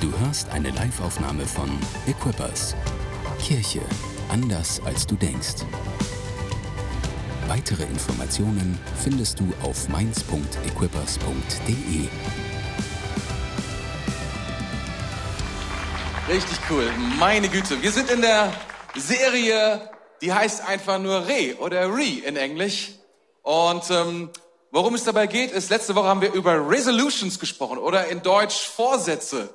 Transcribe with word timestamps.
Du 0.00 0.16
hörst 0.20 0.48
eine 0.50 0.70
Liveaufnahme 0.70 1.44
von 1.44 1.68
Equippers. 2.06 2.76
Kirche 3.42 3.80
anders 4.28 4.80
als 4.84 5.08
du 5.08 5.16
denkst. 5.16 5.64
Weitere 7.48 7.82
Informationen 7.82 8.78
findest 9.02 9.40
du 9.40 9.52
auf 9.60 9.88
mainz.equippers.de. 9.88 12.08
Richtig 16.28 16.58
cool. 16.70 16.88
Meine 17.18 17.48
Güte. 17.48 17.82
Wir 17.82 17.90
sind 17.90 18.08
in 18.08 18.20
der 18.20 18.52
Serie, 18.94 19.90
die 20.22 20.32
heißt 20.32 20.68
einfach 20.68 21.00
nur 21.00 21.26
Re 21.26 21.56
oder 21.58 21.92
Re 21.92 22.20
in 22.24 22.36
Englisch. 22.36 22.92
Und 23.42 23.90
ähm, 23.90 24.30
worum 24.70 24.94
es 24.94 25.02
dabei 25.02 25.26
geht, 25.26 25.50
ist, 25.50 25.70
letzte 25.70 25.96
Woche 25.96 26.06
haben 26.06 26.20
wir 26.20 26.34
über 26.34 26.70
Resolutions 26.70 27.40
gesprochen 27.40 27.78
oder 27.78 28.06
in 28.06 28.22
Deutsch 28.22 28.68
Vorsätze, 28.68 29.52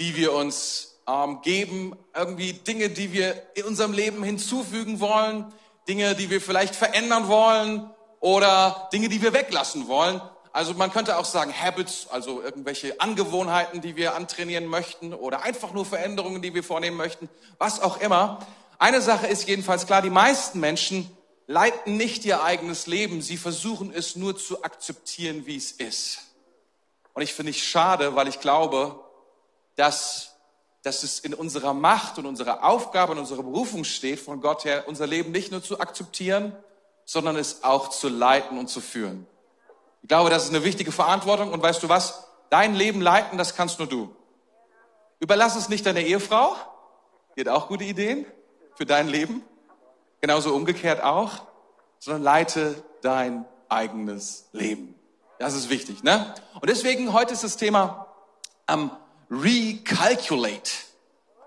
die 0.00 0.16
wir 0.16 0.32
uns 0.32 0.98
ähm, 1.06 1.40
geben, 1.42 1.94
irgendwie 2.16 2.54
Dinge, 2.54 2.88
die 2.88 3.12
wir 3.12 3.40
in 3.54 3.64
unserem 3.64 3.92
Leben 3.92 4.24
hinzufügen 4.24 4.98
wollen, 4.98 5.52
Dinge, 5.86 6.14
die 6.16 6.30
wir 6.30 6.40
vielleicht 6.40 6.74
verändern 6.74 7.28
wollen 7.28 7.88
oder 8.18 8.88
Dinge, 8.92 9.08
die 9.08 9.22
wir 9.22 9.32
weglassen 9.32 9.88
wollen. 9.88 10.20
Also 10.52 10.74
man 10.74 10.90
könnte 10.90 11.16
auch 11.16 11.24
sagen 11.24 11.52
Habits, 11.52 12.08
also 12.10 12.42
irgendwelche 12.42 13.00
Angewohnheiten, 13.00 13.80
die 13.80 13.94
wir 13.94 14.14
antrainieren 14.16 14.66
möchten 14.66 15.14
oder 15.14 15.42
einfach 15.42 15.72
nur 15.72 15.84
Veränderungen, 15.84 16.42
die 16.42 16.54
wir 16.54 16.64
vornehmen 16.64 16.96
möchten, 16.96 17.28
was 17.58 17.80
auch 17.80 18.00
immer. 18.00 18.40
Eine 18.78 19.00
Sache 19.00 19.26
ist 19.26 19.46
jedenfalls 19.46 19.86
klar, 19.86 20.02
die 20.02 20.10
meisten 20.10 20.58
Menschen 20.58 21.14
leiten 21.46 21.96
nicht 21.96 22.24
ihr 22.24 22.42
eigenes 22.42 22.86
Leben, 22.86 23.20
sie 23.20 23.36
versuchen 23.36 23.92
es 23.92 24.16
nur 24.16 24.36
zu 24.36 24.64
akzeptieren, 24.64 25.46
wie 25.46 25.56
es 25.56 25.72
ist. 25.72 26.20
Und 27.12 27.22
ich 27.22 27.34
finde 27.34 27.50
es 27.50 27.58
schade, 27.58 28.16
weil 28.16 28.28
ich 28.28 28.40
glaube, 28.40 28.98
dass, 29.80 30.36
dass 30.82 31.02
es 31.02 31.20
in 31.20 31.32
unserer 31.32 31.72
Macht 31.72 32.18
und 32.18 32.26
unserer 32.26 32.64
Aufgabe 32.64 33.12
und 33.12 33.18
unserer 33.18 33.42
Berufung 33.42 33.84
steht, 33.84 34.20
von 34.20 34.42
Gott 34.42 34.66
her, 34.66 34.84
unser 34.86 35.06
Leben 35.06 35.32
nicht 35.32 35.50
nur 35.50 35.62
zu 35.62 35.80
akzeptieren, 35.80 36.54
sondern 37.06 37.36
es 37.36 37.64
auch 37.64 37.88
zu 37.88 38.10
leiten 38.10 38.58
und 38.58 38.68
zu 38.68 38.82
führen. 38.82 39.26
Ich 40.02 40.08
glaube, 40.08 40.28
das 40.28 40.44
ist 40.44 40.50
eine 40.50 40.64
wichtige 40.64 40.92
Verantwortung. 40.92 41.50
Und 41.50 41.62
weißt 41.62 41.82
du 41.82 41.88
was? 41.88 42.26
Dein 42.50 42.74
Leben 42.74 43.00
leiten, 43.00 43.38
das 43.38 43.56
kannst 43.56 43.78
nur 43.78 43.88
du. 43.88 44.14
Überlass 45.18 45.56
es 45.56 45.70
nicht 45.70 45.86
deiner 45.86 46.00
Ehefrau. 46.00 46.56
Die 47.36 47.40
hat 47.40 47.48
auch 47.48 47.68
gute 47.68 47.84
Ideen 47.84 48.26
für 48.74 48.84
dein 48.84 49.08
Leben. 49.08 49.42
Genauso 50.20 50.54
umgekehrt 50.54 51.02
auch. 51.02 51.46
Sondern 52.00 52.22
leite 52.22 52.84
dein 53.00 53.46
eigenes 53.70 54.48
Leben. 54.52 54.94
Das 55.38 55.54
ist 55.54 55.70
wichtig, 55.70 56.02
ne? 56.02 56.34
Und 56.60 56.68
deswegen 56.68 57.14
heute 57.14 57.32
ist 57.32 57.44
das 57.44 57.56
Thema 57.56 58.08
ähm, 58.68 58.90
Recalculate. 59.30 60.70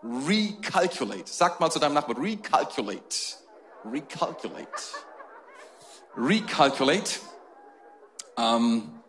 Recalculate. 0.04 1.24
Sag 1.26 1.60
mal 1.60 1.70
zu 1.70 1.80
deinem 1.80 1.94
Nachbarn, 1.94 2.18
recalculate. 2.18 3.38
Recalculate. 3.86 4.68
Recalculate. 6.16 7.20
Ähm, 8.38 9.00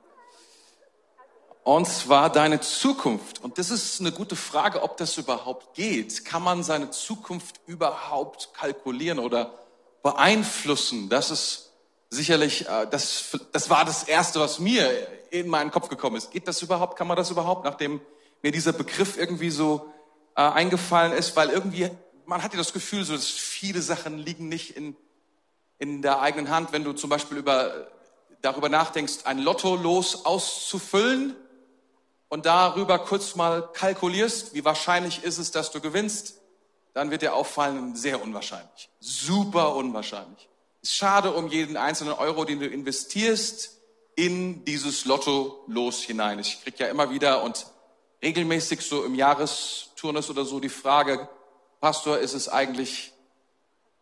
und 1.62 1.86
zwar 1.86 2.30
deine 2.30 2.60
Zukunft. 2.60 3.42
Und 3.42 3.58
das 3.58 3.70
ist 3.70 4.00
eine 4.00 4.12
gute 4.12 4.36
Frage, 4.36 4.82
ob 4.82 4.96
das 4.96 5.16
überhaupt 5.18 5.74
geht. 5.74 6.24
Kann 6.24 6.42
man 6.42 6.62
seine 6.62 6.90
Zukunft 6.90 7.60
überhaupt 7.66 8.52
kalkulieren 8.54 9.18
oder 9.18 9.54
beeinflussen? 10.02 11.08
Das 11.08 11.30
ist 11.30 11.70
sicherlich, 12.10 12.68
äh, 12.68 12.86
das, 12.90 13.38
das 13.52 13.70
war 13.70 13.84
das 13.84 14.04
Erste, 14.04 14.40
was 14.40 14.58
mir 14.58 14.90
in 15.30 15.48
meinen 15.48 15.70
Kopf 15.70 15.88
gekommen 15.88 16.16
ist. 16.16 16.32
Geht 16.32 16.48
das 16.48 16.60
überhaupt? 16.60 16.96
Kann 16.96 17.06
man 17.06 17.16
das 17.16 17.30
überhaupt? 17.30 17.64
Nachdem 17.64 18.00
mir 18.44 18.52
dieser 18.52 18.74
Begriff 18.74 19.16
irgendwie 19.16 19.48
so 19.48 19.90
äh, 20.36 20.42
eingefallen 20.42 21.14
ist, 21.14 21.34
weil 21.34 21.48
irgendwie, 21.48 21.88
man 22.26 22.42
hat 22.42 22.52
ja 22.52 22.58
das 22.58 22.74
Gefühl, 22.74 23.02
so, 23.02 23.14
dass 23.14 23.26
viele 23.26 23.80
Sachen 23.80 24.18
liegen 24.18 24.50
nicht 24.50 24.76
in, 24.76 24.94
in 25.78 26.02
der 26.02 26.20
eigenen 26.20 26.50
Hand. 26.50 26.70
Wenn 26.70 26.84
du 26.84 26.92
zum 26.92 27.08
Beispiel 27.08 27.38
über 27.38 27.88
darüber 28.42 28.68
nachdenkst, 28.68 29.24
ein 29.24 29.38
Lotto-Los 29.38 30.26
auszufüllen 30.26 31.34
und 32.28 32.44
darüber 32.44 32.98
kurz 32.98 33.34
mal 33.34 33.66
kalkulierst, 33.72 34.52
wie 34.52 34.62
wahrscheinlich 34.62 35.24
ist 35.24 35.38
es, 35.38 35.50
dass 35.50 35.70
du 35.70 35.80
gewinnst, 35.80 36.34
dann 36.92 37.10
wird 37.10 37.22
dir 37.22 37.34
auffallen, 37.34 37.96
sehr 37.96 38.20
unwahrscheinlich. 38.20 38.90
Super 39.00 39.74
unwahrscheinlich. 39.74 40.50
Es 40.82 40.90
ist 40.90 40.96
schade 40.96 41.32
um 41.32 41.48
jeden 41.48 41.78
einzelnen 41.78 42.12
Euro, 42.12 42.44
den 42.44 42.60
du 42.60 42.66
investierst 42.66 43.78
in 44.16 44.66
dieses 44.66 45.06
Lotto-Los 45.06 46.02
hinein. 46.02 46.38
Ich 46.40 46.62
krieg 46.62 46.78
ja 46.78 46.88
immer 46.88 47.08
wieder 47.08 47.42
und 47.42 47.68
regelmäßig 48.24 48.80
so 48.80 49.04
im 49.04 49.14
Jahresturnus 49.14 50.30
oder 50.30 50.44
so 50.46 50.58
die 50.58 50.70
Frage, 50.70 51.28
Pastor, 51.80 52.18
ist 52.18 52.32
es 52.32 52.48
eigentlich, 52.48 53.12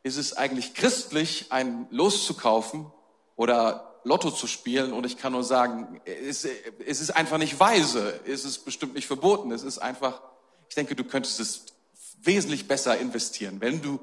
ist 0.04 0.16
es 0.16 0.36
eigentlich 0.36 0.74
christlich, 0.74 1.46
ein 1.50 1.88
Los 1.90 2.24
zu 2.24 2.34
kaufen 2.34 2.90
oder 3.34 3.98
Lotto 4.04 4.30
zu 4.30 4.46
spielen? 4.46 4.92
Und 4.92 5.04
ich 5.04 5.18
kann 5.18 5.32
nur 5.32 5.42
sagen, 5.42 6.00
es, 6.04 6.44
es 6.44 7.00
ist 7.00 7.10
einfach 7.10 7.38
nicht 7.38 7.58
weise, 7.58 8.20
es 8.24 8.44
ist 8.44 8.64
bestimmt 8.64 8.94
nicht 8.94 9.08
verboten, 9.08 9.50
es 9.50 9.64
ist 9.64 9.78
einfach, 9.78 10.22
ich 10.68 10.76
denke, 10.76 10.94
du 10.94 11.02
könntest 11.02 11.40
es 11.40 11.66
wesentlich 12.22 12.68
besser 12.68 12.96
investieren, 12.98 13.60
wenn 13.60 13.82
du 13.82 13.98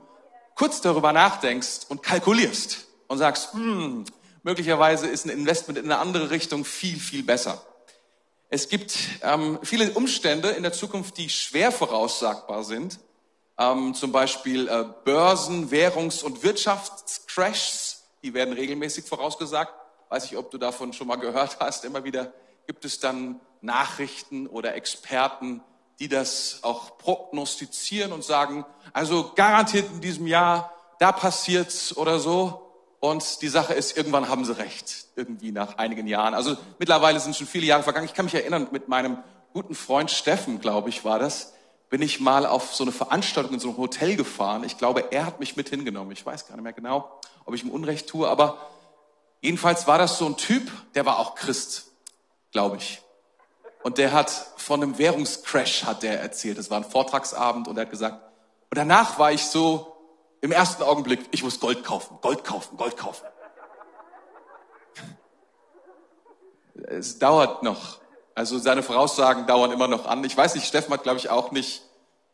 kurz 0.56 0.82
darüber 0.82 1.14
nachdenkst 1.14 1.86
und 1.88 2.04
kalkulierst 2.04 2.88
und 3.08 3.20
sagst, 3.20 3.54
hm, 3.54 4.04
möglicherweise 4.44 5.08
ist 5.08 5.26
ein 5.26 5.30
Investment 5.30 5.80
in 5.80 5.86
eine 5.86 6.00
andere 6.00 6.30
Richtung 6.30 6.66
viel, 6.66 7.00
viel 7.00 7.24
besser. 7.24 7.66
Es 8.50 8.68
gibt 8.68 8.98
ähm, 9.22 9.60
viele 9.64 9.92
Umstände 9.92 10.50
in 10.50 10.64
der 10.64 10.74
Zukunft, 10.74 11.18
die 11.18 11.30
schwer 11.30 11.72
voraussagbar 11.72 12.64
sind. 12.64 13.00
Ähm, 13.58 13.94
zum 13.94 14.12
Beispiel 14.12 14.68
äh, 14.68 14.86
Börsen, 15.06 15.70
Währungs- 15.72 16.24
und 16.24 16.44
Wirtschaftscrashs, 16.44 18.04
die 18.24 18.34
werden 18.34 18.54
regelmäßig 18.54 19.06
vorausgesagt 19.06 19.74
weiß 20.10 20.26
ich, 20.26 20.38
ob 20.38 20.52
du 20.52 20.58
davon 20.58 20.92
schon 20.92 21.08
mal 21.08 21.16
gehört 21.16 21.58
hast, 21.60 21.86
immer 21.86 22.04
wieder 22.04 22.34
gibt 22.68 22.84
es 22.84 23.00
dann 23.00 23.40
Nachrichten 23.62 24.48
oder 24.48 24.76
Experten, 24.76 25.62
die 26.00 26.08
das 26.08 26.60
auch 26.62 26.98
prognostizieren 26.98 28.12
und 28.12 28.24
sagen, 28.24 28.66
also 28.94 29.32
garantiert 29.36 29.90
in 29.92 30.02
diesem 30.02 30.28
Jahr, 30.28 30.74
da 31.00 31.12
passiert's 31.12 31.96
oder 31.96 32.20
so. 32.20 32.69
Und 33.00 33.42
die 33.42 33.48
Sache 33.48 33.74
ist, 33.74 33.96
irgendwann 33.96 34.28
haben 34.28 34.44
sie 34.44 34.58
recht, 34.58 35.08
irgendwie 35.16 35.52
nach 35.52 35.78
einigen 35.78 36.08
Jahren. 36.08 36.34
Also 36.34 36.58
mittlerweile 36.80 37.20
sind 37.20 37.36
schon 37.36 37.48
viele 37.48 37.66
Jahre 37.66 37.84
vergangen. 37.84 38.06
Ich 38.06 38.14
kann 38.14 38.26
mich 38.26 38.36
erinnern, 38.36 38.68
mit 38.72 38.90
meinem 38.90 39.18
guten 39.54 39.76
Freund 39.76 40.12
Steffen, 40.12 40.60
glaube 40.60 40.90
ich, 40.90 41.06
war 41.06 41.20
das, 41.20 41.54
bin 41.90 42.02
ich 42.02 42.20
mal 42.20 42.46
auf 42.46 42.76
so 42.76 42.84
eine 42.84 42.92
Veranstaltung 42.92 43.54
in 43.54 43.60
so 43.60 43.70
einem 43.70 43.78
Hotel 43.78 44.16
gefahren. 44.16 44.64
Ich 44.64 44.78
glaube, 44.78 45.12
er 45.12 45.26
hat 45.26 45.40
mich 45.40 45.56
mit 45.56 45.70
hingenommen. 45.70 46.12
Ich 46.12 46.26
weiß 46.26 46.48
gar 46.48 46.56
nicht 46.56 46.64
mehr 46.64 46.74
genau, 46.74 47.20
ob 47.46 47.56
ich 47.56 47.64
ihm 47.64 47.72
Unrecht 47.72 48.08
tue, 48.08 48.28
aber 48.28 48.58
Jedenfalls 49.42 49.88
war 49.88 49.98
das 49.98 50.18
so 50.18 50.26
ein 50.26 50.38
Typ, 50.38 50.70
der 50.96 51.06
war 51.06 51.20
auch 51.20 51.36
Christ, 51.36 51.92
glaube 52.52 52.78
ich. 52.78 53.02
Und 53.84 53.98
der 53.98 54.12
hat 54.12 54.30
von 54.58 54.84
einem 54.84 54.98
Währungscrash 54.98 55.86
hat 55.86 56.04
der 56.04 56.20
erzählt. 56.20 56.58
Es 56.58 56.70
war 56.70 56.78
ein 56.78 56.84
Vortragsabend 56.84 57.68
und 57.68 57.78
er 57.78 57.84
hat 57.84 57.92
gesagt, 57.92 58.22
und 58.70 58.78
danach 58.78 59.18
war 59.18 59.32
ich 59.32 59.46
so 59.46 59.96
im 60.42 60.52
ersten 60.52 60.84
Augenblick, 60.84 61.20
ich 61.32 61.44
muss 61.44 61.60
Gold 61.60 61.84
kaufen, 61.84 62.18
Gold 62.22 62.44
kaufen, 62.44 62.78
Gold 62.78 62.98
kaufen. 62.98 63.26
Es 66.88 67.20
dauert 67.20 67.64
noch. 67.64 68.00
Also 68.36 68.58
seine 68.58 68.84
Voraussagen 68.84 69.48
dauern 69.48 69.72
immer 69.72 69.88
noch 69.88 70.06
an. 70.06 70.24
Ich 70.24 70.38
weiß 70.38 70.56
nicht, 70.56 70.66
Steffen 70.66 70.94
hat, 70.94 71.04
glaube 71.04 71.20
ich, 71.20 71.30
auch 71.30 71.52
nicht 71.52 71.82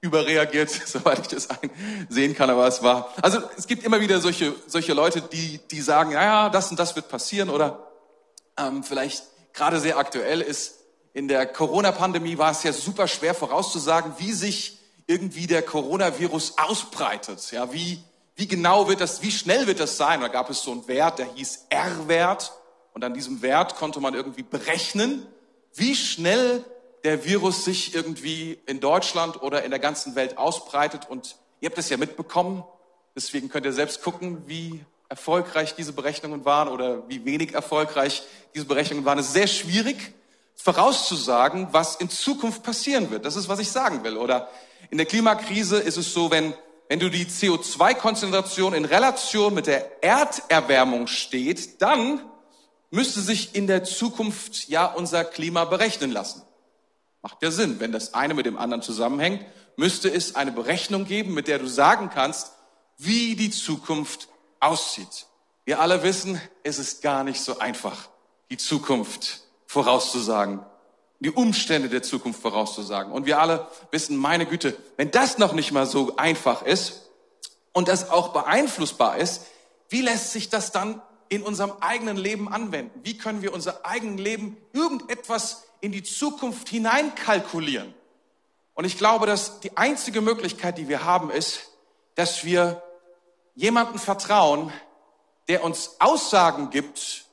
überreagiert, 0.01 0.69
soweit 0.85 1.19
ich 1.19 1.27
das 1.27 1.47
sehen 2.09 2.35
kann, 2.35 2.49
aber 2.49 2.67
es 2.67 2.83
war, 2.83 3.13
also 3.21 3.39
es 3.57 3.65
gibt 3.65 3.83
immer 3.83 3.99
wieder 3.99 4.19
solche, 4.21 4.53
solche 4.67 4.93
Leute, 4.93 5.21
die, 5.21 5.59
die 5.71 5.81
sagen, 5.81 6.11
ja, 6.11 6.49
das 6.49 6.69
und 6.69 6.79
das 6.79 6.95
wird 6.95 7.09
passieren 7.09 7.49
oder 7.49 7.91
ähm, 8.57 8.83
vielleicht 8.83 9.23
gerade 9.53 9.79
sehr 9.79 9.97
aktuell 9.97 10.41
ist, 10.41 10.75
in 11.13 11.27
der 11.27 11.45
Corona-Pandemie 11.45 12.37
war 12.37 12.51
es 12.51 12.63
ja 12.63 12.73
super 12.73 13.07
schwer 13.07 13.33
vorauszusagen, 13.33 14.13
wie 14.17 14.33
sich 14.33 14.74
irgendwie 15.07 15.47
der 15.47 15.61
Coronavirus 15.61 16.57
ausbreitet. 16.57 17.51
Ja, 17.51 17.71
wie, 17.71 17.99
wie 18.35 18.47
genau 18.47 18.87
wird 18.87 19.01
das, 19.01 19.21
wie 19.21 19.31
schnell 19.31 19.67
wird 19.67 19.79
das 19.79 19.97
sein? 19.97 20.21
Da 20.21 20.27
gab 20.27 20.49
es 20.49 20.61
so 20.61 20.71
einen 20.71 20.87
Wert, 20.87 21.19
der 21.19 21.33
hieß 21.33 21.67
R-Wert. 21.69 22.53
Und 22.93 23.03
an 23.03 23.13
diesem 23.13 23.41
Wert 23.41 23.75
konnte 23.75 23.99
man 23.99 24.13
irgendwie 24.13 24.43
berechnen, 24.43 25.27
wie 25.73 25.95
schnell 25.95 26.63
der 27.03 27.25
Virus 27.25 27.65
sich 27.65 27.93
irgendwie 27.93 28.57
in 28.65 28.79
Deutschland 28.79 29.41
oder 29.41 29.63
in 29.63 29.69
der 29.69 29.79
ganzen 29.79 30.15
Welt 30.15 30.37
ausbreitet. 30.37 31.07
Und 31.07 31.35
ihr 31.59 31.69
habt 31.69 31.77
es 31.77 31.89
ja 31.89 31.97
mitbekommen. 31.97 32.63
Deswegen 33.15 33.49
könnt 33.49 33.65
ihr 33.65 33.73
selbst 33.73 34.01
gucken, 34.01 34.43
wie 34.47 34.83
erfolgreich 35.07 35.75
diese 35.75 35.93
Berechnungen 35.93 36.45
waren 36.45 36.67
oder 36.67 37.07
wie 37.07 37.23
wenig 37.25 37.53
erfolgreich 37.53 38.23
diese 38.55 38.65
Berechnungen 38.65 39.05
waren. 39.05 39.19
Es 39.19 39.27
ist 39.27 39.33
sehr 39.33 39.47
schwierig 39.47 40.13
vorauszusagen, 40.55 41.67
was 41.71 41.95
in 41.95 42.09
Zukunft 42.09 42.63
passieren 42.63 43.11
wird. 43.11 43.25
Das 43.25 43.35
ist, 43.35 43.49
was 43.49 43.59
ich 43.59 43.71
sagen 43.71 44.03
will. 44.03 44.17
Oder 44.17 44.49
in 44.89 44.97
der 44.97 45.05
Klimakrise 45.05 45.77
ist 45.77 45.97
es 45.97 46.13
so, 46.13 46.31
wenn, 46.31 46.53
wenn 46.89 46.99
du 46.99 47.09
die 47.09 47.25
CO2-Konzentration 47.25 48.73
in 48.73 48.85
Relation 48.85 49.53
mit 49.53 49.67
der 49.67 50.03
Erderwärmung 50.03 51.07
steht, 51.07 51.81
dann 51.81 52.21
müsste 52.91 53.21
sich 53.21 53.55
in 53.55 53.67
der 53.67 53.83
Zukunft 53.83 54.69
ja 54.69 54.85
unser 54.85 55.23
Klima 55.25 55.65
berechnen 55.65 56.11
lassen. 56.11 56.41
Macht 57.21 57.41
ja 57.41 57.51
Sinn. 57.51 57.79
Wenn 57.79 57.91
das 57.91 58.13
eine 58.13 58.33
mit 58.33 58.45
dem 58.45 58.57
anderen 58.57 58.81
zusammenhängt, 58.81 59.45
müsste 59.77 60.09
es 60.09 60.35
eine 60.35 60.51
Berechnung 60.51 61.05
geben, 61.05 61.33
mit 61.33 61.47
der 61.47 61.59
du 61.59 61.67
sagen 61.67 62.09
kannst, 62.09 62.53
wie 62.97 63.35
die 63.35 63.51
Zukunft 63.51 64.29
aussieht. 64.59 65.25
Wir 65.65 65.79
alle 65.79 66.03
wissen, 66.03 66.39
es 66.63 66.79
ist 66.79 67.01
gar 67.01 67.23
nicht 67.23 67.41
so 67.41 67.59
einfach, 67.59 68.09
die 68.51 68.57
Zukunft 68.57 69.41
vorauszusagen, 69.67 70.65
die 71.19 71.31
Umstände 71.31 71.89
der 71.89 72.03
Zukunft 72.03 72.41
vorauszusagen. 72.41 73.11
Und 73.11 73.25
wir 73.25 73.39
alle 73.39 73.67
wissen, 73.91 74.17
meine 74.17 74.45
Güte, 74.45 74.75
wenn 74.97 75.11
das 75.11 75.37
noch 75.37 75.53
nicht 75.53 75.71
mal 75.71 75.85
so 75.85 76.15
einfach 76.17 76.61
ist 76.61 77.09
und 77.73 77.87
das 77.87 78.09
auch 78.09 78.29
beeinflussbar 78.29 79.17
ist, 79.17 79.47
wie 79.89 80.01
lässt 80.01 80.31
sich 80.31 80.49
das 80.49 80.71
dann 80.71 81.01
in 81.29 81.41
unserem 81.41 81.73
eigenen 81.79 82.17
Leben 82.17 82.51
anwenden? 82.51 82.99
Wie 83.03 83.17
können 83.17 83.41
wir 83.41 83.53
unser 83.53 83.85
eigenes 83.85 84.21
Leben 84.21 84.57
irgendetwas 84.73 85.63
in 85.81 85.91
die 85.91 86.03
Zukunft 86.03 86.69
hineinkalkulieren? 86.69 87.93
Und 88.73 88.85
ich 88.85 88.97
glaube, 88.97 89.25
dass 89.25 89.61
die 89.61 89.77
einzige 89.77 90.21
Möglichkeit, 90.21 90.77
die 90.77 90.89
wir 90.89 91.05
haben, 91.05 91.31
ist, 91.31 91.71
dass 92.15 92.43
wir 92.43 92.83
jemanden 93.55 93.99
vertrauen, 93.99 94.71
der 95.47 95.63
uns 95.63 95.95
Aussagen 95.99 96.69
gibt 96.69 97.25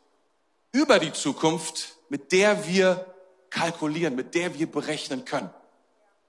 über 0.70 0.98
die 0.98 1.12
Zukunft, 1.12 1.91
mit 2.12 2.30
der 2.30 2.66
wir 2.66 3.06
kalkulieren, 3.48 4.14
mit 4.14 4.34
der 4.34 4.52
wir 4.58 4.70
berechnen 4.70 5.24
können. 5.24 5.48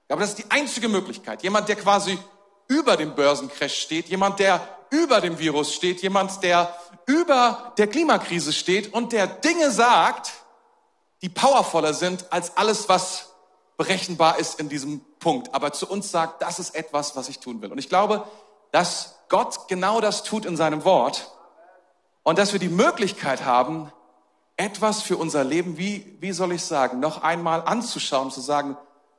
Aber 0.08 0.22
das 0.22 0.30
ist 0.30 0.38
die 0.38 0.50
einzige 0.50 0.88
Möglichkeit. 0.88 1.42
Jemand, 1.42 1.68
der 1.68 1.76
quasi 1.76 2.18
über 2.68 2.96
dem 2.96 3.14
Börsencrash 3.14 3.80
steht, 3.80 4.08
jemand, 4.08 4.38
der 4.38 4.66
über 4.88 5.20
dem 5.20 5.38
Virus 5.38 5.74
steht, 5.74 6.00
jemand, 6.00 6.42
der 6.42 6.74
über 7.04 7.74
der 7.76 7.86
Klimakrise 7.86 8.54
steht 8.54 8.94
und 8.94 9.12
der 9.12 9.26
Dinge 9.26 9.70
sagt, 9.70 10.32
die 11.20 11.28
powervoller 11.28 11.92
sind 11.92 12.32
als 12.32 12.56
alles, 12.56 12.88
was 12.88 13.34
berechenbar 13.76 14.38
ist 14.38 14.58
in 14.58 14.70
diesem 14.70 15.02
Punkt. 15.18 15.52
Aber 15.52 15.74
zu 15.74 15.86
uns 15.86 16.10
sagt, 16.10 16.40
das 16.40 16.58
ist 16.58 16.74
etwas, 16.74 17.14
was 17.14 17.28
ich 17.28 17.40
tun 17.40 17.60
will. 17.60 17.70
Und 17.70 17.76
ich 17.76 17.90
glaube, 17.90 18.26
dass 18.72 19.18
Gott 19.28 19.68
genau 19.68 20.00
das 20.00 20.22
tut 20.22 20.46
in 20.46 20.56
seinem 20.56 20.86
Wort 20.86 21.30
und 22.22 22.38
dass 22.38 22.54
wir 22.54 22.60
die 22.60 22.70
Möglichkeit 22.70 23.44
haben, 23.44 23.92
etwas 24.56 25.02
für 25.02 25.16
unser 25.16 25.44
Leben, 25.44 25.78
wie, 25.78 26.16
wie 26.20 26.32
soll 26.32 26.52
ich 26.52 26.62
sagen, 26.62 27.00
noch 27.00 27.22
einmal 27.22 27.62
anzuschauen, 27.62 28.30
zu 28.30 28.40
sagen, 28.40 28.76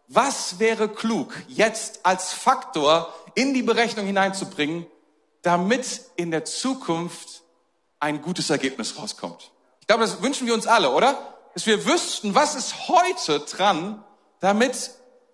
was 0.08 0.60
wäre 0.60 0.88
klug, 0.88 1.34
jetzt 1.48 2.06
als 2.06 2.34
Faktor 2.34 3.14
in 3.34 3.54
die 3.54 3.64
Berechnung 3.64 4.06
hineinzubringen, 4.06 4.86
damit 5.42 6.02
in 6.16 6.32
der 6.32 6.46
Zukunft 6.46 7.44
ein 8.00 8.22
gutes 8.22 8.50
Ergebnis 8.50 8.98
rauskommt. 8.98 9.52
Ich 9.82 9.88
glaube, 9.88 10.04
das 10.04 10.22
wünschen 10.22 10.48
wir 10.48 10.54
uns 10.54 10.68
alle, 10.68 10.92
oder? 10.92 11.36
Dass 11.54 11.66
wir 11.66 11.86
wüssten, 11.86 12.36
was 12.36 12.56
ist 12.56 12.88
heute 12.88 13.40
dran, 13.42 14.04
damit 14.40 14.92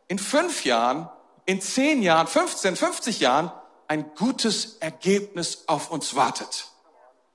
in 0.07 0.19
fünf 0.19 0.65
Jahren, 0.65 1.09
in 1.45 1.61
zehn 1.61 2.01
Jahren, 2.01 2.27
15, 2.27 2.75
50 2.75 3.19
Jahren 3.19 3.51
ein 3.87 4.11
gutes 4.15 4.77
Ergebnis 4.79 5.63
auf 5.67 5.91
uns 5.91 6.15
wartet. 6.15 6.67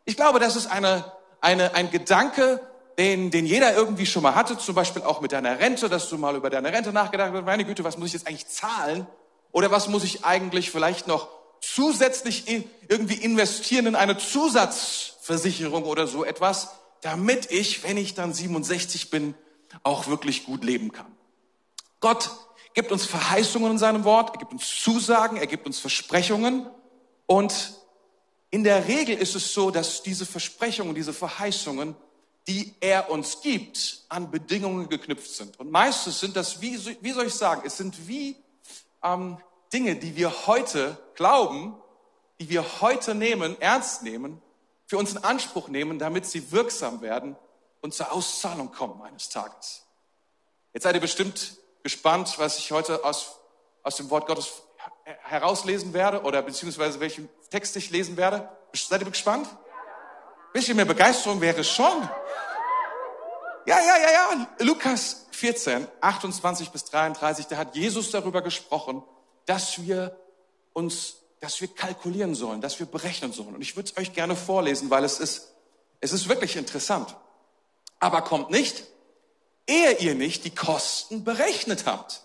Ich 0.05 0.17
glaube, 0.17 0.39
das 0.39 0.57
ist 0.57 0.69
eine, 0.69 1.11
eine, 1.41 1.75
ein 1.75 1.91
Gedanke, 1.91 2.61
den, 2.99 3.31
den 3.31 3.47
jeder 3.47 3.75
irgendwie 3.75 4.07
schon 4.07 4.23
mal 4.23 4.35
hatte, 4.35 4.57
zum 4.59 4.75
Beispiel 4.75 5.03
auch 5.03 5.21
mit 5.21 5.33
deiner 5.33 5.59
Rente, 5.59 5.89
dass 5.89 6.09
du 6.09 6.17
mal 6.17 6.35
über 6.35 6.51
deine 6.51 6.73
Rente 6.73 6.93
nachgedacht 6.93 7.33
hast, 7.33 7.45
meine 7.45 7.65
Güte, 7.65 7.85
was 7.85 7.99
muss 7.99 8.09
ich 8.09 8.15
jetzt 8.15 8.27
eigentlich 8.27 8.49
zahlen? 8.49 9.07
Oder 9.53 9.71
was 9.71 9.89
muss 9.89 10.05
ich 10.05 10.25
eigentlich 10.25 10.71
vielleicht 10.71 11.07
noch 11.07 11.29
zusätzlich 11.61 12.49
in, 12.49 12.69
irgendwie 12.89 13.15
investieren 13.15 13.87
in 13.87 13.97
eine 13.97 14.19
Zusatzversicherung 14.19 15.85
oder 15.85 16.07
so 16.07 16.25
etwas, 16.25 16.71
damit 17.03 17.51
ich, 17.51 17.83
wenn 17.85 17.97
ich 17.97 18.15
dann 18.15 18.33
67 18.33 19.11
bin, 19.11 19.35
auch 19.83 20.07
wirklich 20.07 20.45
gut 20.45 20.65
leben 20.65 20.93
kann. 20.93 21.07
Gott 22.01 22.31
gibt 22.75 22.93
uns 22.93 23.07
Verheißungen 23.07 23.73
in 23.73 23.79
seinem 23.79 24.05
Wort, 24.05 24.31
er 24.35 24.39
gibt 24.39 24.53
uns 24.53 24.69
Zusagen, 24.83 25.37
er 25.37 25.47
gibt 25.47 25.67
uns 25.67 25.79
Versprechungen 25.79 26.67
und 27.27 27.73
in 28.51 28.65
der 28.65 28.87
Regel 28.87 29.17
ist 29.19 29.35
es 29.35 29.53
so, 29.53 29.71
dass 29.71 30.03
diese 30.03 30.25
Versprechungen, 30.25 30.95
diese 30.95 31.13
Verheißungen, 31.13 31.97
die 32.47 32.75
er 32.81 33.11
uns 33.11 33.41
gibt, 33.41 34.05
an 34.09 34.31
Bedingungen 34.31 34.89
geknüpft 34.89 35.31
sind. 35.31 35.59
Und 35.59 35.71
meistens 35.71 36.21
sind 36.21 36.37
das, 36.37 36.61
wie, 36.61 36.79
wie 37.01 37.13
soll 37.13 37.27
ich 37.27 37.35
sagen, 37.35 37.63
es 37.65 37.77
sind 37.77 38.07
wie 38.07 38.37
ähm, 39.03 39.39
Dinge, 39.73 39.97
die 39.97 40.15
wir 40.17 40.47
heute 40.47 40.97
glauben, 41.15 41.77
die 42.39 42.49
wir 42.49 42.81
heute 42.81 43.15
nehmen, 43.15 43.61
ernst 43.61 44.03
nehmen, 44.03 44.41
für 44.87 44.99
uns 44.99 45.13
in 45.13 45.19
Anspruch 45.19 45.69
nehmen, 45.69 45.99
damit 45.99 46.27
sie 46.27 46.53
wirksam 46.53 47.01
werden 47.01 47.37
und 47.81 47.95
zur 47.95 48.13
Auszahlung 48.13 48.71
kommen 48.71 49.03
eines 49.03 49.29
Tages. 49.29 49.83
Jetzt 50.73 50.85
seid 50.85 50.95
ihr 50.95 51.01
bestimmt 51.01 51.57
gespannt, 51.83 52.35
was 52.39 52.59
ich 52.59 52.71
heute 52.71 53.05
aus, 53.05 53.41
aus 53.83 53.97
dem 53.97 54.09
Wort 54.11 54.27
Gottes 54.27 54.63
herauslesen 55.05 55.93
werde 55.93 56.23
oder 56.23 56.43
beziehungsweise 56.43 57.01
welchen 57.01 57.29
Text 57.51 57.77
ich 57.77 57.91
lesen 57.91 58.17
werde. 58.17 58.49
Seid 58.75 59.01
ihr 59.01 59.11
gespannt? 59.11 59.47
Ein 59.47 60.53
bisschen 60.53 60.77
mehr 60.77 60.85
Begeisterung 60.85 61.41
wäre 61.41 61.65
schon. 61.65 62.09
Ja, 63.67 63.81
ja, 63.81 63.97
ja, 63.99 64.13
ja. 64.13 64.49
Lukas 64.61 65.27
14, 65.33 65.87
28 66.01 66.71
bis 66.71 66.85
33, 66.85 67.47
da 67.47 67.57
hat 67.57 67.75
Jesus 67.75 68.11
darüber 68.11 68.43
gesprochen, 68.43 69.03
dass 69.45 69.83
wir 69.83 70.17
uns, 70.73 71.17
dass 71.41 71.61
wir 71.61 71.69
kalkulieren 71.69 72.35
sollen, 72.35 72.61
dass 72.61 72.79
wir 72.79 72.87
berechnen 72.87 73.33
sollen. 73.33 73.55
Und 73.55 73.63
ich 73.63 73.77
würde 73.77 73.91
es 73.91 73.99
euch 73.99 74.13
gerne 74.13 74.37
vorlesen, 74.37 74.91
weil 74.91 75.05
es 75.05 75.21
ist, 75.21 75.53
es 76.01 76.13
ist 76.13 76.29
wirklich 76.29 76.57
interessant. 76.57 77.17
Aber 77.99 78.23
kommt 78.23 78.51
nicht, 78.51 78.85
ehe 79.67 79.93
ihr 79.99 80.15
nicht 80.15 80.45
die 80.45 80.55
Kosten 80.55 81.25
berechnet 81.25 81.87
habt. 81.87 82.23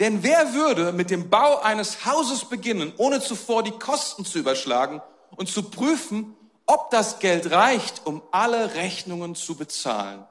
Denn 0.00 0.22
wer 0.22 0.54
würde 0.54 0.92
mit 0.92 1.10
dem 1.10 1.30
Bau 1.30 1.60
eines 1.60 2.04
Hauses 2.04 2.46
beginnen, 2.46 2.92
ohne 2.96 3.20
zuvor 3.20 3.62
die 3.62 3.78
Kosten 3.78 4.24
zu 4.24 4.38
überschlagen 4.38 5.00
und 5.36 5.48
zu 5.48 5.62
prüfen, 5.62 6.36
ob 6.66 6.90
das 6.90 7.18
Geld 7.20 7.50
reicht, 7.50 8.02
um 8.04 8.22
alle 8.32 8.74
Rechnungen 8.74 9.34
zu 9.34 9.54
bezahlen? 9.54 10.24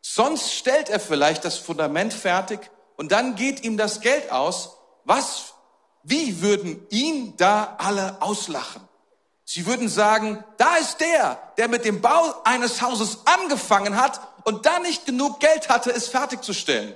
Sonst 0.00 0.52
stellt 0.52 0.88
er 0.88 1.00
vielleicht 1.00 1.44
das 1.44 1.58
Fundament 1.58 2.12
fertig 2.12 2.70
und 2.96 3.12
dann 3.12 3.36
geht 3.36 3.64
ihm 3.64 3.76
das 3.76 4.00
Geld 4.00 4.30
aus. 4.32 4.76
Was 5.04 5.54
wie 6.04 6.42
würden 6.42 6.86
ihn 6.90 7.34
da 7.38 7.76
alle 7.78 8.20
auslachen? 8.20 8.86
Sie 9.46 9.66
würden 9.66 9.88
sagen, 9.88 10.44
da 10.58 10.76
ist 10.76 11.00
der, 11.00 11.38
der 11.56 11.68
mit 11.68 11.84
dem 11.84 12.00
Bau 12.00 12.34
eines 12.44 12.82
Hauses 12.82 13.20
angefangen 13.24 13.96
hat 13.96 14.20
und 14.44 14.66
dann 14.66 14.82
nicht 14.82 15.06
genug 15.06 15.40
Geld 15.40 15.70
hatte, 15.70 15.90
es 15.90 16.08
fertigzustellen. 16.08 16.94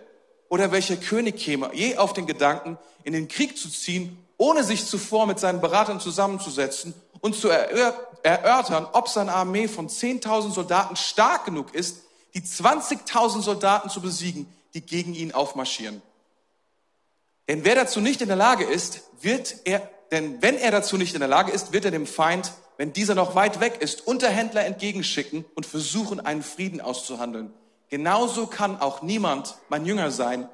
Oder 0.49 0.73
welcher 0.73 0.97
König 0.97 1.37
käme 1.39 1.71
je 1.75 1.97
auf 1.97 2.13
den 2.13 2.27
Gedanken, 2.27 2.79
in 3.05 3.13
den 3.13 3.29
Krieg 3.29 3.59
zu 3.59 3.69
ziehen, 3.69 4.19
ohne 4.37 4.65
sich 4.65 4.87
zuvor 4.87 5.27
mit 5.27 5.39
seinen 5.39 5.61
Beratern 5.61 6.01
zusammenzusetzen 6.01 6.95
und 7.21 7.35
zu 7.35 7.49
erörtern, 7.49 8.87
ob 8.93 9.09
seine 9.09 9.33
Armee 9.33 9.69
von 9.69 9.89
10.000 9.89 10.53
Soldaten 10.53 10.97
stark 10.97 11.45
genug 11.45 11.75
ist, 11.75 12.03
die 12.35 12.41
20.000 12.41 13.43
Soldaten 13.43 13.91
zu 13.91 14.01
besiegen, 14.01 14.47
die 14.75 14.81
gegen 14.81 15.15
ihn 15.15 15.33
aufmarschieren. 15.33 16.03
Denn 17.49 17.65
wer 17.65 17.75
dazu 17.75 18.01
nicht 18.01 18.21
in 18.21 18.29
der 18.29 18.37
Lage 18.37 18.65
ist, 18.65 19.03
wird 19.21 19.57
er, 19.65 19.89
denn 20.13 20.41
wenn 20.43 20.57
er 20.57 20.71
dazu 20.71 20.97
nicht 20.97 21.15
in 21.15 21.21
der 21.21 21.29
Lage 21.29 21.51
ist, 21.51 21.73
wird 21.73 21.85
er 21.85 21.91
dem 21.91 22.07
Feind, 22.07 22.53
wenn 22.77 22.93
dieser 22.93 23.15
noch 23.15 23.35
weit 23.35 23.61
weg 23.61 23.79
ist, 23.81 24.07
Unterhändler 24.07 24.65
entgegenschicken 24.65 25.45
und 25.55 25.67
versuchen, 25.67 26.21
einen 26.21 26.43
Frieden 26.43 26.81
auszuhandeln. 26.81 27.53
Genauso 27.89 28.47
kann 28.47 28.81
auch 28.81 29.03
niemand 29.03 29.57
mein 29.69 29.87
Jünger 29.87 30.11
sein, 30.11 30.49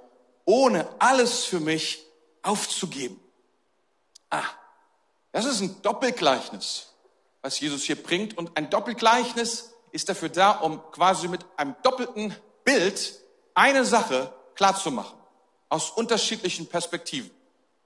ohne 0.45 0.89
alles 0.99 1.45
für 1.45 1.61
mich 1.61 2.05
aufzugeben. 2.43 3.21
Ah, 4.31 4.45
das 5.33 5.45
ist 5.47 5.61
ein 5.61 5.83
Doppelgleichnis, 5.83 6.93
was 7.43 7.59
Jesus 7.59 7.83
hier 7.83 8.01
bringt. 8.01 8.39
Und 8.39 8.57
ein 8.57 8.71
Doppelgleichnis 8.71 9.73
ist 9.91 10.09
dafür 10.09 10.29
da, 10.29 10.53
um 10.53 10.81
quasi 10.93 11.29
mit 11.29 11.45
einem 11.57 11.75
doppelten 11.83 12.35
Bild 12.65 13.21
eine 13.55 13.85
Sache 13.85 14.33
klarzumachen 14.55 15.19
aus 15.69 15.91
unterschiedlichen 15.91 16.69
Perspektiven. 16.69 17.31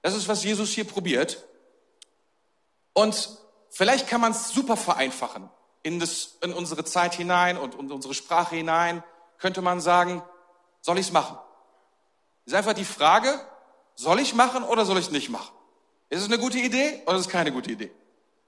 Das 0.01 0.15
ist, 0.15 0.27
was 0.27 0.43
Jesus 0.43 0.69
hier 0.69 0.85
probiert. 0.85 1.43
Und 2.93 3.37
vielleicht 3.69 4.07
kann 4.07 4.21
man 4.21 4.31
es 4.31 4.49
super 4.49 4.77
vereinfachen. 4.77 5.49
In, 5.81 5.99
das, 5.99 6.37
in 6.41 6.53
unsere 6.53 6.83
Zeit 6.83 7.15
hinein 7.15 7.57
und 7.57 7.75
in 7.75 7.91
unsere 7.91 8.13
Sprache 8.13 8.55
hinein 8.55 9.03
könnte 9.39 9.61
man 9.61 9.81
sagen, 9.81 10.21
soll 10.81 10.99
ich 10.99 11.07
es 11.07 11.11
machen? 11.11 11.37
Ist 12.45 12.53
einfach 12.53 12.73
die 12.73 12.85
Frage, 12.85 13.39
soll 13.95 14.19
ich 14.19 14.33
machen 14.33 14.63
oder 14.63 14.85
soll 14.85 14.97
ich 14.97 15.11
nicht 15.11 15.29
machen? 15.29 15.53
Ist 16.09 16.21
es 16.21 16.27
eine 16.27 16.39
gute 16.39 16.57
Idee 16.57 17.01
oder 17.05 17.17
ist 17.17 17.27
es 17.27 17.31
keine 17.31 17.51
gute 17.51 17.71
Idee? 17.71 17.91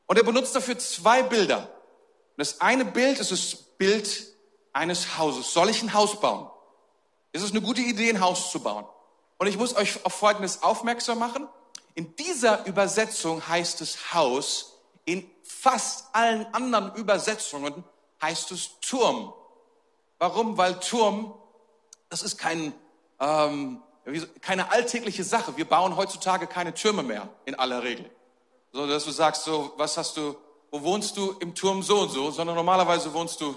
Und 0.08 0.18
er 0.18 0.24
benutzt 0.24 0.56
dafür 0.56 0.78
zwei 0.78 1.24
Bilder. 1.24 1.60
Und 1.60 2.38
das 2.38 2.62
eine 2.62 2.86
Bild 2.86 3.20
ist 3.20 3.32
das 3.32 3.56
Bild 3.56 4.28
eines 4.74 5.18
Hauses. 5.18 5.54
Soll 5.54 5.70
ich 5.70 5.82
ein 5.82 5.94
Haus 5.94 6.20
bauen? 6.20 6.50
Ist 7.32 7.44
es 7.44 7.52
eine 7.52 7.62
gute 7.62 7.82
Idee, 7.82 8.10
ein 8.10 8.20
Haus 8.20 8.52
zu 8.52 8.60
bauen? 8.60 8.86
Und 9.38 9.48
ich 9.48 9.58
muss 9.58 9.76
euch 9.76 10.06
auf 10.06 10.14
Folgendes 10.14 10.64
aufmerksam 10.64 11.20
machen. 11.20 11.48
In 11.94 12.16
dieser 12.16 12.66
Übersetzung 12.66 13.48
heißt 13.48 13.82
es 13.82 14.14
Haus. 14.14 14.78
In 15.06 15.30
fast 15.44 16.14
allen 16.14 16.46
anderen 16.54 16.94
Übersetzungen 16.96 17.84
heißt 18.22 18.52
es 18.52 18.80
Turm. 18.82 19.34
Warum? 20.22 20.56
Weil 20.56 20.80
Turm, 20.80 21.34
das 22.10 22.22
ist 22.22 22.38
kein, 22.38 22.74
ähm, 23.20 23.82
keine 24.42 24.72
alltägliche 24.72 25.24
Sache. 25.24 25.58
Wir 25.58 25.66
bauen 25.66 25.98
heutzutage 25.98 26.46
keine 26.46 26.76
Türme 26.76 27.02
mehr 27.02 27.28
in 27.46 27.56
aller 27.56 27.82
Regel. 27.82 28.08
So, 28.72 28.86
dass 28.86 29.06
du 29.06 29.10
sagst, 29.10 29.46
so, 29.46 29.74
was 29.78 29.98
hast 29.98 30.18
du, 30.18 30.36
wo 30.70 30.84
wohnst 30.84 31.18
du 31.18 31.32
im 31.40 31.56
Turm 31.56 31.82
so 31.82 32.02
und 32.02 32.10
so, 32.10 32.30
sondern 32.30 32.56
normalerweise 32.56 33.12
wohnst 33.16 33.42
du 33.42 33.56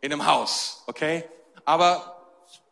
in 0.00 0.12
einem 0.12 0.24
Haus, 0.24 0.84
okay? 0.86 1.24
Aber 1.64 2.22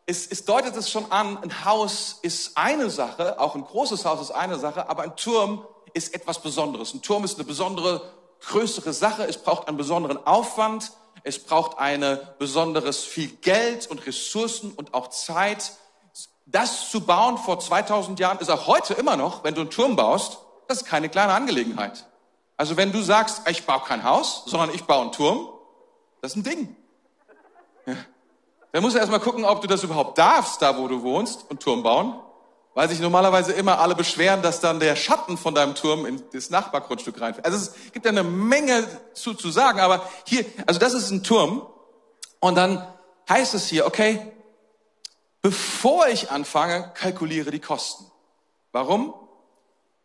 es, 0.05 0.27
es 0.27 0.45
deutet 0.45 0.73
es 0.77 0.89
schon 0.89 1.11
an, 1.11 1.37
ein 1.39 1.65
Haus 1.65 2.19
ist 2.21 2.57
eine 2.57 2.89
Sache, 2.89 3.37
auch 3.37 3.55
ein 3.55 3.65
großes 3.65 4.05
Haus 4.05 4.21
ist 4.21 4.31
eine 4.31 4.57
Sache, 4.57 4.87
aber 4.87 5.03
ein 5.03 5.17
Turm 5.17 5.67
ist 5.93 6.13
etwas 6.13 6.41
Besonderes. 6.41 6.93
Ein 6.93 7.01
Turm 7.01 7.25
ist 7.25 7.35
eine 7.35 7.43
besondere, 7.43 8.13
größere 8.47 8.93
Sache. 8.93 9.25
Es 9.25 9.37
braucht 9.37 9.67
einen 9.67 9.75
besonderen 9.75 10.25
Aufwand. 10.25 10.93
Es 11.27 11.39
braucht 11.39 11.79
eine 11.79 12.35
besonderes 12.37 13.03
viel 13.03 13.29
Geld 13.29 13.87
und 13.87 14.05
Ressourcen 14.05 14.71
und 14.71 14.93
auch 14.93 15.09
Zeit. 15.09 15.71
Das 16.45 16.91
zu 16.91 17.01
bauen 17.01 17.39
vor 17.39 17.59
2000 17.59 18.19
Jahren 18.19 18.37
ist 18.37 18.51
auch 18.51 18.67
heute 18.67 18.93
immer 18.93 19.17
noch, 19.17 19.43
wenn 19.43 19.55
du 19.55 19.61
einen 19.61 19.71
Turm 19.71 19.95
baust, 19.95 20.37
das 20.67 20.83
ist 20.83 20.87
keine 20.87 21.09
kleine 21.09 21.33
Angelegenheit. 21.33 22.05
Also 22.57 22.77
wenn 22.77 22.91
du 22.91 23.01
sagst, 23.01 23.41
ich 23.49 23.65
baue 23.65 23.81
kein 23.81 24.03
Haus, 24.03 24.43
sondern 24.45 24.69
ich 24.69 24.83
baue 24.83 25.01
einen 25.01 25.11
Turm, 25.13 25.49
das 26.21 26.33
ist 26.33 26.37
ein 26.37 26.43
Ding. 26.43 26.75
Ja. 27.87 27.95
Dann 28.71 28.83
musst 28.83 28.95
du 28.95 28.99
erstmal 28.99 29.19
gucken, 29.19 29.45
ob 29.45 29.61
du 29.61 29.67
das 29.67 29.81
überhaupt 29.81 30.19
darfst, 30.19 30.61
da 30.61 30.77
wo 30.77 30.87
du 30.87 31.01
wohnst 31.01 31.49
und 31.49 31.59
Turm 31.59 31.81
bauen. 31.81 32.19
Weil 32.75 32.89
sich 32.89 32.99
normalerweise 32.99 33.53
immer 33.53 33.79
alle 33.79 33.95
beschweren, 33.95 34.41
dass 34.41 34.59
dann 34.59 34.79
der 34.79 34.95
Schatten 34.97 35.37
von 35.37 35.55
deinem 35.55 35.75
Turm 35.75 36.05
in 36.05 36.21
das 36.33 36.49
Nachbargrundstück 36.49 37.19
reinfällt. 37.19 37.45
Also 37.45 37.57
es 37.57 37.73
gibt 37.93 38.05
ja 38.05 38.11
eine 38.11 38.23
Menge 38.23 38.85
zu, 39.13 39.33
zu 39.33 39.49
sagen, 39.49 39.79
aber 39.79 40.07
hier, 40.25 40.45
also 40.67 40.79
das 40.79 40.93
ist 40.93 41.09
ein 41.09 41.23
Turm. 41.23 41.65
Und 42.41 42.55
dann 42.55 42.85
heißt 43.29 43.53
es 43.53 43.67
hier, 43.69 43.87
okay, 43.87 44.19
bevor 45.41 46.07
ich 46.09 46.31
anfange, 46.31 46.91
kalkuliere 46.95 47.49
die 47.49 47.61
Kosten. 47.61 48.11
Warum? 48.73 49.13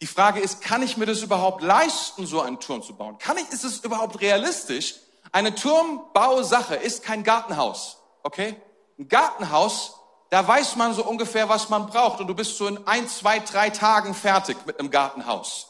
Die 0.00 0.06
Frage 0.06 0.40
ist, 0.40 0.62
kann 0.62 0.82
ich 0.82 0.96
mir 0.96 1.06
das 1.06 1.22
überhaupt 1.22 1.62
leisten, 1.62 2.24
so 2.24 2.40
einen 2.40 2.60
Turm 2.60 2.82
zu 2.82 2.94
bauen? 2.94 3.18
Kann 3.18 3.36
ich, 3.36 3.48
ist 3.50 3.64
es 3.64 3.80
überhaupt 3.80 4.20
realistisch? 4.20 4.94
Eine 5.32 5.54
Turmbausache 5.54 6.76
ist 6.76 7.02
kein 7.02 7.24
Gartenhaus. 7.24 7.98
Okay? 8.22 8.54
Ein 8.98 9.08
Gartenhaus, 9.08 10.00
da 10.30 10.46
weiß 10.46 10.76
man 10.76 10.94
so 10.94 11.04
ungefähr, 11.04 11.49
was 11.49 11.68
man 11.68 11.88
braucht. 11.88 12.20
Und 12.20 12.28
du 12.28 12.34
bist 12.34 12.56
so 12.56 12.68
in 12.68 12.87
ein, 12.87 13.08
zwei, 13.08 13.40
drei 13.40 13.70
Tagen 13.70 14.14
fertig 14.14 14.56
mit 14.64 14.78
einem 14.78 14.90
Gartenhaus. 14.90 15.66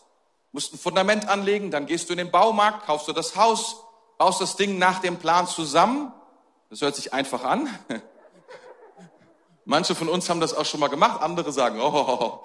Du 0.50 0.56
musst 0.56 0.74
ein 0.74 0.78
Fundament 0.78 1.28
anlegen, 1.28 1.70
dann 1.70 1.86
gehst 1.86 2.08
du 2.08 2.12
in 2.12 2.18
den 2.18 2.30
Baumarkt, 2.30 2.84
kaufst 2.86 3.08
du 3.08 3.12
das 3.12 3.36
Haus, 3.36 3.76
baust 4.18 4.40
das 4.40 4.56
Ding 4.56 4.78
nach 4.78 5.00
dem 5.00 5.18
Plan 5.18 5.46
zusammen. 5.46 6.12
Das 6.68 6.82
hört 6.82 6.94
sich 6.94 7.14
einfach 7.14 7.42
an. 7.42 7.68
Manche 9.64 9.94
von 9.94 10.08
uns 10.08 10.28
haben 10.28 10.40
das 10.40 10.52
auch 10.52 10.66
schon 10.66 10.80
mal 10.80 10.88
gemacht, 10.88 11.22
andere 11.22 11.52
sagen, 11.52 11.80
oh, 11.80 12.42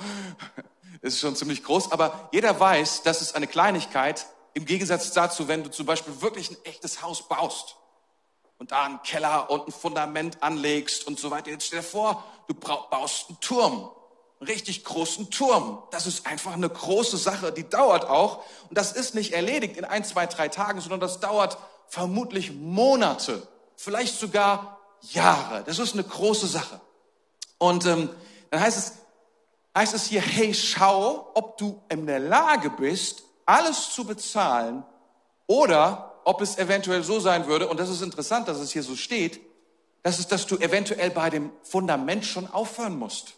ist 1.02 1.20
schon 1.20 1.36
ziemlich 1.36 1.64
groß. 1.64 1.92
Aber 1.92 2.30
jeder 2.32 2.58
weiß, 2.58 3.04
das 3.04 3.22
ist 3.22 3.36
eine 3.36 3.48
Kleinigkeit 3.48 4.26
im 4.54 4.66
Gegensatz 4.66 5.12
dazu, 5.12 5.50
wenn 5.50 5.64
du 5.64 5.70
zum 5.70 5.86
Beispiel 5.86 6.22
wirklich 6.22 6.52
ein 6.52 6.58
echtes 6.64 7.02
Haus 7.02 7.28
baust 7.28 7.76
und 8.58 8.72
da 8.72 8.84
einen 8.84 9.02
Keller 9.04 9.50
und 9.50 9.68
ein 9.68 9.72
Fundament 9.72 10.42
anlegst 10.42 11.08
und 11.08 11.20
so 11.20 11.32
weiter. 11.32 11.52
Jetzt 11.52 11.68
stell 11.68 11.80
dir 11.80 11.86
vor, 11.86 12.24
du 12.48 12.54
baust 12.54 13.30
einen 13.30 13.40
Turm, 13.42 13.92
einen 14.40 14.48
richtig 14.48 14.84
großen 14.84 15.30
Turm. 15.30 15.84
Das 15.92 16.08
ist 16.08 16.26
einfach 16.26 16.54
eine 16.54 16.70
große 16.70 17.18
Sache, 17.18 17.52
die 17.52 17.68
dauert 17.68 18.06
auch. 18.06 18.44
Und 18.70 18.78
das 18.78 18.94
ist 18.94 19.16
nicht 19.16 19.34
erledigt 19.34 19.78
in 19.78 19.86
ein, 19.86 20.04
zwei, 20.04 20.26
drei 20.26 20.48
Tagen, 20.48 20.80
sondern 20.82 21.00
das 21.00 21.20
dauert 21.20 21.58
vermutlich 21.88 22.54
Monate, 22.54 23.48
vielleicht 23.76 24.18
sogar 24.18 24.80
Jahre. 25.02 25.64
Das 25.64 25.80
ist 25.80 25.94
eine 25.94 26.04
große 26.04 26.48
Sache. 26.48 26.80
Und 27.58 27.86
ähm, 27.86 28.10
dann 28.50 28.62
heißt 28.62 28.78
es, 28.78 28.94
heißt 29.76 29.94
es 29.94 30.06
hier, 30.06 30.22
hey, 30.22 30.54
schau, 30.54 31.32
ob 31.34 31.58
du 31.58 31.82
in 31.90 32.06
der 32.06 32.20
Lage 32.20 32.70
bist, 32.70 33.24
alles 33.46 33.92
zu 33.94 34.06
bezahlen 34.06 34.84
oder 35.48 36.15
ob 36.26 36.42
es 36.42 36.58
eventuell 36.58 37.04
so 37.04 37.20
sein 37.20 37.48
würde, 37.48 37.70
und 37.70 37.80
das 37.80 37.90
ist 37.90 38.02
interessant, 38.02 38.48
dass 38.50 38.58
es 38.58 38.72
hier 38.72 38.84
so 38.84 38.96
steht, 38.96 39.40
dass 40.04 40.20
es, 40.20 40.28
dass 40.28 40.46
du 40.46 40.58
eventuell 40.58 41.12
bei 41.12 41.30
dem 41.30 41.52
Fundament 41.64 42.26
schon 42.26 42.48
aufhören 42.52 42.98
musst. 43.00 43.36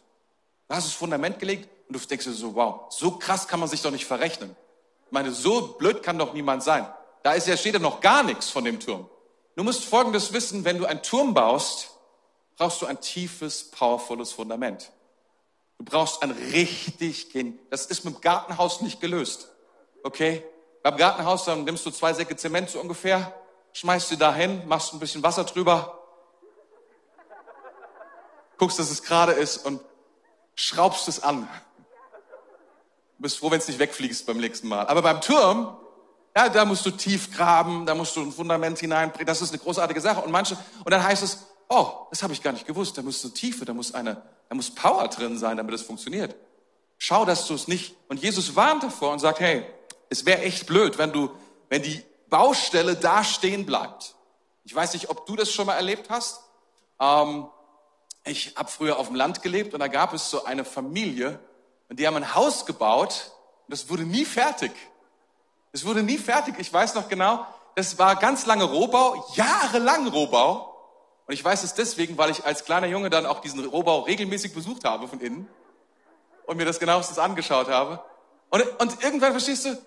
Du 0.67 0.75
hast 0.75 0.87
das 0.87 0.93
Fundament 0.93 1.37
gelegt 1.39 1.69
und 1.87 1.95
du 1.95 2.07
denkst 2.07 2.25
dir 2.25 2.33
so, 2.33 2.55
wow, 2.55 2.85
so 2.89 3.11
krass 3.11 3.47
kann 3.47 3.59
man 3.59 3.69
sich 3.69 3.81
doch 3.81 3.91
nicht 3.91 4.05
verrechnen. 4.05 4.55
Ich 5.05 5.11
meine, 5.11 5.31
so 5.31 5.75
blöd 5.77 6.01
kann 6.01 6.17
doch 6.17 6.33
niemand 6.33 6.63
sein. 6.63 6.87
Da 7.23 7.33
ist 7.33 7.47
ja, 7.47 7.55
steht 7.55 7.73
ja 7.73 7.79
noch 7.79 8.01
gar 8.01 8.23
nichts 8.23 8.49
von 8.49 8.63
dem 8.63 8.79
Turm. 8.79 9.09
Du 9.55 9.63
musst 9.63 9.85
Folgendes 9.85 10.33
wissen, 10.33 10.65
wenn 10.65 10.77
du 10.77 10.85
einen 10.85 11.03
Turm 11.03 11.33
baust, 11.33 11.91
brauchst 12.57 12.81
du 12.81 12.85
ein 12.85 12.99
tiefes, 13.01 13.69
powervolles 13.71 14.31
Fundament. 14.31 14.91
Du 15.77 15.85
brauchst 15.85 16.23
ein 16.23 16.31
richtig, 16.31 17.29
das 17.69 17.85
ist 17.85 18.05
mit 18.05 18.15
dem 18.15 18.21
Gartenhaus 18.21 18.81
nicht 18.81 18.99
gelöst. 18.99 19.49
Okay? 20.03 20.43
Beim 20.87 20.95
Gartenhaus, 20.95 21.43
dann 21.43 21.65
nimmst 21.65 21.85
du 21.85 21.91
zwei 21.91 22.13
Säcke 22.13 22.37
Zement 22.37 22.69
so 22.69 22.79
ungefähr, 22.79 23.33
schmeißt 23.73 24.07
sie 24.07 24.15
da 24.15 24.33
hin, 24.33 24.61
machst 24.67 24.93
ein 24.93 24.99
bisschen 24.99 25.21
Wasser 25.21 25.43
drüber, 25.43 26.01
guckst, 28.57 28.79
dass 28.79 28.89
es 28.89 29.03
gerade 29.03 29.33
ist 29.33 29.65
und 29.65 29.81
schraubst 30.55 31.09
es 31.09 31.21
an. 31.21 31.49
Du 33.17 33.23
bist 33.23 33.37
froh, 33.37 33.51
wenn 33.51 33.59
es 33.59 33.67
nicht 33.67 33.79
wegfliegst 33.79 34.25
beim 34.27 34.37
nächsten 34.37 34.69
Mal. 34.69 34.87
Aber 34.87 35.01
beim 35.01 35.19
Turm, 35.19 35.75
ja, 36.33 36.47
da 36.47 36.63
musst 36.63 36.85
du 36.85 36.91
tief 36.91 37.35
graben, 37.35 37.85
da 37.85 37.93
musst 37.93 38.15
du 38.15 38.21
ein 38.21 38.31
Fundament 38.31 38.79
hineinbringen. 38.79 39.27
Das 39.27 39.41
ist 39.41 39.49
eine 39.49 39.59
großartige 39.59 39.99
Sache. 39.99 40.21
Und 40.21 40.31
manche, 40.31 40.55
und 40.85 40.91
dann 40.91 41.03
heißt 41.03 41.21
es, 41.21 41.47
oh, 41.67 42.07
das 42.11 42.23
habe 42.23 42.31
ich 42.31 42.41
gar 42.41 42.53
nicht 42.53 42.65
gewusst. 42.65 42.97
Da 42.97 43.01
muss 43.01 43.25
eine 43.25 43.33
Tiefe, 43.33 43.65
da 43.65 43.73
muss 43.73 43.93
eine, 43.93 44.21
da 44.47 44.55
muss 44.55 44.73
Power 44.73 45.05
drin 45.09 45.37
sein, 45.37 45.57
damit 45.57 45.75
es 45.75 45.81
funktioniert. 45.81 46.33
Schau, 46.97 47.25
dass 47.25 47.45
du 47.45 47.55
es 47.55 47.67
nicht. 47.67 47.93
Und 48.07 48.21
Jesus 48.21 48.55
warnt 48.55 48.83
davor 48.83 49.11
und 49.11 49.19
sagt, 49.19 49.41
hey, 49.41 49.65
es 50.09 50.25
wäre 50.25 50.41
echt 50.41 50.65
blöd, 50.67 50.97
wenn 50.97 51.11
du, 51.11 51.29
wenn 51.69 51.83
die 51.83 52.03
Baustelle 52.29 52.95
da 52.95 53.23
stehen 53.23 53.65
bleibt. 53.65 54.15
Ich 54.63 54.75
weiß 54.75 54.93
nicht, 54.93 55.09
ob 55.09 55.25
du 55.25 55.35
das 55.35 55.51
schon 55.51 55.65
mal 55.65 55.75
erlebt 55.75 56.09
hast. 56.09 56.41
Ähm, 56.99 57.47
ich 58.25 58.55
habe 58.55 58.69
früher 58.69 58.97
auf 58.97 59.07
dem 59.07 59.15
Land 59.15 59.41
gelebt 59.41 59.73
und 59.73 59.79
da 59.79 59.87
gab 59.87 60.13
es 60.13 60.29
so 60.29 60.43
eine 60.43 60.65
Familie 60.65 61.39
und 61.89 61.99
die 61.99 62.07
haben 62.07 62.17
ein 62.17 62.35
Haus 62.35 62.65
gebaut 62.65 63.31
und 63.65 63.71
das 63.71 63.89
wurde 63.89 64.03
nie 64.03 64.25
fertig. 64.25 64.71
Es 65.71 65.85
wurde 65.85 66.03
nie 66.03 66.17
fertig. 66.17 66.55
Ich 66.57 66.71
weiß 66.71 66.95
noch 66.95 67.07
genau, 67.07 67.45
das 67.75 67.97
war 67.97 68.15
ganz 68.15 68.45
lange 68.45 68.63
Rohbau, 68.63 69.25
jahrelang 69.35 70.07
Rohbau. 70.07 70.73
Und 71.27 71.33
ich 71.33 71.43
weiß 71.43 71.63
es 71.63 71.73
deswegen, 71.73 72.17
weil 72.17 72.31
ich 72.31 72.45
als 72.45 72.65
kleiner 72.65 72.87
Junge 72.87 73.09
dann 73.09 73.25
auch 73.25 73.39
diesen 73.39 73.63
Rohbau 73.65 74.01
regelmäßig 74.01 74.53
besucht 74.53 74.85
habe 74.85 75.07
von 75.07 75.19
innen 75.19 75.47
und 76.45 76.57
mir 76.57 76.65
das 76.65 76.79
genauestens 76.79 77.19
angeschaut 77.19 77.67
habe. 77.67 78.03
Und, 78.49 78.63
und 78.79 79.03
irgendwann 79.03 79.31
verstehst 79.31 79.65
du, 79.65 79.77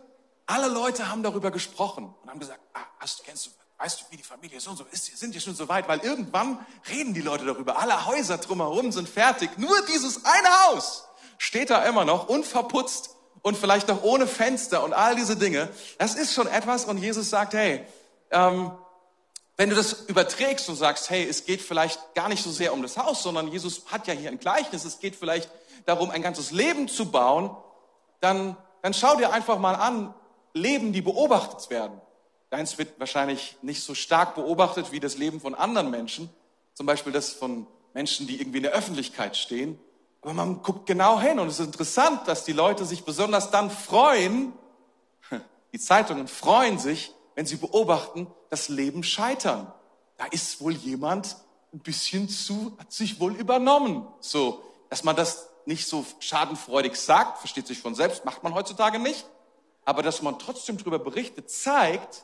alle 0.51 0.69
Leute 0.69 1.09
haben 1.09 1.23
darüber 1.23 1.51
gesprochen 1.51 2.13
und 2.23 2.29
haben 2.29 2.41
gesagt, 2.41 2.61
ah, 2.75 2.81
hast, 2.99 3.25
kennst 3.25 3.47
du, 3.47 3.51
weißt 3.79 4.01
du, 4.01 4.05
wie 4.11 4.17
die 4.17 4.23
Familie 4.23 4.61
so 4.61 4.71
und 4.71 4.77
so 4.77 4.85
ist, 4.91 5.17
sind 5.19 5.35
die 5.35 5.41
schon 5.41 5.55
so 5.55 5.69
weit, 5.69 5.89
weil 5.89 6.01
irgendwann 6.01 6.65
reden 6.91 7.15
die 7.15 7.21
Leute 7.21 7.45
darüber. 7.45 7.79
Alle 7.79 8.07
Häuser 8.07 8.39
drumherum 8.39 8.91
sind 8.91 9.09
fertig. 9.09 9.57
Nur 9.59 9.75
dieses 9.87 10.25
eine 10.25 10.49
Haus 10.67 11.05
steht 11.39 11.71
da 11.71 11.85
immer 11.85 12.05
noch 12.05 12.29
unverputzt 12.29 13.11
und 13.43 13.57
vielleicht 13.57 13.89
noch 13.89 14.03
ohne 14.03 14.27
Fenster 14.27 14.83
und 14.83 14.93
all 14.93 15.15
diese 15.15 15.37
Dinge. 15.37 15.69
Das 15.99 16.17
ist 16.17 16.35
schon 16.35 16.49
etwas 16.49 16.85
und 16.85 16.99
Jesus 16.99 17.31
sagt, 17.31 17.55
hey, 17.55 17.87
ähm, 18.31 18.73
wenn 19.57 19.71
du 19.71 19.77
das 19.77 19.93
überträgst 20.09 20.69
und 20.69 20.77
sagst, 20.77 21.11
hey, 21.11 21.27
es 21.29 21.45
geht 21.45 21.63
vielleicht 21.63 22.15
gar 22.15 22.29
nicht 22.29 22.43
so 22.43 22.51
sehr 22.51 22.73
um 22.73 22.83
das 22.83 22.97
Haus, 22.97 23.23
sondern 23.23 23.49
Jesus 23.49 23.83
hat 23.87 24.07
ja 24.09 24.15
hier 24.15 24.31
ein 24.31 24.41
Gleichnis, 24.41 24.85
es 24.85 24.99
geht 24.99 25.15
vielleicht 25.15 25.51
darum, 25.87 26.11
ein 26.11 26.23
ganzes 26.23 26.51
Leben 26.51 26.89
zu 26.89 27.11
bauen, 27.11 27.57
dann, 28.21 28.57
dann 28.83 28.95
schau 28.95 29.17
dir 29.17 29.33
einfach 29.33 29.59
mal 29.59 29.75
an, 29.75 30.15
Leben, 30.53 30.93
die 30.93 31.03
beobachtet 31.03 31.71
werden. 31.71 32.01
Deins 32.51 32.79
wird 32.79 32.99
wahrscheinlich 32.99 33.57
nicht 33.63 33.83
so 33.83 33.95
stark 33.95 34.35
beobachtet 34.35 34.91
wie 34.91 35.01
das 35.01 35.17
Leben 35.17 35.41
von 35.41 35.55
anderen 35.55 35.91
Menschen. 35.91 36.29
Zum 36.75 36.87
Beispiel 36.87 37.13
das 37.13 37.33
von 37.33 37.67
Menschen, 37.95 38.27
die 38.27 38.41
irgendwie 38.41 38.59
in 38.59 38.65
der 38.65 38.73
Öffentlichkeit 38.73 39.37
stehen. 39.37 39.79
Aber 40.21 40.35
man 40.35 40.63
guckt 40.63 40.87
genau 40.87 41.21
hin 41.21 41.39
und 41.39 41.49
es 41.49 41.61
ist 41.61 41.67
interessant, 41.67 42.27
dass 42.27 42.45
die 42.45 42.53
Leute 42.53 42.85
sich 42.85 43.05
besonders 43.05 43.51
dann 43.51 43.71
freuen, 43.71 44.53
die 45.73 45.79
Zeitungen 45.79 46.27
freuen 46.29 46.79
sich, 46.79 47.15
wenn 47.37 47.47
sie 47.47 47.57
beobachten, 47.57 48.27
das 48.51 48.69
Leben 48.69 49.03
scheitern. 49.03 49.73
Da 50.19 50.27
ist 50.27 50.61
wohl 50.61 50.75
jemand 50.75 51.37
ein 51.73 51.79
bisschen 51.79 52.29
zu, 52.29 52.73
hat 52.79 52.93
sich 52.93 53.21
wohl 53.21 53.35
übernommen. 53.37 54.07
So, 54.19 54.63
dass 54.91 55.05
man 55.05 55.15
das 55.15 55.49
nicht 55.67 55.87
so 55.87 56.05
schadenfreudig 56.19 56.97
sagt, 56.97 57.39
versteht 57.39 57.69
sich 57.69 57.79
von 57.79 57.95
selbst, 57.95 58.25
macht 58.25 58.43
man 58.43 58.55
heutzutage 58.55 58.99
nicht 58.99 59.25
aber 59.91 60.05
dass 60.05 60.23
man 60.23 60.39
trotzdem 60.39 60.79
darüber 60.79 61.01
berichtet, 61.01 61.51
zeigt, 61.51 62.23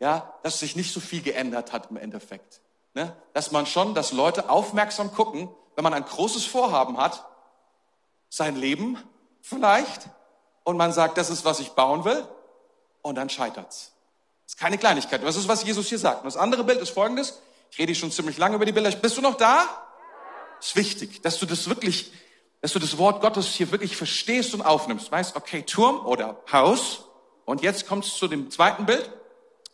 ja, 0.00 0.32
dass 0.42 0.58
sich 0.58 0.74
nicht 0.74 0.90
so 0.90 1.00
viel 1.00 1.20
geändert 1.20 1.70
hat 1.70 1.90
im 1.90 1.98
Endeffekt. 1.98 2.62
Ne? 2.94 3.14
Dass 3.34 3.52
man 3.52 3.66
schon, 3.66 3.94
dass 3.94 4.12
Leute 4.12 4.48
aufmerksam 4.48 5.12
gucken, 5.12 5.50
wenn 5.76 5.84
man 5.84 5.92
ein 5.92 6.06
großes 6.06 6.46
Vorhaben 6.46 6.96
hat, 6.96 7.26
sein 8.30 8.56
Leben 8.56 8.96
vielleicht, 9.42 10.08
und 10.64 10.78
man 10.78 10.94
sagt, 10.94 11.18
das 11.18 11.28
ist, 11.28 11.44
was 11.44 11.60
ich 11.60 11.72
bauen 11.72 12.06
will, 12.06 12.26
und 13.02 13.16
dann 13.16 13.28
scheitert's. 13.28 13.92
Das 14.46 14.54
ist 14.54 14.58
keine 14.58 14.78
Kleinigkeit. 14.78 15.22
Das 15.22 15.36
ist, 15.36 15.46
was 15.46 15.62
Jesus 15.62 15.88
hier 15.88 15.98
sagt. 15.98 16.20
Und 16.20 16.24
das 16.24 16.38
andere 16.38 16.64
Bild 16.64 16.80
ist 16.80 16.88
folgendes. 16.88 17.38
Ich 17.70 17.76
rede 17.76 17.94
schon 17.94 18.12
ziemlich 18.12 18.38
lange 18.38 18.56
über 18.56 18.64
die 18.64 18.72
Bilder. 18.72 18.90
Bist 18.92 19.18
du 19.18 19.20
noch 19.20 19.34
da? 19.34 19.66
Ist 20.58 20.74
wichtig, 20.74 21.20
dass 21.20 21.38
du 21.38 21.44
das 21.44 21.68
wirklich 21.68 22.12
dass 22.64 22.72
du 22.72 22.78
das 22.78 22.96
Wort 22.96 23.20
Gottes 23.20 23.48
hier 23.48 23.70
wirklich 23.72 23.94
verstehst 23.94 24.54
und 24.54 24.62
aufnimmst. 24.62 25.12
Weißt, 25.12 25.36
okay, 25.36 25.64
Turm 25.64 26.06
oder 26.06 26.40
Haus. 26.50 27.02
Und 27.44 27.60
jetzt 27.60 27.86
kommt 27.86 28.06
es 28.06 28.16
zu 28.16 28.26
dem 28.26 28.50
zweiten 28.50 28.86
Bild. 28.86 29.12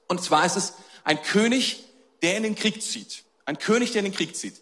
Und 0.08 0.20
zwar 0.24 0.44
ist 0.44 0.56
es 0.56 0.74
ein 1.04 1.22
König, 1.22 1.84
der 2.20 2.36
in 2.36 2.42
den 2.42 2.56
Krieg 2.56 2.82
zieht. 2.82 3.22
Ein 3.44 3.58
König, 3.58 3.92
der 3.92 4.00
in 4.00 4.06
den 4.06 4.12
Krieg 4.12 4.34
zieht. 4.34 4.60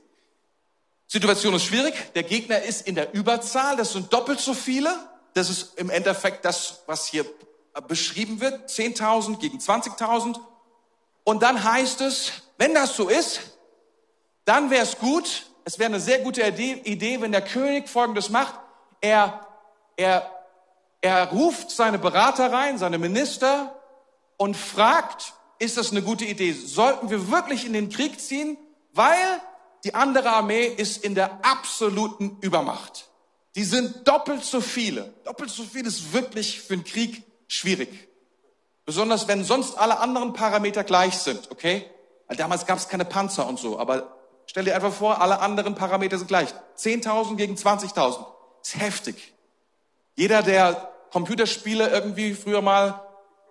Situation 1.06 1.54
ist 1.54 1.64
schwierig. 1.64 1.94
Der 2.12 2.22
Gegner 2.22 2.60
ist 2.60 2.86
in 2.86 2.96
der 2.96 3.14
Überzahl. 3.14 3.78
Das 3.78 3.94
sind 3.94 4.12
doppelt 4.12 4.40
so 4.40 4.52
viele. 4.52 4.94
Das 5.32 5.48
ist 5.48 5.78
im 5.78 5.88
Endeffekt 5.88 6.44
das, 6.44 6.82
was 6.84 7.06
hier 7.06 7.24
beschrieben 7.86 8.42
wird. 8.42 8.68
10.000 8.68 9.38
gegen 9.38 9.56
20.000. 9.56 10.38
Und 11.24 11.42
dann 11.42 11.64
heißt 11.64 12.02
es, 12.02 12.32
wenn 12.58 12.74
das 12.74 12.94
so 12.94 13.08
ist, 13.08 13.40
dann 14.44 14.68
wäre 14.68 14.82
es 14.82 14.98
gut, 14.98 15.46
es 15.68 15.78
wäre 15.78 15.90
eine 15.90 16.00
sehr 16.00 16.20
gute 16.20 16.40
Idee, 16.40 17.20
wenn 17.20 17.30
der 17.30 17.42
König 17.42 17.90
Folgendes 17.90 18.30
macht. 18.30 18.54
Er, 19.02 19.46
er, 19.98 20.30
er 21.02 21.28
ruft 21.28 21.70
seine 21.70 21.98
Berater 21.98 22.50
rein, 22.50 22.78
seine 22.78 22.96
Minister 22.96 23.78
und 24.38 24.56
fragt, 24.56 25.34
ist 25.58 25.76
das 25.76 25.90
eine 25.90 26.00
gute 26.00 26.24
Idee? 26.24 26.52
Sollten 26.54 27.10
wir 27.10 27.30
wirklich 27.30 27.66
in 27.66 27.74
den 27.74 27.90
Krieg 27.90 28.18
ziehen? 28.18 28.56
Weil 28.94 29.42
die 29.84 29.94
andere 29.94 30.30
Armee 30.30 30.64
ist 30.64 31.04
in 31.04 31.14
der 31.14 31.44
absoluten 31.44 32.38
Übermacht. 32.40 33.10
Die 33.54 33.64
sind 33.64 34.08
doppelt 34.08 34.44
so 34.44 34.62
viele. 34.62 35.12
Doppelt 35.24 35.50
so 35.50 35.64
viel 35.64 35.86
ist 35.86 36.14
wirklich 36.14 36.62
für 36.62 36.72
einen 36.72 36.84
Krieg 36.84 37.24
schwierig. 37.46 38.08
Besonders 38.86 39.28
wenn 39.28 39.44
sonst 39.44 39.76
alle 39.76 39.98
anderen 39.98 40.32
Parameter 40.32 40.82
gleich 40.82 41.18
sind, 41.18 41.50
okay? 41.50 41.84
Weil 42.26 42.38
damals 42.38 42.64
gab 42.64 42.78
es 42.78 42.88
keine 42.88 43.04
Panzer 43.04 43.46
und 43.46 43.58
so, 43.58 43.78
aber 43.78 44.17
Stell 44.48 44.64
dir 44.64 44.74
einfach 44.74 44.92
vor, 44.92 45.20
alle 45.20 45.40
anderen 45.40 45.74
Parameter 45.74 46.16
sind 46.16 46.28
gleich. 46.28 46.48
10.000 46.78 47.36
gegen 47.36 47.54
20.000. 47.54 48.24
Ist 48.62 48.80
heftig. 48.80 49.34
Jeder, 50.16 50.42
der 50.42 50.90
Computerspiele 51.12 51.88
irgendwie 51.90 52.34
früher 52.34 52.62
mal 52.62 53.02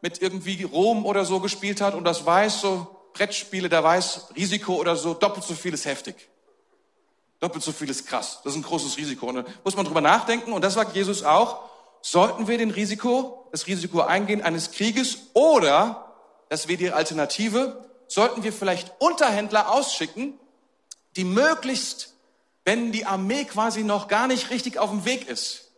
mit 0.02 0.22
irgendwie 0.22 0.64
Rom 0.64 1.06
oder 1.06 1.24
so 1.24 1.40
gespielt 1.40 1.82
hat 1.82 1.94
und 1.94 2.04
das 2.04 2.26
weiß, 2.26 2.62
so 2.62 2.88
Brettspiele, 3.14 3.70
der 3.70 3.84
weiß, 3.84 4.30
Risiko 4.36 4.76
oder 4.76 4.96
so, 4.96 5.14
doppelt 5.14 5.46
so 5.46 5.54
viel 5.54 5.74
ist 5.74 5.86
heftig. 5.86 6.16
Doppelt 7.40 7.64
so 7.64 7.72
viel 7.72 7.90
ist 7.92 8.08
krass. 8.08 8.42
Das 8.44 8.54
ist 8.54 8.60
ein 8.60 8.64
großes 8.64 8.98
Risiko. 8.98 9.28
Und 9.28 9.36
da 9.36 9.46
muss 9.64 9.76
man 9.76 9.86
drüber 9.86 10.02
nachdenken. 10.02 10.52
Und 10.52 10.64
das 10.64 10.74
sagt 10.74 10.96
Jesus 10.96 11.24
auch. 11.24 11.60
Sollten 12.02 12.48
wir 12.48 12.58
den 12.58 12.72
Risiko, 12.72 13.48
das 13.52 13.68
Risiko 13.68 14.02
eingehen 14.02 14.42
eines 14.42 14.72
Krieges 14.72 15.20
oder, 15.34 16.14
das 16.50 16.68
wäre 16.68 16.78
die 16.78 16.92
Alternative, 16.92 17.86
sollten 18.08 18.44
wir 18.44 18.52
vielleicht 18.52 18.94
Unterhändler 19.00 19.72
ausschicken, 19.72 20.40
die 21.18 21.26
möglichst, 21.26 22.14
wenn 22.64 22.92
die 22.92 23.06
Armee 23.06 23.46
quasi 23.46 23.84
noch 23.84 24.08
gar 24.08 24.28
nicht 24.28 24.50
richtig 24.50 24.78
auf 24.78 24.90
dem 24.90 25.04
Weg 25.06 25.28
ist, 25.28 25.72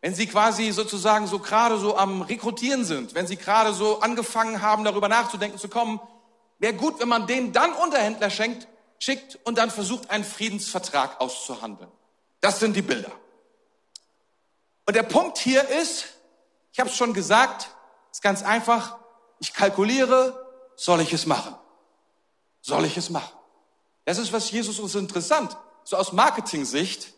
wenn 0.00 0.14
sie 0.14 0.26
quasi 0.26 0.70
sozusagen 0.70 1.26
so 1.26 1.38
gerade 1.38 1.78
so 1.78 1.96
am 1.96 2.22
Rekrutieren 2.22 2.84
sind, 2.84 3.14
wenn 3.14 3.26
sie 3.26 3.36
gerade 3.36 3.72
so 3.72 4.00
angefangen 4.00 4.62
haben, 4.62 4.84
darüber 4.84 5.08
nachzudenken 5.08 5.58
zu 5.58 5.68
kommen, 5.68 6.00
wäre 6.58 6.74
gut, 6.74 7.00
wenn 7.00 7.08
man 7.08 7.26
denen 7.26 7.52
dann 7.52 7.72
Unterhändler 7.72 8.30
schenkt, 8.30 8.68
schickt 8.98 9.38
und 9.44 9.58
dann 9.58 9.70
versucht, 9.70 10.10
einen 10.10 10.24
Friedensvertrag 10.24 11.20
auszuhandeln. 11.20 11.90
Das 12.40 12.60
sind 12.60 12.76
die 12.76 12.82
Bilder. 12.82 13.12
Und 14.86 14.94
der 14.94 15.02
Punkt 15.02 15.38
hier 15.38 15.66
ist, 15.68 16.06
ich 16.72 16.80
habe 16.80 16.90
es 16.90 16.96
schon 16.96 17.14
gesagt, 17.14 17.70
ist 18.12 18.22
ganz 18.22 18.42
einfach, 18.42 18.98
ich 19.40 19.54
kalkuliere, 19.54 20.46
soll 20.76 21.00
ich 21.00 21.12
es 21.12 21.26
machen? 21.26 21.54
Soll 22.60 22.84
ich 22.84 22.96
es 22.96 23.10
machen? 23.10 23.32
Das 24.04 24.18
ist, 24.18 24.32
was 24.32 24.50
Jesus 24.50 24.78
uns 24.78 24.94
interessant. 24.94 25.56
So 25.84 25.96
aus 25.96 26.12
Marketing-Sicht 26.12 27.12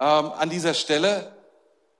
ähm, 0.00 0.32
an 0.32 0.50
dieser 0.50 0.74
Stelle 0.74 1.32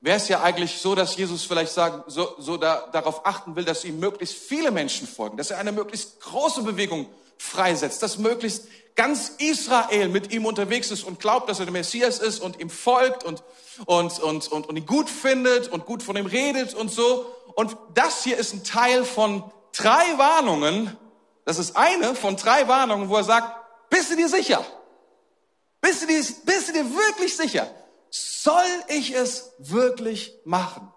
wäre 0.00 0.16
es 0.16 0.28
ja 0.28 0.42
eigentlich 0.42 0.78
so, 0.78 0.94
dass 0.94 1.16
Jesus 1.16 1.44
vielleicht 1.44 1.72
sagen, 1.72 2.04
so, 2.07 2.35
so 2.38 2.57
da, 2.57 2.88
darauf 2.92 3.26
achten 3.26 3.57
will, 3.57 3.64
dass 3.64 3.85
ihm 3.85 3.98
möglichst 3.98 4.37
viele 4.37 4.70
Menschen 4.70 5.09
folgen, 5.09 5.37
dass 5.37 5.50
er 5.50 5.59
eine 5.59 5.72
möglichst 5.72 6.20
große 6.20 6.62
Bewegung 6.62 7.07
freisetzt, 7.37 8.02
dass 8.02 8.18
möglichst 8.18 8.68
ganz 8.94 9.33
Israel 9.38 10.09
mit 10.09 10.33
ihm 10.33 10.44
unterwegs 10.44 10.90
ist 10.90 11.04
und 11.04 11.20
glaubt, 11.20 11.48
dass 11.48 11.61
er 11.61 11.66
der 11.66 11.72
Messias 11.72 12.18
ist 12.18 12.40
und 12.40 12.61
ihm 12.61 12.70
folgt 12.70 13.24
und, 13.24 13.42
und, 13.87 14.18
und, 14.20 14.48
und, 14.48 14.68
und 14.68 14.76
ihn 14.76 14.87
gut 14.87 15.09
findet 15.09 15.68
und 15.68 15.87
gut 15.87 16.02
von 16.02 16.16
ihm 16.16 16.26
redet 16.26 16.74
und 16.74 16.90
so. 16.90 17.26
Und 17.54 17.76
das 17.94 18.24
hier 18.24 18.37
ist 18.37 18.52
ein 18.54 18.64
Teil 18.64 19.04
von 19.04 19.44
drei 19.72 20.04
Warnungen. 20.16 20.96
Das 21.44 21.59
ist 21.59 21.76
eine 21.76 22.14
von 22.14 22.37
drei 22.37 22.66
Warnungen, 22.66 23.09
wo 23.09 23.16
er 23.16 23.24
sagt, 23.24 23.58
bist 23.90 24.11
du 24.11 24.16
dir 24.16 24.29
sicher? 24.29 24.64
Bist 25.81 26.03
du 26.03 26.07
dir, 26.07 26.24
bist 26.44 26.68
du 26.68 26.72
dir 26.72 26.94
wirklich 26.94 27.37
sicher? 27.37 27.70
Soll 28.11 28.64
ich 28.88 29.14
es 29.14 29.53
wirklich 29.59 30.35
machen? 30.44 30.92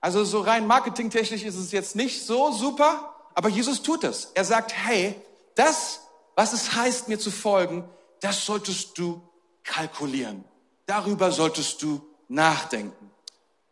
Also 0.00 0.24
so 0.24 0.40
rein 0.40 0.66
marketingtechnisch 0.66 1.44
ist 1.44 1.56
es 1.56 1.70
jetzt 1.70 1.94
nicht 1.94 2.26
so 2.26 2.50
super, 2.50 3.14
aber 3.34 3.48
Jesus 3.48 3.82
tut 3.82 4.04
es. 4.04 4.32
Er 4.34 4.44
sagt, 4.44 4.74
hey, 4.74 5.20
das, 5.54 6.00
was 6.34 6.52
es 6.52 6.74
heißt, 6.74 7.08
mir 7.08 7.18
zu 7.18 7.30
folgen, 7.30 7.88
das 8.20 8.44
solltest 8.44 8.98
du 8.98 9.22
kalkulieren. 9.62 10.44
Darüber 10.86 11.30
solltest 11.30 11.82
du 11.82 12.00
nachdenken. 12.28 13.10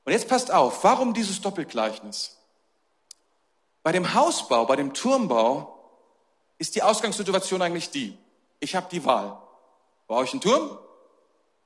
Und 0.05 0.13
jetzt 0.13 0.29
passt 0.29 0.51
auf, 0.51 0.85
warum 0.85 1.15
dieses 1.15 1.41
Doppelgleichnis? 1.41 2.37
Bei 3.83 3.93
dem 3.93 4.15
Hausbau, 4.15 4.67
bei 4.67 4.77
dem 4.77 4.95
Turmbau 4.95 5.77
ist 6.59 6.75
die 6.75 6.83
Ausgangssituation 6.83 7.63
eigentlich 7.63 7.91
die, 7.91 8.17
ich 8.61 8.77
habe 8.77 8.89
die 8.91 9.05
Wahl. 9.05 9.41
Baue 10.07 10.25
ich 10.25 10.33
einen 10.33 10.41
Turm 10.41 10.79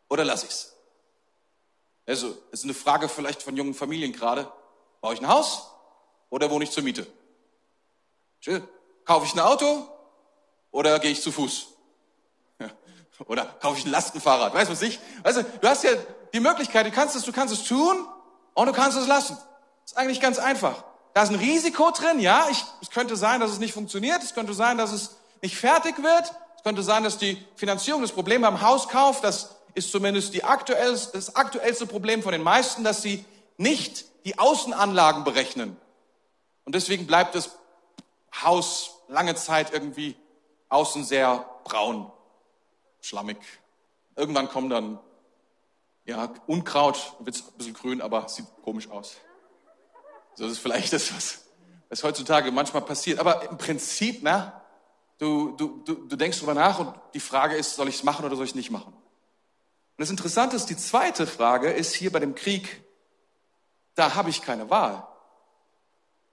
oder 0.08 0.24
lasse 0.24 0.46
ich's? 0.46 0.74
Also, 2.06 2.36
es 2.52 2.60
ist 2.60 2.64
eine 2.64 2.74
Frage 2.74 3.08
vielleicht 3.08 3.42
von 3.42 3.56
jungen 3.56 3.74
Familien 3.74 4.12
gerade. 4.12 4.50
Baue 5.00 5.14
ich 5.14 5.20
ein 5.20 5.28
Haus 5.28 5.70
oder 6.30 6.50
wohne 6.50 6.64
ich 6.64 6.70
zur 6.70 6.82
Miete? 6.82 7.06
Kaufe 9.04 9.26
ich 9.26 9.34
ein 9.34 9.40
Auto 9.40 9.88
oder 10.70 10.98
gehe 10.98 11.10
ich 11.10 11.22
zu 11.22 11.32
Fuß? 11.32 11.68
Oder 13.26 13.46
kaufe 13.46 13.78
ich 13.78 13.86
ein 13.86 13.90
Lastenfahrrad? 13.90 14.52
Du 14.52 14.70
was 14.70 14.82
ich? 14.82 14.98
Also, 15.22 15.42
du 15.42 15.68
hast 15.68 15.84
ja 15.84 15.92
die 16.32 16.40
Möglichkeit, 16.40 16.84
du 16.84 16.90
kannst 16.90 17.16
es, 17.16 17.22
du 17.22 17.32
kannst 17.32 17.54
es 17.54 17.64
tun 17.64 18.06
und 18.54 18.66
du 18.66 18.72
kannst 18.72 18.98
es 18.98 19.06
lassen. 19.06 19.38
Ist 19.84 19.96
eigentlich 19.96 20.20
ganz 20.20 20.38
einfach. 20.38 20.84
Da 21.14 21.22
ist 21.22 21.30
ein 21.30 21.36
Risiko 21.36 21.90
drin, 21.92 22.18
ja. 22.18 22.48
Ich, 22.50 22.64
es 22.82 22.90
könnte 22.90 23.16
sein, 23.16 23.40
dass 23.40 23.50
es 23.50 23.58
nicht 23.58 23.72
funktioniert. 23.72 24.22
Es 24.22 24.34
könnte 24.34 24.52
sein, 24.52 24.76
dass 24.76 24.92
es 24.92 25.16
nicht 25.40 25.56
fertig 25.56 26.02
wird 26.02 26.34
könnte 26.64 26.82
sein, 26.82 27.04
dass 27.04 27.18
die 27.18 27.38
Finanzierung, 27.56 28.02
das 28.02 28.12
Problem 28.12 28.42
beim 28.42 28.62
Hauskauf, 28.62 29.20
das 29.20 29.54
ist 29.74 29.92
zumindest 29.92 30.42
aktuellste, 30.42 31.12
das 31.12 31.36
aktuellste 31.36 31.86
Problem 31.86 32.22
von 32.22 32.32
den 32.32 32.42
meisten, 32.42 32.82
dass 32.82 33.02
sie 33.02 33.24
nicht 33.58 34.06
die 34.24 34.38
Außenanlagen 34.38 35.24
berechnen. 35.24 35.76
Und 36.64 36.74
deswegen 36.74 37.06
bleibt 37.06 37.34
das 37.34 37.50
Haus 38.42 39.02
lange 39.08 39.34
Zeit 39.34 39.72
irgendwie 39.72 40.16
außen 40.70 41.04
sehr 41.04 41.44
braun, 41.64 42.10
schlammig. 43.00 43.36
Irgendwann 44.16 44.48
kommt 44.48 44.72
dann 44.72 44.98
ja, 46.06 46.32
Unkraut, 46.46 47.14
wird 47.20 47.36
ein 47.36 47.58
bisschen 47.58 47.74
grün, 47.74 48.00
aber 48.00 48.28
sieht 48.28 48.46
komisch 48.62 48.88
aus. 48.90 49.16
So, 50.34 50.46
ist 50.46 50.58
vielleicht 50.58 50.92
das, 50.92 51.14
was, 51.14 51.44
was 51.88 52.02
heutzutage 52.02 52.50
manchmal 52.50 52.82
passiert. 52.82 53.18
Aber 53.18 53.48
im 53.48 53.58
Prinzip, 53.58 54.22
ne, 54.22 54.52
Du, 55.24 55.52
du, 55.52 55.82
du, 55.86 55.94
du 55.94 56.16
denkst 56.16 56.38
drüber 56.38 56.52
nach 56.52 56.78
und 56.78 56.94
die 57.14 57.20
Frage 57.20 57.56
ist, 57.56 57.76
soll 57.76 57.88
ich 57.88 57.94
es 57.94 58.02
machen 58.02 58.26
oder 58.26 58.36
soll 58.36 58.44
ich 58.44 58.50
es 58.50 58.54
nicht 58.54 58.70
machen? 58.70 58.92
Und 58.92 59.02
das 59.96 60.10
Interessante 60.10 60.54
ist, 60.54 60.66
die 60.66 60.76
zweite 60.76 61.26
Frage 61.26 61.70
ist 61.70 61.94
hier 61.94 62.12
bei 62.12 62.20
dem 62.20 62.34
Krieg, 62.34 62.84
da 63.94 64.16
habe 64.16 64.28
ich 64.28 64.42
keine 64.42 64.68
Wahl. 64.68 65.08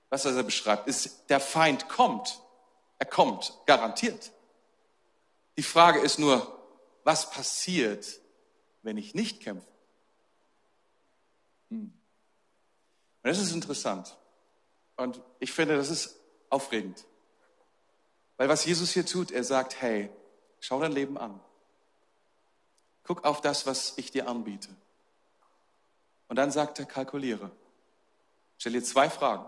Was 0.09 0.25
er 0.25 0.43
beschreibt, 0.43 0.89
ist, 0.89 1.29
der 1.29 1.39
Feind 1.39 1.87
kommt. 1.87 2.41
Er 2.99 3.05
kommt, 3.05 3.57
garantiert. 3.65 4.33
Die 5.55 5.63
Frage 5.63 6.01
ist 6.01 6.19
nur, 6.19 6.61
was 7.05 7.29
passiert, 7.29 8.19
wenn 8.81 8.97
ich 8.97 9.15
nicht 9.15 9.39
kämpfe? 9.39 9.71
Hm. 11.69 11.93
Und 13.23 13.29
das 13.29 13.39
ist 13.39 13.53
interessant. 13.53 14.17
Und 14.97 15.21
ich 15.39 15.53
finde, 15.53 15.77
das 15.77 15.89
ist 15.89 16.19
aufregend. 16.49 17.05
Weil 18.41 18.49
was 18.49 18.65
Jesus 18.65 18.89
hier 18.89 19.05
tut, 19.05 19.29
er 19.29 19.43
sagt, 19.43 19.83
hey, 19.83 20.09
schau 20.59 20.79
dein 20.79 20.93
Leben 20.93 21.15
an. 21.15 21.39
Guck 23.03 23.23
auf 23.23 23.39
das, 23.39 23.67
was 23.67 23.93
ich 23.97 24.09
dir 24.09 24.27
anbiete. 24.27 24.69
Und 26.27 26.37
dann 26.37 26.49
sagt 26.49 26.79
er, 26.79 26.85
kalkuliere. 26.85 27.51
Stell 28.57 28.71
dir 28.71 28.83
zwei 28.83 29.11
Fragen. 29.11 29.45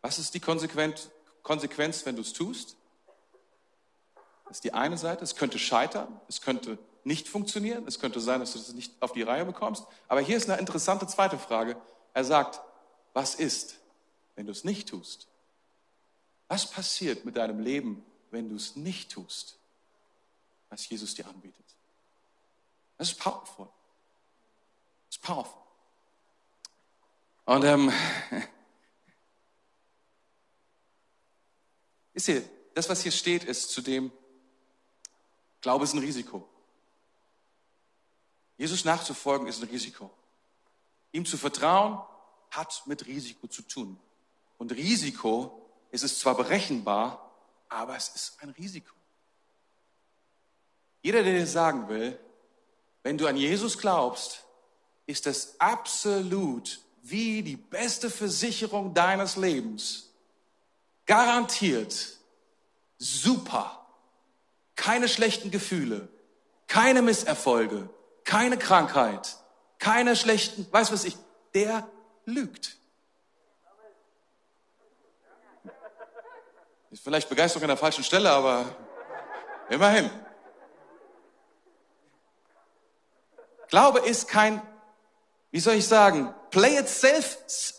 Was 0.00 0.18
ist 0.18 0.32
die 0.32 0.40
Konsequenz, 0.40 1.10
wenn 2.06 2.16
du 2.16 2.22
es 2.22 2.32
tust? 2.32 2.78
Das 4.46 4.56
ist 4.56 4.64
die 4.64 4.72
eine 4.72 4.96
Seite. 4.96 5.22
Es 5.22 5.36
könnte 5.36 5.58
scheitern, 5.58 6.18
es 6.28 6.40
könnte 6.40 6.78
nicht 7.04 7.28
funktionieren, 7.28 7.86
es 7.86 8.00
könnte 8.00 8.20
sein, 8.20 8.40
dass 8.40 8.54
du 8.54 8.60
das 8.60 8.72
nicht 8.72 8.94
auf 9.00 9.12
die 9.12 9.20
Reihe 9.20 9.44
bekommst. 9.44 9.84
Aber 10.08 10.22
hier 10.22 10.38
ist 10.38 10.48
eine 10.48 10.58
interessante 10.58 11.06
zweite 11.06 11.38
Frage. 11.38 11.76
Er 12.14 12.24
sagt, 12.24 12.62
was 13.12 13.34
ist, 13.34 13.76
wenn 14.36 14.46
du 14.46 14.52
es 14.52 14.64
nicht 14.64 14.88
tust? 14.88 15.28
Was 16.48 16.70
passiert 16.70 17.24
mit 17.24 17.36
deinem 17.36 17.60
Leben, 17.60 18.04
wenn 18.30 18.48
du 18.48 18.56
es 18.56 18.76
nicht 18.76 19.10
tust, 19.10 19.58
was 20.68 20.88
Jesus 20.88 21.14
dir 21.14 21.26
anbietet? 21.26 21.64
Das 22.98 23.10
ist 23.10 23.18
powerful. 23.18 23.68
powerful. 25.22 25.62
Und 27.46 27.64
ähm, 27.64 27.92
ist 32.14 32.26
hier, 32.26 32.48
das, 32.74 32.88
was 32.88 33.02
hier 33.02 33.12
steht, 33.12 33.44
ist 33.44 33.70
zudem, 33.70 34.12
Glaube 35.60 35.84
ist 35.84 35.94
ein 35.94 36.00
Risiko. 36.00 36.48
Jesus 38.56 38.84
nachzufolgen 38.84 39.48
ist 39.48 39.60
ein 39.62 39.68
Risiko. 39.68 40.10
Ihm 41.12 41.26
zu 41.26 41.36
vertrauen 41.36 42.00
hat 42.50 42.82
mit 42.86 43.06
Risiko 43.06 43.48
zu 43.48 43.62
tun. 43.62 43.98
Und 44.58 44.72
Risiko 44.72 45.65
ist 45.90 46.04
es 46.04 46.18
zwar 46.18 46.36
berechenbar, 46.36 47.30
aber 47.68 47.96
es 47.96 48.08
ist 48.08 48.42
ein 48.42 48.50
Risiko. 48.50 48.94
Jeder, 51.02 51.22
der 51.22 51.34
dir 51.34 51.46
sagen 51.46 51.88
will, 51.88 52.18
wenn 53.02 53.16
du 53.16 53.26
an 53.26 53.36
Jesus 53.36 53.78
glaubst, 53.78 54.44
ist 55.06 55.26
es 55.26 55.60
absolut 55.60 56.80
wie 57.02 57.42
die 57.42 57.56
beste 57.56 58.10
Versicherung 58.10 58.92
deines 58.94 59.36
Lebens. 59.36 60.10
Garantiert. 61.06 62.18
Super. 62.98 63.86
Keine 64.74 65.08
schlechten 65.08 65.52
Gefühle. 65.52 66.08
Keine 66.66 67.02
Misserfolge. 67.02 67.88
Keine 68.24 68.58
Krankheit. 68.58 69.36
Keine 69.78 70.16
schlechten, 70.16 70.66
weiß 70.72 70.90
was 70.90 71.04
ich. 71.04 71.16
Der 71.54 71.88
lügt. 72.24 72.76
Ist 76.96 77.04
vielleicht 77.04 77.28
Begeisterung 77.28 77.64
an 77.64 77.68
der 77.68 77.76
falschen 77.76 78.02
Stelle, 78.02 78.30
aber 78.30 78.64
immerhin. 79.68 80.08
Glaube 83.68 83.98
ist 83.98 84.28
kein, 84.28 84.62
wie 85.50 85.60
soll 85.60 85.74
ich 85.74 85.86
sagen, 85.86 86.32
play 86.50 86.78
it 86.78 86.88
safe, 86.88 87.36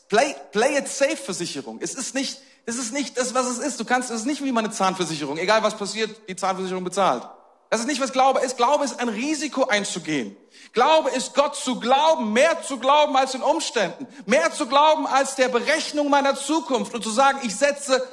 play, 0.07 0.35
play 0.51 0.77
it 0.77 0.87
safe 0.87 1.17
Versicherung. 1.17 1.79
Es 1.81 1.95
ist 1.95 2.13
nicht, 2.13 2.39
es 2.67 2.77
ist 2.77 2.93
nicht 2.93 3.17
das, 3.17 3.33
was 3.33 3.47
es 3.47 3.57
ist. 3.57 3.79
Du 3.79 3.85
kannst, 3.85 4.11
es 4.11 4.19
ist 4.19 4.27
nicht 4.27 4.43
wie 4.43 4.51
meine 4.51 4.69
Zahnversicherung. 4.69 5.39
Egal 5.39 5.63
was 5.63 5.75
passiert, 5.75 6.15
die 6.29 6.35
Zahnversicherung 6.35 6.83
bezahlt. 6.83 7.27
Das 7.71 7.79
ist 7.79 7.87
nicht, 7.87 7.99
was 7.99 8.13
Glaube 8.13 8.41
ist. 8.41 8.55
Glaube 8.55 8.85
ist 8.85 8.99
ein 8.99 9.09
Risiko 9.09 9.65
einzugehen. 9.65 10.37
Glaube 10.73 11.09
ist 11.09 11.33
Gott 11.33 11.55
zu 11.55 11.79
glauben, 11.79 12.33
mehr 12.33 12.61
zu 12.61 12.77
glauben 12.77 13.17
als 13.17 13.33
in 13.33 13.41
Umständen, 13.41 14.05
mehr 14.27 14.51
zu 14.51 14.67
glauben 14.67 15.07
als 15.07 15.33
der 15.33 15.49
Berechnung 15.49 16.11
meiner 16.11 16.35
Zukunft 16.35 16.93
und 16.93 17.03
zu 17.03 17.09
sagen, 17.09 17.39
ich 17.41 17.55
setze 17.55 18.07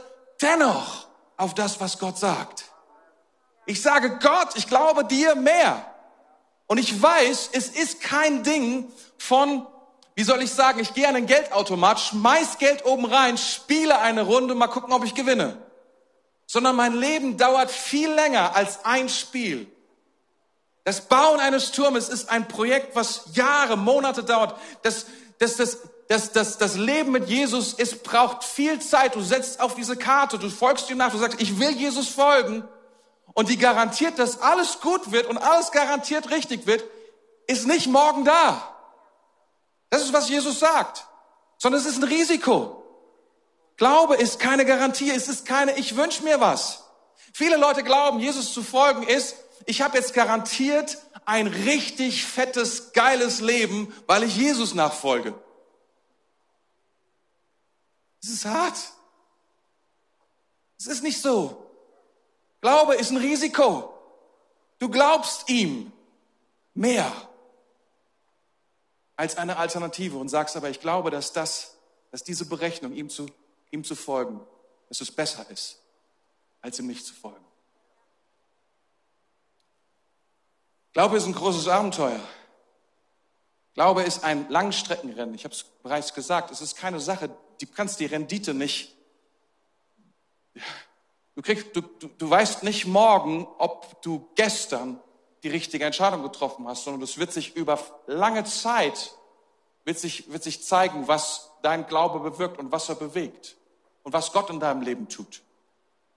dennoch 0.44 1.06
auf 1.36 1.54
das, 1.54 1.80
was 1.80 1.98
Gott 1.98 2.18
sagt. 2.18 2.64
Ich 3.66 3.82
sage 3.82 4.18
Gott, 4.18 4.50
ich 4.56 4.68
glaube 4.68 5.04
dir 5.04 5.34
mehr. 5.34 5.90
Und 6.66 6.78
ich 6.78 7.00
weiß, 7.00 7.50
es 7.52 7.68
ist 7.68 8.00
kein 8.00 8.42
Ding 8.42 8.92
von, 9.18 9.66
wie 10.14 10.22
soll 10.22 10.42
ich 10.42 10.52
sagen, 10.52 10.80
ich 10.80 10.94
gehe 10.94 11.08
an 11.08 11.14
den 11.14 11.26
Geldautomat, 11.26 11.98
schmeiß 11.98 12.58
Geld 12.58 12.84
oben 12.84 13.06
rein, 13.06 13.38
spiele 13.38 13.98
eine 13.98 14.22
Runde, 14.22 14.54
mal 14.54 14.68
gucken, 14.68 14.92
ob 14.92 15.04
ich 15.04 15.14
gewinne. 15.14 15.58
Sondern 16.46 16.76
mein 16.76 16.94
Leben 16.94 17.36
dauert 17.36 17.70
viel 17.70 18.10
länger 18.10 18.54
als 18.54 18.84
ein 18.84 19.08
Spiel. 19.08 19.66
Das 20.84 21.02
Bauen 21.02 21.40
eines 21.40 21.72
Turmes 21.72 22.10
ist 22.10 22.28
ein 22.28 22.46
Projekt, 22.46 22.94
was 22.94 23.30
Jahre, 23.32 23.76
Monate 23.76 24.22
dauert. 24.22 24.58
Das, 24.82 25.06
das, 25.38 25.56
das, 25.56 25.78
das, 26.08 26.32
das, 26.32 26.58
das 26.58 26.76
Leben 26.76 27.12
mit 27.12 27.28
Jesus, 27.28 27.74
es 27.78 27.98
braucht 28.02 28.44
viel 28.44 28.78
Zeit. 28.80 29.14
Du 29.14 29.22
setzt 29.22 29.60
auf 29.60 29.74
diese 29.74 29.96
Karte, 29.96 30.38
du 30.38 30.50
folgst 30.50 30.90
ihm 30.90 30.98
nach, 30.98 31.10
du 31.10 31.18
sagst, 31.18 31.40
ich 31.40 31.58
will 31.58 31.70
Jesus 31.70 32.08
folgen 32.08 32.66
und 33.32 33.48
die 33.48 33.56
garantiert, 33.56 34.18
dass 34.18 34.40
alles 34.40 34.80
gut 34.80 35.12
wird 35.12 35.26
und 35.26 35.38
alles 35.38 35.72
garantiert 35.72 36.30
richtig 36.30 36.66
wird, 36.66 36.84
ist 37.46 37.66
nicht 37.66 37.86
morgen 37.86 38.24
da. 38.24 38.74
Das 39.90 40.02
ist, 40.02 40.12
was 40.12 40.28
Jesus 40.28 40.60
sagt. 40.60 41.06
Sondern 41.58 41.80
es 41.80 41.86
ist 41.86 41.98
ein 41.98 42.04
Risiko. 42.04 42.82
Glaube 43.76 44.16
ist 44.16 44.38
keine 44.38 44.64
Garantie, 44.64 45.10
es 45.10 45.28
ist 45.28 45.46
keine, 45.46 45.76
ich 45.78 45.96
wünsche 45.96 46.22
mir 46.22 46.40
was. 46.40 46.84
Viele 47.32 47.56
Leute 47.56 47.82
glauben, 47.82 48.20
Jesus 48.20 48.52
zu 48.52 48.62
folgen 48.62 49.02
ist, 49.02 49.36
ich 49.66 49.82
habe 49.82 49.96
jetzt 49.96 50.14
garantiert 50.14 50.98
ein 51.24 51.46
richtig 51.46 52.24
fettes, 52.24 52.92
geiles 52.92 53.40
Leben, 53.40 53.92
weil 54.06 54.22
ich 54.24 54.36
Jesus 54.36 54.74
nachfolge. 54.74 55.34
Es 58.24 58.30
ist 58.30 58.46
hart. 58.46 58.78
Es 60.78 60.86
ist 60.86 61.02
nicht 61.02 61.20
so. 61.20 61.70
Glaube 62.62 62.94
ist 62.94 63.10
ein 63.10 63.18
Risiko. 63.18 63.92
Du 64.78 64.88
glaubst 64.88 65.50
ihm 65.50 65.92
mehr 66.72 67.12
als 69.16 69.36
eine 69.36 69.58
Alternative 69.58 70.16
und 70.16 70.30
sagst 70.30 70.56
aber, 70.56 70.70
ich 70.70 70.80
glaube, 70.80 71.10
dass 71.10 71.34
das, 71.34 71.76
dass 72.12 72.24
diese 72.24 72.46
Berechnung, 72.46 72.94
ihm 72.94 73.10
zu, 73.10 73.26
ihm 73.70 73.84
zu 73.84 73.94
folgen, 73.94 74.40
dass 74.88 75.02
es 75.02 75.12
besser 75.12 75.50
ist, 75.50 75.78
als 76.62 76.78
ihm 76.78 76.86
nicht 76.86 77.04
zu 77.04 77.12
folgen. 77.12 77.44
Glaube 80.94 81.18
ist 81.18 81.26
ein 81.26 81.34
großes 81.34 81.68
Abenteuer. 81.68 82.26
Glaube 83.74 84.02
ist 84.02 84.24
ein 84.24 84.48
Langstreckenrennen. 84.48 85.34
Ich 85.34 85.44
habe 85.44 85.54
es 85.54 85.64
bereits 85.82 86.14
gesagt. 86.14 86.50
Es 86.50 86.60
ist 86.60 86.76
keine 86.76 87.00
Sache, 87.00 87.28
du 87.60 87.66
kannst 87.66 88.00
die 88.00 88.06
Rendite 88.06 88.54
nicht 88.54 88.94
Du, 91.34 91.42
kriegst, 91.42 91.74
du, 91.74 91.80
du, 91.80 92.08
du 92.08 92.30
weißt 92.30 92.62
nicht 92.62 92.86
morgen, 92.86 93.46
ob 93.58 94.00
du 94.02 94.28
gestern 94.36 95.00
die 95.42 95.48
richtige 95.48 95.84
Entscheidung 95.84 96.22
getroffen 96.22 96.66
hast, 96.68 96.84
sondern 96.84 97.02
es 97.02 97.18
wird 97.18 97.32
sich 97.32 97.56
über 97.56 97.78
lange 98.06 98.44
Zeit, 98.44 99.14
wird 99.84 99.98
sich, 99.98 100.30
wird 100.30 100.44
sich 100.44 100.64
zeigen, 100.64 101.08
was 101.08 101.50
dein 101.62 101.86
Glaube 101.86 102.20
bewirkt 102.20 102.58
und 102.58 102.70
was 102.70 102.88
er 102.88 102.94
bewegt 102.94 103.56
und 104.04 104.12
was 104.12 104.32
Gott 104.32 104.48
in 104.48 104.60
deinem 104.60 104.82
Leben 104.82 105.08
tut. 105.08 105.42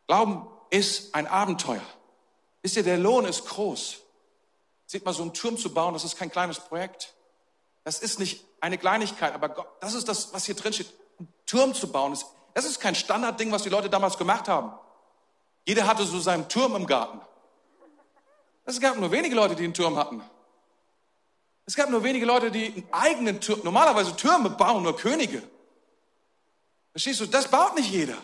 Glauben 0.05 0.47
ist 0.69 1.15
ein 1.15 1.25
Abenteuer. 1.25 1.81
Wisst 2.61 2.77
ihr, 2.77 2.83
der 2.83 2.97
Lohn 2.97 3.25
ist 3.25 3.45
groß. 3.45 3.97
Seht 4.85 5.03
mal, 5.03 5.13
so 5.13 5.23
einen 5.23 5.33
Turm 5.33 5.57
zu 5.57 5.73
bauen, 5.73 5.93
das 5.93 6.03
ist 6.03 6.17
kein 6.17 6.31
kleines 6.31 6.59
Projekt. 6.59 7.13
Das 7.87 7.99
ist 7.99 8.19
nicht 8.19 8.43
eine 8.59 8.77
Kleinigkeit, 8.77 9.33
aber 9.33 9.47
Gott, 9.47 9.67
das 9.79 9.93
ist 9.93 10.09
das, 10.09 10.33
was 10.33 10.43
hier 10.43 10.55
drin 10.55 10.73
steht. 10.73 10.93
Einen 11.19 11.33
Turm 11.45 11.73
zu 11.73 11.89
bauen, 11.89 12.17
das 12.53 12.65
ist 12.65 12.81
kein 12.81 12.95
Standardding, 12.95 13.49
was 13.53 13.63
die 13.63 13.69
Leute 13.69 13.89
damals 13.89 14.17
gemacht 14.17 14.49
haben. 14.49 14.73
Jeder 15.65 15.87
hatte 15.87 16.03
so 16.03 16.19
seinen 16.19 16.49
Turm 16.49 16.75
im 16.75 16.85
Garten. 16.85 17.21
Es 18.65 18.81
gab 18.81 18.97
nur 18.97 19.09
wenige 19.11 19.35
Leute, 19.35 19.55
die 19.55 19.63
einen 19.63 19.73
Turm 19.73 19.95
hatten. 19.95 20.21
Es 21.65 21.77
gab 21.77 21.89
nur 21.89 22.03
wenige 22.03 22.25
Leute, 22.25 22.51
die 22.51 22.73
einen 22.73 22.87
eigenen 22.91 23.39
Turm, 23.39 23.61
normalerweise 23.63 24.13
Türme 24.17 24.49
bauen 24.49 24.83
nur 24.83 24.97
Könige. 24.97 25.41
Verstehst 26.91 27.21
du? 27.21 27.25
Das 27.25 27.47
baut 27.47 27.73
nicht 27.75 27.89
jeder. 27.89 28.17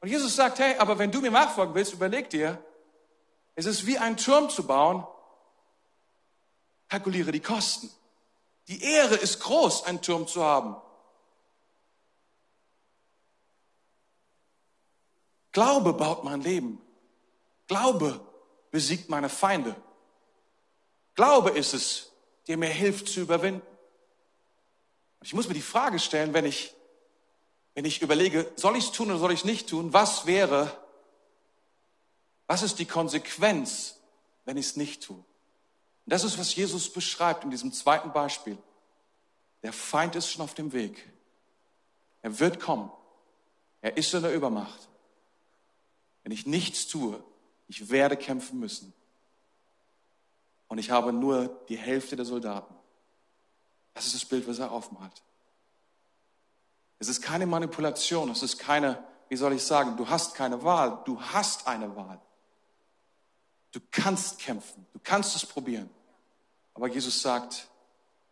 Und 0.00 0.08
Jesus 0.08 0.36
sagt, 0.36 0.58
hey, 0.58 0.76
aber 0.76 0.98
wenn 0.98 1.10
du 1.10 1.22
mir 1.22 1.30
nachfolgen 1.30 1.74
willst, 1.74 1.94
überleg 1.94 2.28
dir, 2.28 2.62
es 3.54 3.64
ist 3.64 3.86
wie 3.86 3.96
ein 3.96 4.18
Turm 4.18 4.50
zu 4.50 4.66
bauen, 4.66 5.06
kalkuliere 6.90 7.32
die 7.32 7.40
Kosten. 7.40 7.90
Die 8.72 8.82
Ehre 8.82 9.16
ist 9.16 9.40
groß, 9.40 9.84
einen 9.84 10.00
Turm 10.00 10.26
zu 10.26 10.42
haben. 10.42 10.76
Glaube 15.52 15.92
baut 15.92 16.24
mein 16.24 16.40
Leben. 16.40 16.80
Glaube 17.66 18.18
besiegt 18.70 19.10
meine 19.10 19.28
Feinde. 19.28 19.76
Glaube 21.14 21.50
ist 21.50 21.74
es, 21.74 22.12
der 22.48 22.56
mir 22.56 22.70
hilft 22.70 23.08
zu 23.08 23.20
überwinden. 23.20 23.60
Ich 25.22 25.34
muss 25.34 25.48
mir 25.48 25.54
die 25.54 25.60
Frage 25.60 25.98
stellen, 25.98 26.32
wenn 26.32 26.46
ich, 26.46 26.74
wenn 27.74 27.84
ich 27.84 28.00
überlege, 28.00 28.50
soll 28.56 28.78
ich 28.78 28.84
es 28.84 28.92
tun 28.92 29.10
oder 29.10 29.18
soll 29.18 29.32
ich 29.32 29.40
es 29.40 29.44
nicht 29.44 29.68
tun? 29.68 29.92
Was 29.92 30.24
wäre, 30.24 30.74
was 32.46 32.62
ist 32.62 32.78
die 32.78 32.86
Konsequenz, 32.86 33.98
wenn 34.46 34.56
ich 34.56 34.64
es 34.64 34.76
nicht 34.76 35.02
tue? 35.02 35.22
Das 36.06 36.24
ist, 36.24 36.38
was 36.38 36.54
Jesus 36.54 36.92
beschreibt 36.92 37.44
in 37.44 37.50
diesem 37.50 37.72
zweiten 37.72 38.12
Beispiel. 38.12 38.58
Der 39.62 39.72
Feind 39.72 40.16
ist 40.16 40.30
schon 40.30 40.42
auf 40.42 40.54
dem 40.54 40.72
Weg. 40.72 41.08
Er 42.22 42.38
wird 42.40 42.60
kommen. 42.60 42.90
Er 43.80 43.96
ist 43.96 44.12
in 44.14 44.22
der 44.22 44.34
Übermacht. 44.34 44.88
Wenn 46.22 46.32
ich 46.32 46.46
nichts 46.46 46.86
tue, 46.86 47.22
ich 47.68 47.90
werde 47.90 48.16
kämpfen 48.16 48.60
müssen. 48.60 48.92
Und 50.68 50.78
ich 50.78 50.90
habe 50.90 51.12
nur 51.12 51.48
die 51.68 51.76
Hälfte 51.76 52.16
der 52.16 52.24
Soldaten. 52.24 52.74
Das 53.94 54.06
ist 54.06 54.14
das 54.14 54.24
Bild, 54.24 54.48
was 54.48 54.58
er 54.58 54.70
aufmalt. 54.70 55.22
Es 56.98 57.08
ist 57.08 57.20
keine 57.20 57.46
Manipulation, 57.46 58.30
es 58.30 58.42
ist 58.42 58.58
keine, 58.58 59.02
wie 59.28 59.36
soll 59.36 59.52
ich 59.52 59.64
sagen, 59.64 59.96
du 59.96 60.08
hast 60.08 60.34
keine 60.34 60.62
Wahl, 60.62 61.02
du 61.04 61.20
hast 61.20 61.66
eine 61.66 61.94
Wahl. 61.96 62.20
Du 63.72 63.80
kannst 63.90 64.38
kämpfen, 64.38 64.86
du 64.92 65.00
kannst 65.02 65.34
es 65.34 65.44
probieren. 65.46 65.90
Aber 66.74 66.88
Jesus 66.88 67.20
sagt, 67.20 67.68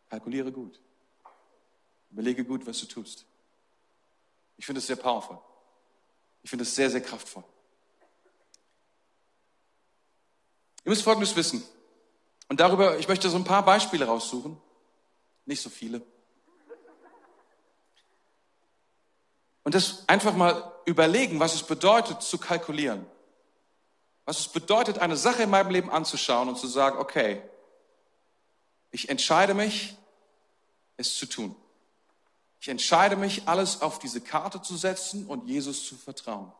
kalkuliere 0.08 0.52
gut. 0.52 0.80
Überlege 2.10 2.44
gut, 2.44 2.66
was 2.66 2.78
du 2.80 2.86
tust. 2.86 3.26
Ich 4.56 4.66
finde 4.66 4.80
es 4.80 4.86
sehr 4.86 4.96
powerful. 4.96 5.38
Ich 6.42 6.50
finde 6.50 6.64
es 6.64 6.74
sehr, 6.74 6.90
sehr 6.90 7.00
kraftvoll. 7.00 7.44
Ihr 10.84 10.90
müsst 10.90 11.02
Folgendes 11.02 11.36
wissen. 11.36 11.62
Und 12.48 12.60
darüber, 12.60 12.98
ich 12.98 13.08
möchte 13.08 13.30
so 13.30 13.36
ein 13.36 13.44
paar 13.44 13.64
Beispiele 13.64 14.06
raussuchen. 14.06 14.60
nicht 15.46 15.62
so 15.62 15.70
viele. 15.70 16.02
Und 19.62 19.74
das 19.74 20.08
einfach 20.08 20.34
mal 20.34 20.72
überlegen, 20.84 21.38
was 21.38 21.54
es 21.54 21.62
bedeutet 21.62 22.22
zu 22.22 22.38
kalkulieren. 22.38 23.06
Was 24.30 24.38
es 24.38 24.48
bedeutet, 24.48 25.00
eine 25.00 25.16
Sache 25.16 25.42
in 25.42 25.50
meinem 25.50 25.72
Leben 25.72 25.90
anzuschauen 25.90 26.48
und 26.48 26.56
zu 26.56 26.68
sagen, 26.68 26.98
okay, 26.98 27.42
ich 28.92 29.08
entscheide 29.08 29.54
mich, 29.54 29.96
es 30.96 31.16
zu 31.16 31.26
tun. 31.26 31.56
Ich 32.60 32.68
entscheide 32.68 33.16
mich, 33.16 33.48
alles 33.48 33.82
auf 33.82 33.98
diese 33.98 34.20
Karte 34.20 34.62
zu 34.62 34.76
setzen 34.76 35.26
und 35.26 35.48
Jesus 35.48 35.84
zu 35.84 35.96
vertrauen. 35.96 36.52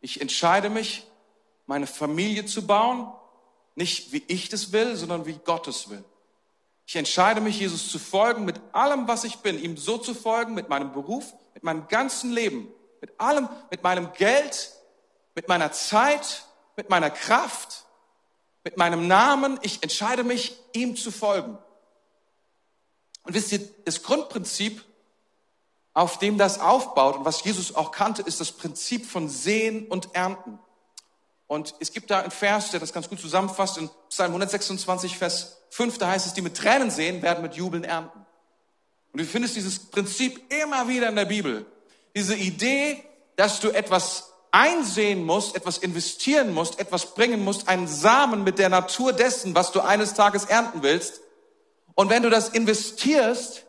Ich 0.00 0.20
entscheide 0.20 0.70
mich, 0.70 1.08
meine 1.66 1.88
Familie 1.88 2.46
zu 2.46 2.64
bauen, 2.64 3.12
nicht 3.74 4.12
wie 4.12 4.22
ich 4.28 4.48
das 4.48 4.70
will, 4.70 4.94
sondern 4.94 5.26
wie 5.26 5.40
Gott 5.44 5.66
es 5.66 5.90
will. 5.90 6.04
Ich 6.86 6.94
entscheide 6.94 7.40
mich, 7.40 7.58
Jesus 7.58 7.90
zu 7.90 7.98
folgen 7.98 8.44
mit 8.44 8.60
allem, 8.70 9.08
was 9.08 9.24
ich 9.24 9.38
bin, 9.38 9.60
ihm 9.60 9.76
so 9.76 9.98
zu 9.98 10.14
folgen, 10.14 10.54
mit 10.54 10.68
meinem 10.68 10.92
Beruf, 10.92 11.34
mit 11.52 11.64
meinem 11.64 11.88
ganzen 11.88 12.30
Leben, 12.30 12.68
mit 13.00 13.18
allem, 13.18 13.48
mit 13.72 13.82
meinem 13.82 14.12
Geld, 14.12 14.70
mit 15.34 15.48
meiner 15.48 15.72
Zeit, 15.72 16.44
mit 16.80 16.88
meiner 16.88 17.10
Kraft, 17.10 17.84
mit 18.64 18.78
meinem 18.78 19.06
Namen. 19.06 19.58
Ich 19.60 19.82
entscheide 19.82 20.24
mich, 20.24 20.56
ihm 20.72 20.96
zu 20.96 21.10
folgen. 21.10 21.58
Und 23.22 23.34
wisst 23.34 23.52
ihr, 23.52 23.60
das 23.84 24.02
Grundprinzip, 24.02 24.82
auf 25.92 26.18
dem 26.18 26.38
das 26.38 26.58
aufbaut 26.58 27.16
und 27.16 27.26
was 27.26 27.44
Jesus 27.44 27.74
auch 27.74 27.90
kannte, 27.92 28.22
ist 28.22 28.40
das 28.40 28.52
Prinzip 28.52 29.04
von 29.04 29.28
Sehen 29.28 29.88
und 29.88 30.14
Ernten. 30.14 30.58
Und 31.46 31.74
es 31.80 31.92
gibt 31.92 32.10
da 32.10 32.20
einen 32.20 32.30
Vers, 32.30 32.70
der 32.70 32.80
das 32.80 32.94
ganz 32.94 33.10
gut 33.10 33.20
zusammenfasst, 33.20 33.76
in 33.76 33.90
Psalm 34.08 34.30
126, 34.30 35.18
Vers 35.18 35.58
5, 35.68 35.98
da 35.98 36.08
heißt 36.08 36.24
es, 36.24 36.32
die 36.32 36.40
mit 36.40 36.56
Tränen 36.56 36.90
sehen, 36.90 37.20
werden 37.20 37.42
mit 37.42 37.56
Jubeln 37.56 37.84
ernten. 37.84 38.24
Und 39.12 39.20
du 39.20 39.26
findest 39.26 39.54
dieses 39.54 39.80
Prinzip 39.90 40.50
immer 40.50 40.88
wieder 40.88 41.10
in 41.10 41.16
der 41.16 41.26
Bibel. 41.26 41.66
Diese 42.16 42.36
Idee, 42.36 43.04
dass 43.36 43.60
du 43.60 43.68
etwas 43.68 44.29
einsehen 44.52 45.24
musst, 45.24 45.56
etwas 45.56 45.78
investieren 45.78 46.52
musst, 46.52 46.78
etwas 46.78 47.14
bringen 47.14 47.44
musst, 47.44 47.68
einen 47.68 47.88
Samen 47.88 48.44
mit 48.44 48.58
der 48.58 48.68
Natur 48.68 49.12
dessen, 49.12 49.54
was 49.54 49.72
du 49.72 49.80
eines 49.80 50.14
Tages 50.14 50.44
ernten 50.44 50.82
willst. 50.82 51.20
Und 51.94 52.10
wenn 52.10 52.22
du 52.22 52.30
das 52.30 52.48
investierst, 52.50 53.64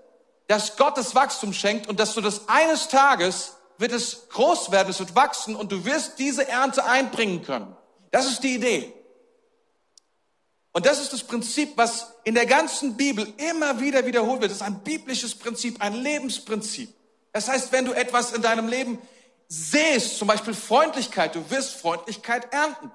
dass 0.48 0.78
Gott 0.78 0.98
das 0.98 1.16
Wachstum 1.16 1.54
schenkt 1.54 1.88
und 1.88 2.00
dass 2.00 2.14
du 2.14 2.22
das 2.22 2.48
eines 2.48 2.88
Tages 2.88 3.54
wird 3.78 3.92
es 3.92 4.30
groß 4.30 4.72
werden, 4.72 4.90
es 4.90 5.00
wird 5.00 5.16
wachsen 5.16 5.56
und 5.56 5.72
du 5.72 5.86
wirst 5.86 6.20
diese 6.20 6.48
Ernte 6.48 6.86
einbringen 6.86 7.44
können. 7.44 7.76
Das 8.12 8.28
ist 8.28 8.44
die 8.44 8.56
Idee. 8.56 8.94
Und 10.74 10.86
das 10.86 11.02
ist 11.02 11.12
das 11.12 11.24
Prinzip, 11.24 11.74
was 11.76 12.14
in 12.24 12.36
der 12.36 12.46
ganzen 12.46 12.96
Bibel 12.96 13.28
immer 13.38 13.82
wieder 13.82 14.06
wiederholt 14.06 14.42
wird. 14.42 14.52
Das 14.52 14.58
ist 14.60 14.64
ein 14.64 14.84
biblisches 14.84 15.36
Prinzip, 15.36 15.82
ein 15.82 15.96
Lebensprinzip. 15.96 16.94
Das 17.34 17.50
heißt, 17.50 17.72
wenn 17.72 17.86
du 17.86 17.94
etwas 17.94 18.32
in 18.32 18.42
deinem 18.42 18.68
Leben 18.68 19.00
sähst, 19.52 20.18
zum 20.18 20.30
Beispiel 20.30 20.54
Freundlichkeit, 20.54 21.36
du 21.36 21.50
wirst 21.50 21.76
Freundlichkeit 21.76 22.54
ernten. 22.54 22.90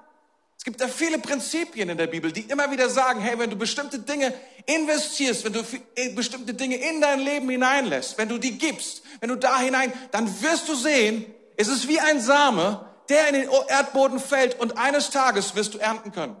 Es 0.57 0.63
gibt 0.63 0.81
da 0.81 0.87
viele 0.87 1.19
Prinzipien 1.19 1.87
in 1.87 1.99
der 1.99 2.07
Bibel, 2.07 2.31
die 2.31 2.41
immer 2.41 2.71
wieder 2.71 2.89
sagen, 2.89 3.21
hey, 3.21 3.37
wenn 3.37 3.51
du 3.51 3.55
bestimmte 3.55 3.99
Dinge 3.99 4.33
investierst, 4.65 5.45
wenn 5.45 5.53
du 5.53 5.63
äh, 5.95 6.09
bestimmte 6.15 6.55
Dinge 6.55 6.77
in 6.77 6.99
dein 6.99 7.19
Leben 7.19 7.47
hineinlässt, 7.47 8.17
wenn 8.17 8.27
du 8.27 8.39
die 8.39 8.57
gibst, 8.57 9.03
wenn 9.19 9.29
du 9.29 9.35
da 9.35 9.59
hinein, 9.59 9.93
dann 10.09 10.41
wirst 10.41 10.67
du 10.67 10.73
sehen, 10.73 11.31
es 11.57 11.67
ist 11.67 11.87
wie 11.87 11.99
ein 11.99 12.19
Same, 12.19 12.83
der 13.07 13.27
in 13.27 13.35
den 13.35 13.49
Erdboden 13.67 14.19
fällt 14.19 14.59
und 14.59 14.79
eines 14.79 15.11
Tages 15.11 15.53
wirst 15.53 15.75
du 15.75 15.77
ernten 15.77 16.11
können. 16.11 16.35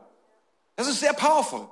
Das 0.77 0.87
ist 0.87 0.99
sehr 0.99 1.13
powerful. 1.13 1.69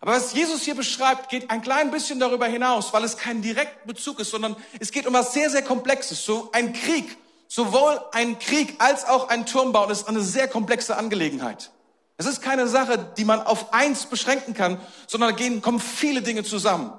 Aber 0.00 0.12
was 0.12 0.32
Jesus 0.32 0.62
hier 0.62 0.74
beschreibt, 0.74 1.28
geht 1.28 1.50
ein 1.50 1.60
klein 1.60 1.90
bisschen 1.90 2.18
darüber 2.18 2.46
hinaus, 2.46 2.94
weil 2.94 3.04
es 3.04 3.18
kein 3.18 3.42
direkten 3.42 3.86
Bezug 3.86 4.20
ist, 4.20 4.30
sondern 4.30 4.56
es 4.80 4.90
geht 4.90 5.06
um 5.06 5.12
was 5.12 5.34
sehr, 5.34 5.50
sehr 5.50 5.62
Komplexes. 5.62 6.24
So 6.24 6.50
ein 6.52 6.72
Krieg 6.72 7.18
Sowohl 7.54 8.00
ein 8.12 8.38
Krieg 8.38 8.76
als 8.78 9.04
auch 9.04 9.28
ein 9.28 9.44
Turmbau 9.44 9.86
ist 9.90 10.08
eine 10.08 10.22
sehr 10.22 10.48
komplexe 10.48 10.96
Angelegenheit. 10.96 11.70
Es 12.16 12.24
ist 12.24 12.40
keine 12.40 12.66
Sache, 12.66 13.12
die 13.18 13.26
man 13.26 13.42
auf 13.42 13.74
eins 13.74 14.06
beschränken 14.06 14.54
kann, 14.54 14.80
sondern 15.06 15.32
da 15.32 15.36
gehen, 15.36 15.60
kommen 15.60 15.78
viele 15.78 16.22
Dinge 16.22 16.44
zusammen. 16.44 16.98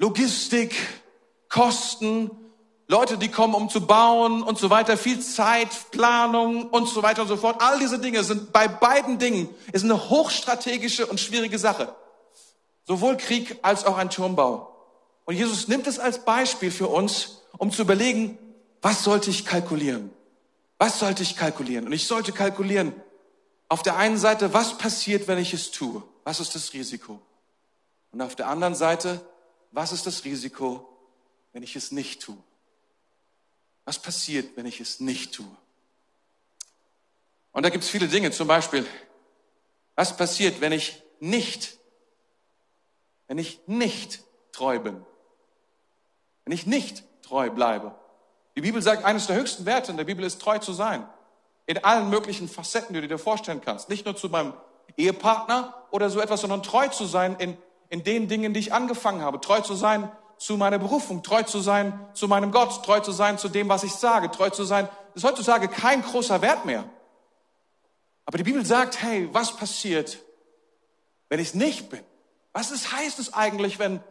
Logistik, 0.00 0.74
Kosten, 1.48 2.32
Leute, 2.88 3.18
die 3.18 3.28
kommen, 3.28 3.54
um 3.54 3.68
zu 3.68 3.86
bauen 3.86 4.42
und 4.42 4.58
so 4.58 4.68
weiter, 4.68 4.96
viel 4.96 5.20
Zeit, 5.20 5.68
Planung 5.92 6.68
und 6.68 6.88
so 6.88 7.04
weiter 7.04 7.22
und 7.22 7.28
so 7.28 7.36
fort. 7.36 7.62
All 7.62 7.78
diese 7.78 8.00
Dinge 8.00 8.24
sind 8.24 8.52
bei 8.52 8.66
beiden 8.66 9.20
Dingen 9.20 9.48
ist 9.70 9.84
eine 9.84 10.10
hochstrategische 10.10 11.06
und 11.06 11.20
schwierige 11.20 11.60
Sache. 11.60 11.94
Sowohl 12.84 13.16
Krieg 13.16 13.60
als 13.62 13.84
auch 13.84 13.96
ein 13.96 14.10
Turmbau. 14.10 14.74
Und 15.24 15.36
Jesus 15.36 15.68
nimmt 15.68 15.86
es 15.86 16.00
als 16.00 16.24
Beispiel 16.24 16.72
für 16.72 16.88
uns, 16.88 17.42
um 17.58 17.70
zu 17.70 17.82
überlegen, 17.82 18.36
was 18.82 19.04
sollte 19.04 19.30
ich 19.30 19.44
kalkulieren? 19.44 20.10
Was 20.78 20.98
sollte 20.98 21.22
ich 21.22 21.36
kalkulieren? 21.36 21.86
Und 21.86 21.92
ich 21.92 22.06
sollte 22.06 22.32
kalkulieren, 22.32 22.94
auf 23.68 23.82
der 23.82 23.96
einen 23.96 24.18
Seite, 24.18 24.52
was 24.52 24.78
passiert, 24.78 25.28
wenn 25.28 25.38
ich 25.38 25.54
es 25.54 25.70
tue? 25.70 26.02
Was 26.24 26.40
ist 26.40 26.54
das 26.54 26.72
Risiko? 26.72 27.20
Und 28.12 28.20
auf 28.20 28.34
der 28.34 28.48
anderen 28.48 28.74
Seite, 28.74 29.24
was 29.70 29.92
ist 29.92 30.06
das 30.06 30.24
Risiko, 30.24 30.88
wenn 31.52 31.62
ich 31.62 31.76
es 31.76 31.92
nicht 31.92 32.22
tue? 32.22 32.36
Was 33.84 33.98
passiert, 34.00 34.56
wenn 34.56 34.66
ich 34.66 34.80
es 34.80 35.00
nicht 35.00 35.34
tue? 35.34 35.46
Und 37.52 37.62
da 37.62 37.70
gibt 37.70 37.84
es 37.84 37.90
viele 37.90 38.08
Dinge, 38.08 38.30
zum 38.30 38.48
Beispiel, 38.48 38.86
was 39.94 40.16
passiert, 40.16 40.60
wenn 40.60 40.72
ich 40.72 41.02
nicht, 41.20 41.76
wenn 43.26 43.38
ich 43.38 43.60
nicht 43.66 44.22
treu 44.52 44.78
bin? 44.78 45.04
Wenn 46.44 46.54
ich 46.54 46.66
nicht 46.66 47.04
treu 47.22 47.50
bleibe? 47.50 47.94
Die 48.56 48.60
Bibel 48.60 48.82
sagt, 48.82 49.04
eines 49.04 49.26
der 49.26 49.36
höchsten 49.36 49.66
Werte 49.66 49.90
in 49.90 49.96
der 49.96 50.04
Bibel 50.04 50.24
ist 50.24 50.40
treu 50.40 50.58
zu 50.58 50.72
sein. 50.72 51.08
In 51.66 51.84
allen 51.84 52.10
möglichen 52.10 52.48
Facetten, 52.48 52.94
die 52.94 53.00
du 53.00 53.08
dir 53.08 53.18
vorstellen 53.18 53.60
kannst. 53.60 53.88
Nicht 53.88 54.04
nur 54.04 54.16
zu 54.16 54.28
meinem 54.28 54.54
Ehepartner 54.96 55.74
oder 55.90 56.10
so 56.10 56.20
etwas, 56.20 56.40
sondern 56.40 56.62
treu 56.62 56.88
zu 56.88 57.04
sein 57.04 57.36
in, 57.38 57.56
in 57.88 58.02
den 58.02 58.28
Dingen, 58.28 58.52
die 58.54 58.60
ich 58.60 58.72
angefangen 58.72 59.22
habe. 59.22 59.40
Treu 59.40 59.60
zu 59.60 59.74
sein 59.74 60.10
zu 60.36 60.56
meiner 60.56 60.78
Berufung, 60.78 61.22
treu 61.22 61.42
zu 61.42 61.60
sein 61.60 62.08
zu 62.14 62.26
meinem 62.26 62.50
Gott, 62.50 62.84
treu 62.84 63.00
zu 63.00 63.12
sein 63.12 63.38
zu 63.38 63.48
dem, 63.48 63.68
was 63.68 63.84
ich 63.84 63.92
sage, 63.92 64.30
treu 64.30 64.50
zu 64.50 64.64
sein. 64.64 64.88
Das 65.14 65.22
ist 65.22 65.28
heutzutage 65.28 65.68
kein 65.68 66.02
großer 66.02 66.40
Wert 66.40 66.64
mehr. 66.64 66.84
Aber 68.24 68.38
die 68.38 68.44
Bibel 68.44 68.64
sagt, 68.64 69.02
hey, 69.02 69.28
was 69.32 69.56
passiert, 69.56 70.18
wenn 71.28 71.40
ich 71.40 71.54
nicht 71.54 71.90
bin? 71.90 72.00
Was 72.52 72.70
ist, 72.70 72.92
heißt 72.92 73.18
es 73.18 73.34
eigentlich, 73.34 73.78
wenn, 73.78 74.02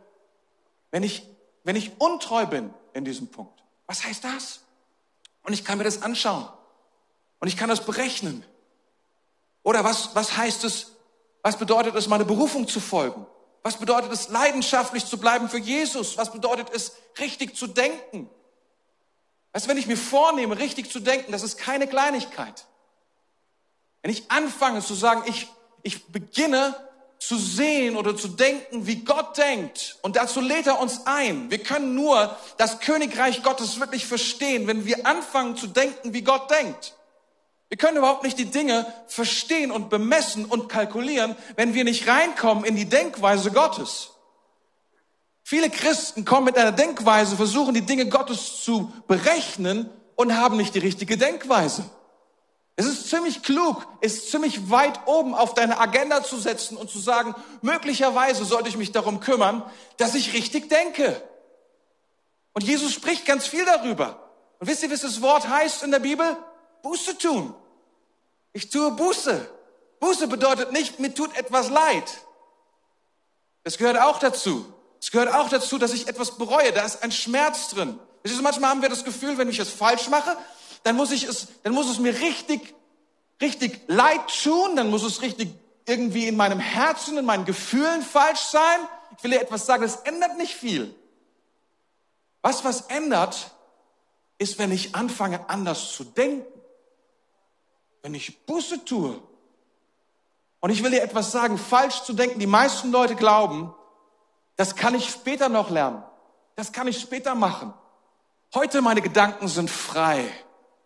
wenn, 0.92 1.04
ich, 1.04 1.28
wenn 1.64 1.76
ich 1.76 2.00
untreu 2.00 2.46
bin 2.46 2.74
in 2.94 3.06
diesem 3.06 3.28
Punkt? 3.28 3.64
Was 3.90 4.04
heißt 4.04 4.24
das? 4.24 4.60
Und 5.42 5.54
ich 5.54 5.66
kann 5.66 5.80
mir 5.80 5.84
das 5.84 6.04
anschauen. 6.04 6.48
Und 7.40 7.48
ich 7.48 7.58
kann 7.58 7.70
das 7.70 7.84
berechnen. 7.84 8.46
Oder 9.64 9.84
was, 9.84 10.14
was 10.14 10.38
heißt 10.38 10.64
es, 10.64 10.92
was 11.42 11.58
bedeutet 11.58 11.96
es, 11.96 12.08
meine 12.08 12.24
Berufung 12.24 12.68
zu 12.68 12.80
folgen? 12.80 13.26
Was 13.64 13.78
bedeutet 13.78 14.12
es, 14.12 14.30
leidenschaftlich 14.30 15.08
zu 15.08 15.18
bleiben 15.18 15.50
für 15.50 15.58
Jesus? 15.58 16.20
Was 16.20 16.32
bedeutet 16.32 16.70
es, 16.70 16.98
richtig 17.18 17.56
zu 17.56 17.66
denken? 17.66 18.30
Weißt 19.54 19.68
wenn 19.68 19.78
ich 19.78 19.88
mir 19.88 19.98
vornehme, 19.98 20.60
richtig 20.60 20.92
zu 20.92 21.00
denken, 21.00 21.32
das 21.32 21.42
ist 21.42 21.58
keine 21.58 21.88
Kleinigkeit. 21.88 22.68
Wenn 24.04 24.12
ich 24.12 24.30
anfange 24.30 24.82
zu 24.82 24.94
sagen, 24.94 25.24
ich, 25.26 25.48
ich 25.82 26.06
beginne 26.10 26.76
zu 27.20 27.38
sehen 27.38 27.98
oder 27.98 28.16
zu 28.16 28.30
denken, 28.30 28.88
wie 28.88 29.04
Gott 29.04 29.38
denkt. 29.38 29.98
Und 30.02 30.16
dazu 30.16 30.40
lädt 30.40 30.68
er 30.68 30.80
uns 30.80 31.06
ein. 31.06 31.52
Wir 31.52 31.60
können 31.60 31.94
nur 31.94 32.36
das 32.58 32.80
Königreich 32.80 33.44
Gottes 33.44 33.80
wirklich 33.80 34.06
verstehen, 34.08 34.68
wenn 34.68 34.86
wir 34.86 35.06
anfangen 35.06 35.58
zu 35.58 35.68
denken, 35.68 36.14
wie 36.14 36.22
Gott 36.22 36.50
denkt. 36.50 36.96
Wir 37.68 37.78
können 37.78 37.98
überhaupt 37.98 38.24
nicht 38.24 38.40
die 38.40 38.46
Dinge 38.46 38.92
verstehen 39.08 39.70
und 39.70 39.90
bemessen 39.90 40.46
und 40.46 40.70
kalkulieren, 40.70 41.36
wenn 41.56 41.74
wir 41.74 41.84
nicht 41.84 42.08
reinkommen 42.08 42.64
in 42.64 42.76
die 42.76 42.90
Denkweise 42.90 43.52
Gottes. 43.52 44.12
Viele 45.44 45.70
Christen 45.70 46.26
kommen 46.26 46.46
mit 46.46 46.58
einer 46.58 46.72
Denkweise, 46.72 47.36
versuchen 47.36 47.74
die 47.74 47.82
Dinge 47.82 48.08
Gottes 48.08 48.64
zu 48.64 48.94
berechnen 49.08 49.90
und 50.16 50.36
haben 50.36 50.58
nicht 50.58 50.74
die 50.74 50.80
richtige 50.80 51.18
Denkweise. 51.18 51.84
Es 52.80 52.86
ist 52.86 53.10
ziemlich 53.10 53.44
klug, 53.44 53.86
ist 54.00 54.32
ziemlich 54.32 54.70
weit 54.72 55.06
oben 55.06 55.36
auf 55.36 55.54
deine 55.54 55.82
Agenda 55.82 56.24
zu 56.24 56.40
setzen 56.40 56.78
und 56.78 56.90
zu 56.90 56.98
sagen, 56.98 57.36
möglicherweise 57.62 58.46
sollte 58.46 58.70
ich 58.70 58.78
mich 58.78 58.94
darum 58.94 59.20
kümmern, 59.20 59.70
dass 59.98 60.16
ich 60.16 60.32
richtig 60.32 60.70
denke. 60.70 61.22
Und 62.54 62.64
Jesus 62.64 62.94
spricht 62.94 63.26
ganz 63.26 63.48
viel 63.48 63.66
darüber. 63.66 64.32
Und 64.60 64.68
wisst 64.68 64.82
ihr, 64.82 64.92
was 64.92 65.02
das 65.02 65.22
Wort 65.22 65.50
heißt 65.50 65.84
in 65.84 65.92
der 65.92 66.00
Bibel? 66.00 66.38
Buße 66.82 67.18
tun. 67.18 67.54
Ich 68.54 68.70
tue 68.70 68.92
Buße. 68.92 69.46
Buße 70.00 70.28
bedeutet 70.30 70.72
nicht, 70.72 71.02
mir 71.02 71.14
tut 71.14 71.36
etwas 71.36 71.70
leid. 71.70 72.10
Es 73.66 73.78
gehört 73.78 74.00
auch 74.00 74.20
dazu. 74.20 74.66
Es 75.02 75.12
gehört 75.12 75.36
auch 75.36 75.50
dazu, 75.50 75.80
dass 75.80 75.92
ich 75.92 76.08
etwas 76.08 76.38
bereue. 76.38 76.72
Da 76.72 76.86
ist 76.86 77.04
ein 77.04 77.12
Schmerz 77.12 77.68
drin. 77.72 78.00
Manchmal 78.42 78.70
haben 78.70 78.82
wir 78.82 78.88
das 78.88 79.04
Gefühl, 79.04 79.38
wenn 79.38 79.50
ich 79.50 79.60
es 79.60 79.68
falsch 79.68 80.08
mache, 80.08 80.38
dann 80.84 80.96
muss 80.96 81.12
ich 81.12 81.24
es, 81.24 81.48
dann 81.64 81.74
muss 81.74 81.90
es 81.90 82.00
mir 82.00 82.20
richtig, 82.20 82.74
richtig 83.42 83.82
leid 83.88 84.22
tun, 84.44 84.76
dann 84.76 84.90
muss 84.90 85.04
es 85.04 85.22
richtig 85.22 85.50
irgendwie 85.86 86.28
in 86.28 86.38
meinem 86.38 86.60
Herzen, 86.60 87.18
in 87.18 87.26
meinen 87.26 87.46
Gefühlen 87.46 88.02
falsch 88.02 88.42
sein. 88.42 88.80
Ich 89.18 89.24
will 89.24 89.32
dir 89.32 89.42
etwas 89.42 89.66
sagen, 89.66 89.82
das 89.82 89.98
ändert 89.98 90.38
nicht 90.38 90.54
viel. 90.54 90.96
Was 92.42 92.64
was 92.64 92.82
ändert, 92.82 93.52
ist, 94.38 94.58
wenn 94.58 94.72
ich 94.72 94.96
anfange, 94.96 95.50
anders 95.50 95.92
zu 95.92 96.04
denken. 96.04 96.46
Wenn 98.02 98.14
ich 98.14 98.46
Buße 98.46 98.86
tue. 98.86 99.22
Und 100.62 100.70
ich 100.70 100.84
will 100.84 100.92
dir 100.92 101.04
etwas 101.04 101.32
sagen, 101.32 101.58
falsch 101.58 102.04
zu 102.04 102.14
denken. 102.14 102.40
Die 102.40 102.48
meisten 102.48 102.92
Leute 102.92 103.16
glauben, 103.16 103.74
das 104.56 104.76
kann 104.76 104.96
ich 104.96 105.10
später 105.10 105.50
noch 105.50 105.70
lernen. 105.70 106.04
Das 106.56 106.72
kann 106.72 106.88
ich 106.88 107.00
später 107.00 107.36
machen. 107.36 107.74
Heute 108.54 108.82
meine 108.82 109.02
Gedanken 109.02 109.48
sind 109.48 109.70
frei. 109.70 110.30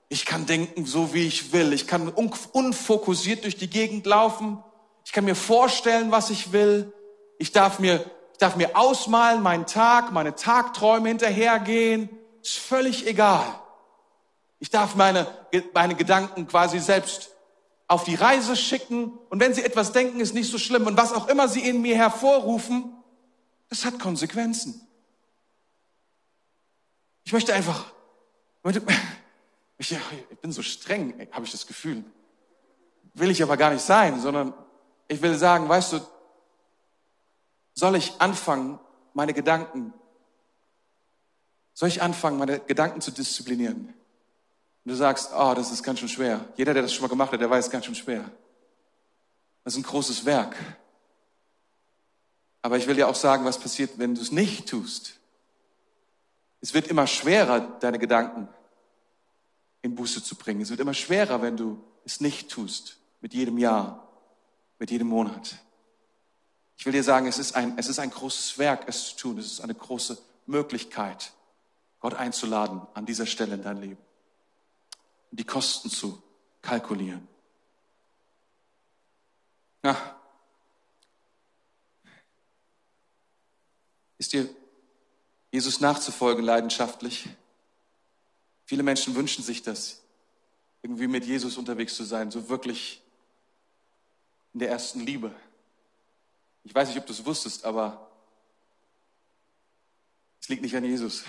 Ich 0.09 0.25
kann 0.25 0.45
denken, 0.45 0.85
so 0.85 1.13
wie 1.13 1.25
ich 1.25 1.53
will. 1.53 1.73
Ich 1.73 1.87
kann 1.87 2.09
unfokussiert 2.09 3.43
durch 3.43 3.57
die 3.57 3.69
Gegend 3.69 4.05
laufen. 4.05 4.63
Ich 5.05 5.11
kann 5.11 5.25
mir 5.25 5.35
vorstellen, 5.35 6.11
was 6.11 6.29
ich 6.29 6.51
will. 6.51 6.93
Ich 7.39 7.51
darf 7.51 7.79
mir, 7.79 8.05
ich 8.31 8.37
darf 8.37 8.55
mir 8.55 8.77
ausmalen, 8.77 9.41
meinen 9.41 9.65
Tag, 9.65 10.11
meine 10.11 10.35
Tagträume 10.35 11.09
hinterhergehen. 11.09 12.09
Ist 12.41 12.57
völlig 12.57 13.07
egal. 13.07 13.45
Ich 14.59 14.69
darf 14.69 14.95
meine, 14.95 15.27
meine 15.73 15.95
Gedanken 15.95 16.47
quasi 16.47 16.79
selbst 16.79 17.31
auf 17.87 18.03
die 18.03 18.15
Reise 18.15 18.55
schicken. 18.55 19.11
Und 19.29 19.39
wenn 19.39 19.53
sie 19.53 19.63
etwas 19.63 19.91
denken, 19.91 20.19
ist 20.19 20.33
nicht 20.33 20.49
so 20.49 20.57
schlimm. 20.57 20.87
Und 20.87 20.97
was 20.97 21.11
auch 21.13 21.27
immer 21.27 21.47
sie 21.47 21.67
in 21.67 21.81
mir 21.81 21.95
hervorrufen, 21.95 22.93
das 23.69 23.85
hat 23.85 23.99
Konsequenzen. 23.99 24.87
Ich 27.25 27.33
möchte 27.33 27.53
einfach, 27.53 27.85
ich 28.63 28.81
bin 30.41 30.51
so 30.51 30.61
streng, 30.61 31.27
habe 31.31 31.45
ich 31.45 31.51
das 31.51 31.67
Gefühl. 31.67 32.03
Will 33.13 33.31
ich 33.31 33.43
aber 33.43 33.57
gar 33.57 33.71
nicht 33.71 33.83
sein, 33.83 34.19
sondern 34.19 34.53
ich 35.07 35.21
will 35.21 35.35
sagen, 35.35 35.67
weißt 35.67 35.93
du, 35.93 35.99
soll 37.73 37.95
ich 37.95 38.19
anfangen, 38.19 38.79
meine 39.13 39.33
Gedanken, 39.33 39.93
soll 41.73 41.89
ich 41.89 42.01
anfangen, 42.01 42.37
meine 42.37 42.59
Gedanken 42.59 43.01
zu 43.01 43.11
disziplinieren? 43.11 43.93
Und 44.85 44.91
du 44.91 44.95
sagst, 44.95 45.31
oh, 45.35 45.53
das 45.55 45.71
ist 45.71 45.83
ganz 45.83 45.99
schön 45.99 46.09
schwer. 46.09 46.45
Jeder, 46.55 46.73
der 46.73 46.83
das 46.83 46.93
schon 46.93 47.03
mal 47.03 47.09
gemacht 47.09 47.31
hat, 47.31 47.41
der 47.41 47.49
weiß, 47.49 47.69
ganz 47.69 47.85
schön 47.85 47.95
schwer. 47.95 48.29
Das 49.63 49.73
ist 49.73 49.79
ein 49.79 49.83
großes 49.83 50.25
Werk. 50.25 50.55
Aber 52.61 52.77
ich 52.77 52.87
will 52.87 52.95
dir 52.95 53.07
auch 53.07 53.15
sagen, 53.15 53.45
was 53.45 53.57
passiert, 53.57 53.97
wenn 53.97 54.15
du 54.15 54.21
es 54.21 54.31
nicht 54.31 54.69
tust. 54.69 55.19
Es 56.61 56.73
wird 56.73 56.87
immer 56.87 57.07
schwerer, 57.07 57.59
deine 57.59 57.99
Gedanken 57.99 58.47
in 59.83 59.93
Buße 59.95 60.23
zu 60.23 60.35
bringen. 60.35 60.61
Es 60.61 60.71
wird 60.71 60.79
immer 60.79 60.95
schwerer, 60.95 61.43
wenn 61.43 61.55
du 61.55 61.83
es 62.05 62.21
nicht 62.21 62.49
tust. 62.49 62.97
Mit 63.21 63.33
jedem 63.33 63.57
Jahr, 63.59 64.07
mit 64.79 64.89
jedem 64.89 65.07
Monat. 65.07 65.57
Ich 66.77 66.85
will 66.85 66.93
dir 66.93 67.03
sagen, 67.03 67.27
es 67.27 67.37
ist 67.37 67.55
ein, 67.55 67.77
es 67.77 67.87
ist 67.87 67.99
ein 67.99 68.09
großes 68.09 68.57
Werk, 68.57 68.87
es 68.87 69.09
zu 69.09 69.17
tun. 69.17 69.37
Es 69.37 69.45
ist 69.45 69.61
eine 69.61 69.75
große 69.75 70.17
Möglichkeit, 70.47 71.33
Gott 71.99 72.15
einzuladen 72.15 72.81
an 72.93 73.05
dieser 73.05 73.25
Stelle 73.25 73.55
in 73.55 73.61
dein 73.61 73.77
Leben. 73.77 74.01
Und 75.31 75.39
die 75.39 75.45
Kosten 75.45 75.89
zu 75.89 76.21
kalkulieren. 76.61 77.27
Ja. 79.83 79.97
Ist 84.17 84.31
dir 84.31 84.49
Jesus 85.51 85.81
nachzufolgen 85.81 86.43
leidenschaftlich. 86.43 87.29
Viele 88.73 88.81
Menschen 88.81 89.13
wünschen 89.13 89.43
sich 89.43 89.61
das, 89.61 90.01
irgendwie 90.81 91.05
mit 91.05 91.25
Jesus 91.25 91.59
unterwegs 91.59 91.95
zu 91.95 92.03
sein, 92.05 92.31
so 92.31 92.49
wirklich 92.49 93.03
in 94.51 94.61
der 94.61 94.71
ersten 94.71 95.01
Liebe. 95.01 95.31
Ich 96.63 96.73
weiß 96.73 96.87
nicht, 96.87 96.97
ob 96.97 97.05
du 97.05 97.13
es 97.13 97.23
wusstest, 97.23 97.65
aber 97.65 98.09
es 100.41 100.49
liegt 100.49 100.63
nicht 100.63 100.75
an 100.75 100.83
Jesus. 100.83 101.23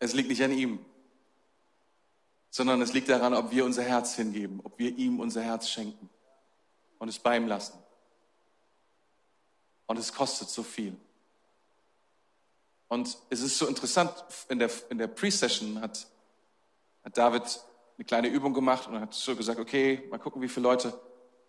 Es 0.00 0.12
liegt 0.12 0.28
nicht 0.28 0.42
an 0.42 0.50
ihm, 0.50 0.84
sondern 2.50 2.82
es 2.82 2.92
liegt 2.92 3.08
daran, 3.08 3.32
ob 3.32 3.52
wir 3.52 3.64
unser 3.64 3.84
Herz 3.84 4.16
hingeben, 4.16 4.58
ob 4.64 4.76
wir 4.76 4.90
ihm 4.98 5.20
unser 5.20 5.42
Herz 5.42 5.68
schenken 5.68 6.10
und 6.98 7.06
es 7.06 7.20
bei 7.20 7.36
ihm 7.36 7.46
lassen. 7.46 7.78
Und 9.86 10.00
es 10.00 10.12
kostet 10.12 10.48
so 10.48 10.64
viel. 10.64 10.96
Und 12.88 13.16
es 13.30 13.40
ist 13.40 13.58
so 13.58 13.66
interessant, 13.66 14.12
in 14.48 14.58
der, 14.58 14.70
in 14.90 14.98
der 14.98 15.08
Pre-Session 15.08 15.80
hat, 15.80 16.06
hat 17.04 17.18
David 17.18 17.60
eine 17.96 18.04
kleine 18.04 18.28
Übung 18.28 18.54
gemacht 18.54 18.86
und 18.88 19.00
hat 19.00 19.14
so 19.14 19.34
gesagt, 19.34 19.58
okay, 19.58 20.06
mal 20.10 20.18
gucken, 20.18 20.40
wie 20.42 20.48
viele 20.48 20.68
Leute, 20.68 20.92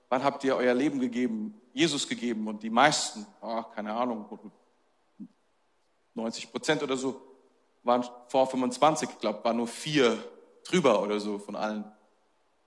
wann 0.10 0.24
habt 0.24 0.44
ihr 0.44 0.56
euer 0.56 0.74
Leben 0.74 1.00
gegeben, 1.00 1.60
Jesus 1.74 2.08
gegeben? 2.08 2.48
Und 2.48 2.64
die 2.64 2.70
meisten, 2.70 3.26
oh, 3.42 3.64
keine 3.64 3.94
Ahnung, 3.94 4.26
90 6.16 6.52
Prozent 6.52 6.82
oder 6.82 6.98
so, 6.98 7.22
waren 7.84 8.04
vor 8.28 8.48
25, 8.48 9.10
ich 9.10 9.20
glaube, 9.20 9.44
waren 9.44 9.58
nur 9.58 9.68
vier 9.68 10.18
drüber 10.64 11.02
oder 11.02 11.20
so 11.20 11.38
von 11.38 11.56
allen, 11.56 11.86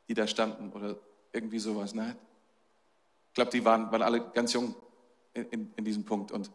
die 0.09 0.15
da 0.15 0.27
standen 0.27 0.73
oder 0.73 0.97
irgendwie 1.33 1.59
sowas. 1.59 1.95
Ne? 1.95 2.17
Ich 3.29 3.35
glaube, 3.35 3.51
die 3.51 3.65
waren, 3.65 3.91
waren 3.91 4.03
alle 4.03 4.31
ganz 4.31 4.53
jung 4.53 4.75
in, 5.35 5.45
in, 5.51 5.73
in 5.77 5.85
diesem 5.85 6.05
Punkt. 6.05 6.33
Und 6.33 6.51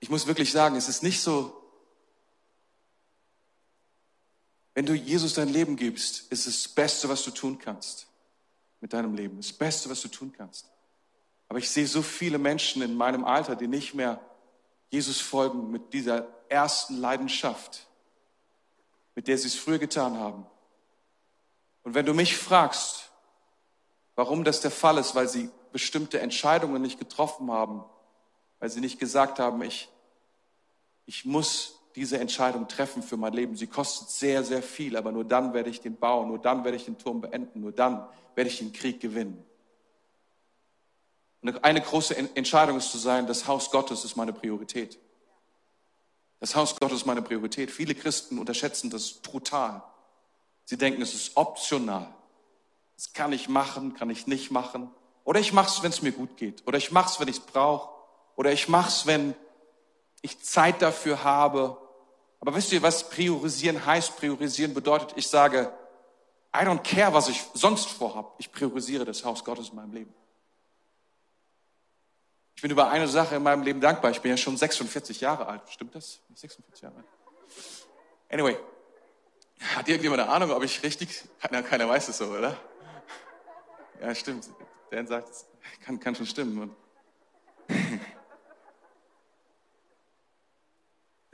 ich 0.00 0.10
muss 0.10 0.26
wirklich 0.26 0.52
sagen, 0.52 0.76
es 0.76 0.88
ist 0.88 1.02
nicht 1.02 1.20
so, 1.20 1.62
wenn 4.74 4.86
du 4.86 4.94
Jesus 4.94 5.34
dein 5.34 5.48
Leben 5.48 5.76
gibst, 5.76 6.30
ist 6.30 6.46
es 6.46 6.64
das 6.64 6.68
Beste, 6.74 7.08
was 7.08 7.22
du 7.22 7.30
tun 7.30 7.58
kannst 7.58 8.06
mit 8.80 8.92
deinem 8.92 9.14
Leben. 9.14 9.38
Das 9.38 9.52
Beste, 9.52 9.88
was 9.88 10.02
du 10.02 10.08
tun 10.08 10.34
kannst. 10.36 10.70
Aber 11.48 11.58
ich 11.58 11.70
sehe 11.70 11.86
so 11.86 12.02
viele 12.02 12.38
Menschen 12.38 12.82
in 12.82 12.94
meinem 12.94 13.24
Alter, 13.24 13.56
die 13.56 13.68
nicht 13.68 13.94
mehr 13.94 14.20
Jesus 14.90 15.20
folgen 15.20 15.70
mit 15.70 15.92
dieser 15.92 16.28
ersten 16.48 16.98
Leidenschaft, 16.98 17.86
mit 19.14 19.28
der 19.28 19.38
sie 19.38 19.48
es 19.48 19.54
früher 19.54 19.78
getan 19.78 20.18
haben. 20.18 20.46
Und 21.82 21.94
wenn 21.94 22.04
du 22.06 22.14
mich 22.14 22.36
fragst, 22.36 23.10
warum 24.14 24.44
das 24.44 24.60
der 24.60 24.70
Fall 24.70 24.98
ist, 24.98 25.14
weil 25.14 25.28
sie 25.28 25.50
bestimmte 25.72 26.20
Entscheidungen 26.20 26.82
nicht 26.82 26.98
getroffen 26.98 27.50
haben, 27.50 27.84
weil 28.58 28.70
sie 28.70 28.80
nicht 28.80 28.98
gesagt 28.98 29.38
haben, 29.38 29.62
ich, 29.62 29.88
ich 31.06 31.24
muss 31.24 31.80
diese 31.94 32.18
Entscheidung 32.18 32.68
treffen 32.68 33.02
für 33.02 33.16
mein 33.16 33.32
Leben. 33.32 33.56
Sie 33.56 33.66
kostet 33.66 34.10
sehr, 34.10 34.44
sehr 34.44 34.62
viel, 34.62 34.96
aber 34.96 35.12
nur 35.12 35.24
dann 35.24 35.54
werde 35.54 35.70
ich 35.70 35.80
den 35.80 35.96
bauen, 35.96 36.28
nur 36.28 36.38
dann 36.38 36.62
werde 36.64 36.76
ich 36.76 36.84
den 36.84 36.98
Turm 36.98 37.22
beenden, 37.22 37.60
nur 37.60 37.72
dann 37.72 38.06
werde 38.34 38.50
ich 38.50 38.58
den 38.58 38.72
Krieg 38.72 39.00
gewinnen. 39.00 39.42
Und 41.40 41.64
eine 41.64 41.80
große 41.80 42.16
Entscheidung 42.34 42.76
ist 42.76 42.90
zu 42.90 42.98
sein, 42.98 43.26
das 43.26 43.46
Haus 43.46 43.70
Gottes 43.70 44.04
ist 44.04 44.16
meine 44.16 44.32
Priorität. 44.32 44.98
Das 46.40 46.54
Haus 46.54 46.76
Gottes 46.78 46.98
ist 46.98 47.06
meine 47.06 47.22
Priorität. 47.22 47.70
Viele 47.70 47.94
Christen 47.94 48.38
unterschätzen 48.38 48.90
das 48.90 49.12
brutal. 49.12 49.82
Sie 50.64 50.76
denken, 50.76 51.00
es 51.00 51.14
ist 51.14 51.36
optional. 51.36 52.12
Das 52.96 53.12
kann 53.12 53.32
ich 53.32 53.48
machen, 53.48 53.94
kann 53.94 54.10
ich 54.10 54.26
nicht 54.26 54.50
machen. 54.50 54.90
Oder 55.24 55.40
ich 55.40 55.52
mache 55.52 55.68
es, 55.68 55.82
wenn 55.82 55.90
es 55.90 56.02
mir 56.02 56.12
gut 56.12 56.36
geht. 56.36 56.66
Oder 56.66 56.78
ich 56.78 56.92
mache 56.92 57.10
es, 57.10 57.20
wenn 57.20 57.28
ich 57.28 57.38
es 57.38 57.42
brauche. 57.42 57.95
Oder 58.36 58.52
ich 58.52 58.68
mache 58.68 58.88
es, 58.88 59.06
wenn 59.06 59.34
ich 60.22 60.42
Zeit 60.42 60.82
dafür 60.82 61.24
habe. 61.24 61.76
Aber 62.40 62.54
wisst 62.54 62.72
ihr, 62.72 62.82
was 62.82 63.08
priorisieren 63.08 63.84
heißt? 63.84 64.16
Priorisieren 64.18 64.74
bedeutet, 64.74 65.14
ich 65.16 65.26
sage, 65.28 65.72
I 66.54 66.60
don't 66.60 66.82
care, 66.82 67.12
was 67.12 67.28
ich 67.28 67.42
sonst 67.54 67.88
vorhab. 67.88 68.34
Ich 68.38 68.52
priorisiere 68.52 69.04
das 69.04 69.24
Haus 69.24 69.44
Gottes 69.44 69.70
in 69.70 69.76
meinem 69.76 69.92
Leben. 69.92 70.14
Ich 72.54 72.62
bin 72.62 72.70
über 72.70 72.88
eine 72.88 73.08
Sache 73.08 73.36
in 73.36 73.42
meinem 73.42 73.62
Leben 73.62 73.80
dankbar. 73.80 74.10
Ich 74.10 74.20
bin 74.20 74.30
ja 74.30 74.36
schon 74.36 74.56
46 74.56 75.20
Jahre 75.20 75.46
alt. 75.46 75.62
Stimmt 75.68 75.94
das? 75.94 76.20
46 76.34 76.82
Jahre 76.82 76.96
alt. 76.96 77.04
Anyway, 78.30 78.56
hat 79.74 79.88
irgendjemand 79.88 80.22
eine 80.22 80.30
Ahnung, 80.30 80.50
ob 80.50 80.62
ich 80.62 80.82
richtig? 80.82 81.24
Keiner, 81.40 81.62
keiner 81.62 81.88
weiß 81.88 82.08
es 82.08 82.18
so, 82.18 82.26
oder? 82.26 82.56
Ja, 84.00 84.14
stimmt. 84.14 84.48
Dan 84.90 85.06
sagt, 85.06 85.28
kann, 85.84 86.00
kann 86.00 86.14
schon 86.14 86.26
stimmen. 86.26 86.74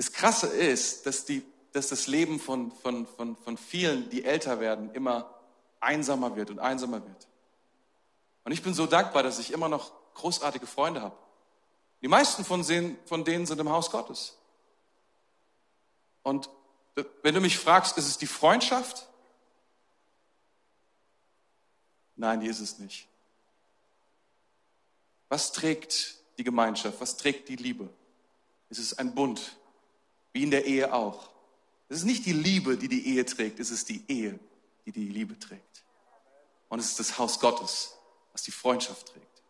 Das 0.03 0.11
Krasse 0.11 0.49
ist, 0.49 1.07
dass, 1.07 1.27
die, 1.27 1.45
dass 1.71 1.87
das 1.87 2.09
Leben 2.09 2.41
von, 2.41 2.73
von, 2.73 3.07
von, 3.07 3.37
von 3.37 3.57
vielen, 3.57 4.11
die 4.11 4.25
älter 4.25 4.59
werden, 4.59 4.93
immer 4.95 5.33
einsamer 5.79 6.35
wird 6.35 6.51
und 6.51 6.59
einsamer 6.59 7.07
wird. 7.07 7.29
Und 8.43 8.51
ich 8.51 8.65
bin 8.65 8.75
so 8.75 8.87
dankbar, 8.87 9.23
dass 9.23 9.39
ich 9.39 9.53
immer 9.53 9.69
noch 9.69 9.93
großartige 10.15 10.67
Freunde 10.67 11.03
habe. 11.03 11.17
Die 12.01 12.09
meisten 12.09 12.45
von 12.45 12.67
denen, 12.67 12.99
von 13.05 13.25
denen 13.25 13.47
sind 13.47 13.61
im 13.61 13.71
Haus 13.71 13.93
Gottes. 13.93 14.37
Und 16.25 16.51
wenn 17.23 17.37
du 17.37 17.41
mich 17.41 17.57
fragst, 17.57 17.97
ist 17.97 18.09
es 18.09 18.19
die 18.19 18.27
Freundschaft? 18.27 19.07
Nein, 22.17 22.41
die 22.41 22.49
ist 22.49 22.59
es 22.59 22.81
nicht. 22.81 23.07
Was 25.29 25.53
trägt 25.53 26.17
die 26.39 26.45
Gemeinschaft? 26.45 27.01
Was 27.01 27.17
trägt 27.17 27.49
die 27.49 27.55
Liebe? 27.55 27.89
Es 28.69 28.81
ist 28.81 28.95
ein 28.95 29.15
Bund, 29.15 29.59
wie 30.33 30.43
in 30.43 30.51
der 30.51 30.65
Ehe 30.65 30.93
auch. 30.93 31.31
Es 31.89 31.99
ist 31.99 32.05
nicht 32.05 32.25
die 32.27 32.33
Liebe, 32.33 32.77
die 32.77 32.89
die 32.89 33.07
Ehe 33.07 33.25
trägt, 33.25 33.61
es 33.61 33.71
ist 33.71 33.89
die 33.89 34.03
Ehe, 34.09 34.39
die 34.87 34.93
die 34.93 35.09
Liebe 35.09 35.39
trägt. 35.39 35.85
Und 36.69 36.79
es 36.79 36.87
ist 36.87 37.01
das 37.01 37.19
Haus 37.19 37.39
Gottes, 37.39 37.95
was 38.33 38.43
die 38.43 38.51
Freundschaft 38.51 39.09
trägt. 39.09 39.43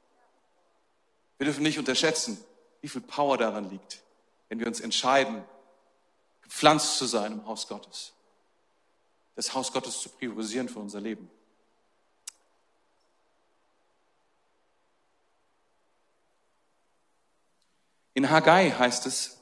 Wir 1.39 1.47
dürfen 1.47 1.63
nicht 1.63 1.79
unterschätzen, 1.79 2.43
wie 2.81 2.89
viel 2.89 3.01
Power 3.01 3.39
daran 3.39 3.71
liegt, 3.71 4.03
wenn 4.49 4.59
wir 4.59 4.67
uns 4.67 4.81
entscheiden, 4.81 5.45
gepflanzt 6.43 6.99
zu 6.99 7.07
sein 7.07 7.33
im 7.33 7.47
Haus 7.47 7.69
Gottes. 7.69 8.13
Das 9.37 9.55
Haus 9.55 9.73
Gottes 9.73 10.01
zu 10.01 10.09
priorisieren 10.09 10.69
für 10.69 10.81
unser 10.81 11.01
Leben. 11.01 11.31
In 18.15 18.31
Haggai 18.31 18.71
heißt 18.71 19.07
es, 19.07 19.42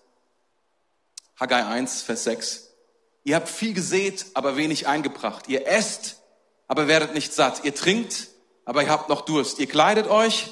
Haggai 1.41 1.65
1, 1.65 2.03
Vers 2.03 2.25
6, 2.25 2.71
ihr 3.25 3.35
habt 3.35 3.49
viel 3.49 3.73
gesät, 3.73 4.27
aber 4.35 4.57
wenig 4.57 4.87
eingebracht. 4.87 5.49
Ihr 5.49 5.67
esst, 5.67 6.19
aber 6.69 6.87
werdet 6.87 7.15
nicht 7.15 7.33
satt. 7.33 7.65
Ihr 7.65 7.75
trinkt, 7.75 8.29
aber 8.67 8.83
ihr 8.83 8.91
habt 8.91 9.09
noch 9.09 9.23
Durst. 9.23 9.59
Ihr 9.59 9.67
kleidet 9.67 10.07
euch, 10.07 10.51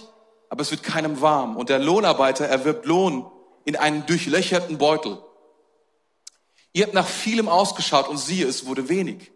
aber 0.49 0.63
es 0.63 0.71
wird 0.71 0.83
keinem 0.83 1.21
warm. 1.21 1.59
Und 1.59 1.69
der 1.69 1.79
Lohnarbeiter 1.79 2.47
erwirbt 2.47 2.87
Lohn 2.87 3.31
in 3.67 3.77
einen 3.77 4.07
durchlöcherten 4.07 4.79
Beutel. 4.79 5.23
Ihr 6.73 6.85
habt 6.85 6.95
nach 6.95 7.07
vielem 7.07 7.49
ausgeschaut 7.49 8.09
und 8.09 8.17
siehe, 8.17 8.47
es 8.47 8.65
wurde 8.65 8.89
wenig. 8.89 9.31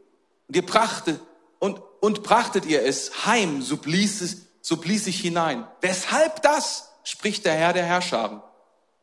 Und 0.49 0.57
ihr 0.57 0.65
brachte, 0.65 1.21
und, 1.59 1.83
und 2.01 2.23
brachtet 2.23 2.65
ihr 2.65 2.83
es 2.83 3.27
heim, 3.27 3.61
so 3.61 3.77
blies 3.77 4.23
es, 4.23 4.47
so 4.63 4.79
blies 4.79 5.07
ich 5.07 5.21
hinein. 5.21 5.69
Weshalb 5.83 6.41
das? 6.43 6.89
spricht 7.05 7.45
der 7.45 7.55
Herr 7.55 7.73
der 7.73 7.85
Herrscharen 7.85 8.43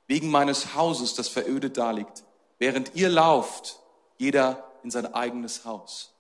wegen 0.08 0.32
meines 0.32 0.74
Hauses, 0.74 1.14
das 1.14 1.28
verödet 1.28 1.78
daliegt, 1.78 2.24
während 2.60 2.96
ihr 2.96 3.10
lauft, 3.10 3.80
jeder 4.18 4.72
in 4.84 4.92
sein 4.92 5.14
eigenes 5.14 5.66
Haus. 5.66 6.14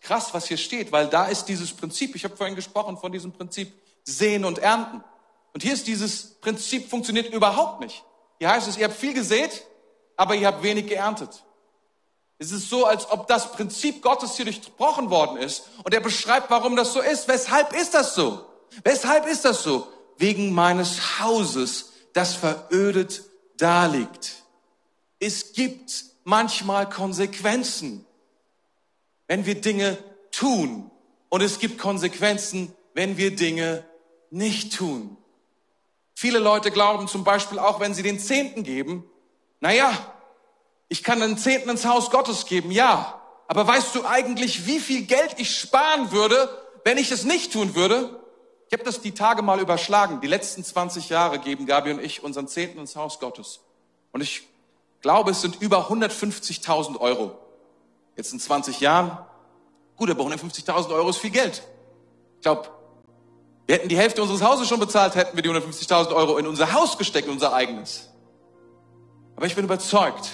Krass, 0.00 0.34
was 0.34 0.48
hier 0.48 0.56
steht, 0.56 0.90
weil 0.90 1.06
da 1.06 1.26
ist 1.26 1.44
dieses 1.44 1.72
Prinzip, 1.72 2.16
ich 2.16 2.24
habe 2.24 2.36
vorhin 2.36 2.56
gesprochen 2.56 2.98
von 2.98 3.12
diesem 3.12 3.32
Prinzip 3.32 3.72
Sehen 4.02 4.44
und 4.44 4.58
Ernten. 4.58 5.04
Und 5.54 5.62
hier 5.62 5.74
ist 5.74 5.86
dieses 5.86 6.34
Prinzip 6.40 6.90
funktioniert 6.90 7.32
überhaupt 7.32 7.80
nicht. 7.80 8.02
Hier 8.38 8.50
heißt 8.50 8.66
es, 8.66 8.76
ihr 8.76 8.86
habt 8.86 8.96
viel 8.96 9.14
gesät, 9.14 9.64
aber 10.16 10.34
ihr 10.34 10.48
habt 10.48 10.62
wenig 10.64 10.88
geerntet. 10.88 11.44
Es 12.38 12.50
ist 12.50 12.68
so, 12.68 12.86
als 12.86 13.08
ob 13.08 13.28
das 13.28 13.52
Prinzip 13.52 14.02
Gottes 14.02 14.34
hier 14.34 14.46
durchbrochen 14.46 15.10
worden 15.10 15.36
ist. 15.36 15.68
Und 15.84 15.94
er 15.94 16.00
beschreibt, 16.00 16.50
warum 16.50 16.74
das 16.74 16.92
so 16.92 17.00
ist. 17.00 17.28
Weshalb 17.28 17.72
ist 17.72 17.94
das 17.94 18.16
so? 18.16 18.44
Weshalb 18.82 19.26
ist 19.26 19.44
das 19.44 19.62
so? 19.62 19.86
Wegen 20.16 20.52
meines 20.52 21.20
Hauses, 21.20 21.92
das 22.12 22.34
verödet 22.34 23.22
daliegt. 23.58 24.41
Es 25.24 25.52
gibt 25.52 26.04
manchmal 26.24 26.88
Konsequenzen, 26.88 28.04
wenn 29.28 29.46
wir 29.46 29.60
Dinge 29.60 29.96
tun. 30.32 30.90
Und 31.28 31.42
es 31.42 31.60
gibt 31.60 31.78
Konsequenzen, 31.78 32.74
wenn 32.94 33.16
wir 33.16 33.36
Dinge 33.36 33.84
nicht 34.30 34.76
tun. 34.76 35.16
Viele 36.12 36.40
Leute 36.40 36.72
glauben 36.72 37.06
zum 37.06 37.22
Beispiel 37.22 37.60
auch, 37.60 37.78
wenn 37.78 37.94
sie 37.94 38.02
den 38.02 38.18
Zehnten 38.18 38.64
geben, 38.64 39.04
naja, 39.60 39.92
ich 40.88 41.04
kann 41.04 41.20
den 41.20 41.38
Zehnten 41.38 41.70
ins 41.70 41.84
Haus 41.84 42.10
Gottes 42.10 42.46
geben, 42.46 42.72
ja. 42.72 43.22
Aber 43.46 43.64
weißt 43.64 43.94
du 43.94 44.04
eigentlich, 44.04 44.66
wie 44.66 44.80
viel 44.80 45.02
Geld 45.02 45.36
ich 45.38 45.56
sparen 45.56 46.10
würde, 46.10 46.48
wenn 46.82 46.98
ich 46.98 47.12
es 47.12 47.22
nicht 47.22 47.52
tun 47.52 47.76
würde? 47.76 48.20
Ich 48.66 48.72
habe 48.72 48.82
das 48.82 49.00
die 49.00 49.12
Tage 49.14 49.42
mal 49.42 49.60
überschlagen. 49.60 50.20
Die 50.20 50.26
letzten 50.26 50.64
20 50.64 51.10
Jahre 51.10 51.38
geben 51.38 51.66
Gabi 51.66 51.92
und 51.92 52.02
ich 52.02 52.24
unseren 52.24 52.48
Zehnten 52.48 52.80
ins 52.80 52.96
Haus 52.96 53.20
Gottes. 53.20 53.60
Und 54.10 54.20
ich 54.20 54.48
glaube, 55.02 55.32
es 55.32 55.42
sind 55.42 55.60
über 55.60 55.90
150.000 55.90 56.98
Euro. 56.98 57.32
Jetzt 58.16 58.32
in 58.32 58.40
20 58.40 58.80
Jahren. 58.80 59.18
Gut, 59.96 60.10
aber 60.10 60.24
150.000 60.24 60.94
Euro 60.94 61.10
ist 61.10 61.18
viel 61.18 61.30
Geld. 61.30 61.62
Ich 62.36 62.42
glaube, 62.42 62.68
wir 63.66 63.76
hätten 63.76 63.88
die 63.88 63.96
Hälfte 63.96 64.22
unseres 64.22 64.42
Hauses 64.42 64.68
schon 64.68 64.80
bezahlt, 64.80 65.14
hätten 65.14 65.36
wir 65.36 65.42
die 65.42 65.50
150.000 65.50 66.14
Euro 66.14 66.38
in 66.38 66.46
unser 66.46 66.72
Haus 66.72 66.98
gesteckt, 66.98 67.26
in 67.26 67.34
unser 67.34 67.52
eigenes. 67.52 68.08
Aber 69.36 69.46
ich 69.46 69.54
bin 69.54 69.64
überzeugt 69.64 70.30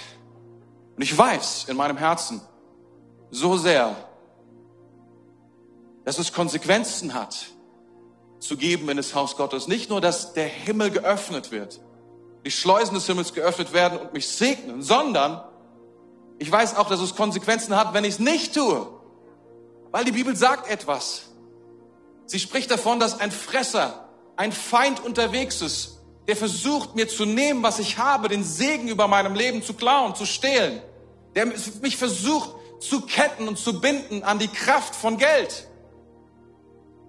und 0.95 1.01
ich 1.01 1.15
weiß 1.15 1.65
in 1.69 1.77
meinem 1.77 1.97
Herzen 1.97 2.41
so 3.31 3.57
sehr, 3.57 3.95
dass 6.05 6.17
es 6.17 6.33
Konsequenzen 6.33 7.13
hat, 7.13 7.47
zu 8.39 8.57
geben 8.57 8.89
in 8.89 8.97
das 8.97 9.13
Haus 9.13 9.35
Gottes. 9.35 9.67
Nicht 9.67 9.89
nur, 9.89 10.01
dass 10.01 10.33
der 10.33 10.47
Himmel 10.47 10.89
geöffnet 10.91 11.51
wird, 11.51 11.79
die 12.45 12.51
Schleusen 12.51 12.93
des 12.93 13.05
Himmels 13.05 13.33
geöffnet 13.33 13.73
werden 13.73 13.99
und 13.99 14.13
mich 14.13 14.27
segnen, 14.27 14.81
sondern 14.81 15.43
ich 16.37 16.49
weiß 16.51 16.75
auch, 16.77 16.87
dass 16.87 17.01
es 17.01 17.15
Konsequenzen 17.15 17.75
hat, 17.75 17.93
wenn 17.93 18.05
ich 18.05 18.13
es 18.13 18.19
nicht 18.19 18.53
tue. 18.53 18.87
Weil 19.91 20.05
die 20.05 20.11
Bibel 20.11 20.35
sagt 20.35 20.69
etwas. 20.69 21.23
Sie 22.25 22.39
spricht 22.39 22.71
davon, 22.71 22.99
dass 22.99 23.19
ein 23.19 23.31
Fresser, 23.31 24.07
ein 24.37 24.51
Feind 24.51 25.03
unterwegs 25.03 25.61
ist, 25.61 25.99
der 26.27 26.37
versucht 26.37 26.95
mir 26.95 27.07
zu 27.07 27.25
nehmen, 27.25 27.63
was 27.63 27.79
ich 27.79 27.97
habe, 27.97 28.27
den 28.27 28.43
Segen 28.43 28.87
über 28.87 29.07
meinem 29.07 29.33
Leben 29.33 29.63
zu 29.63 29.73
klauen, 29.73 30.15
zu 30.15 30.25
stehlen, 30.25 30.81
der 31.35 31.47
mich 31.47 31.97
versucht 31.97 32.51
zu 32.79 33.01
ketten 33.01 33.47
und 33.47 33.57
zu 33.57 33.81
binden 33.81 34.23
an 34.23 34.39
die 34.39 34.47
Kraft 34.47 34.95
von 34.95 35.17
Geld. 35.17 35.67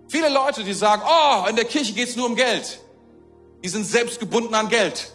Viele 0.08 0.28
Leute, 0.28 0.64
die 0.64 0.72
sagen, 0.72 1.02
oh, 1.06 1.46
in 1.48 1.54
der 1.54 1.66
Kirche 1.66 1.92
geht's 1.92 2.16
nur 2.16 2.26
um 2.26 2.34
Geld. 2.34 2.80
Die 3.62 3.68
sind 3.68 3.84
selbst 3.84 4.18
gebunden 4.18 4.54
an 4.54 4.68
Geld, 4.68 5.12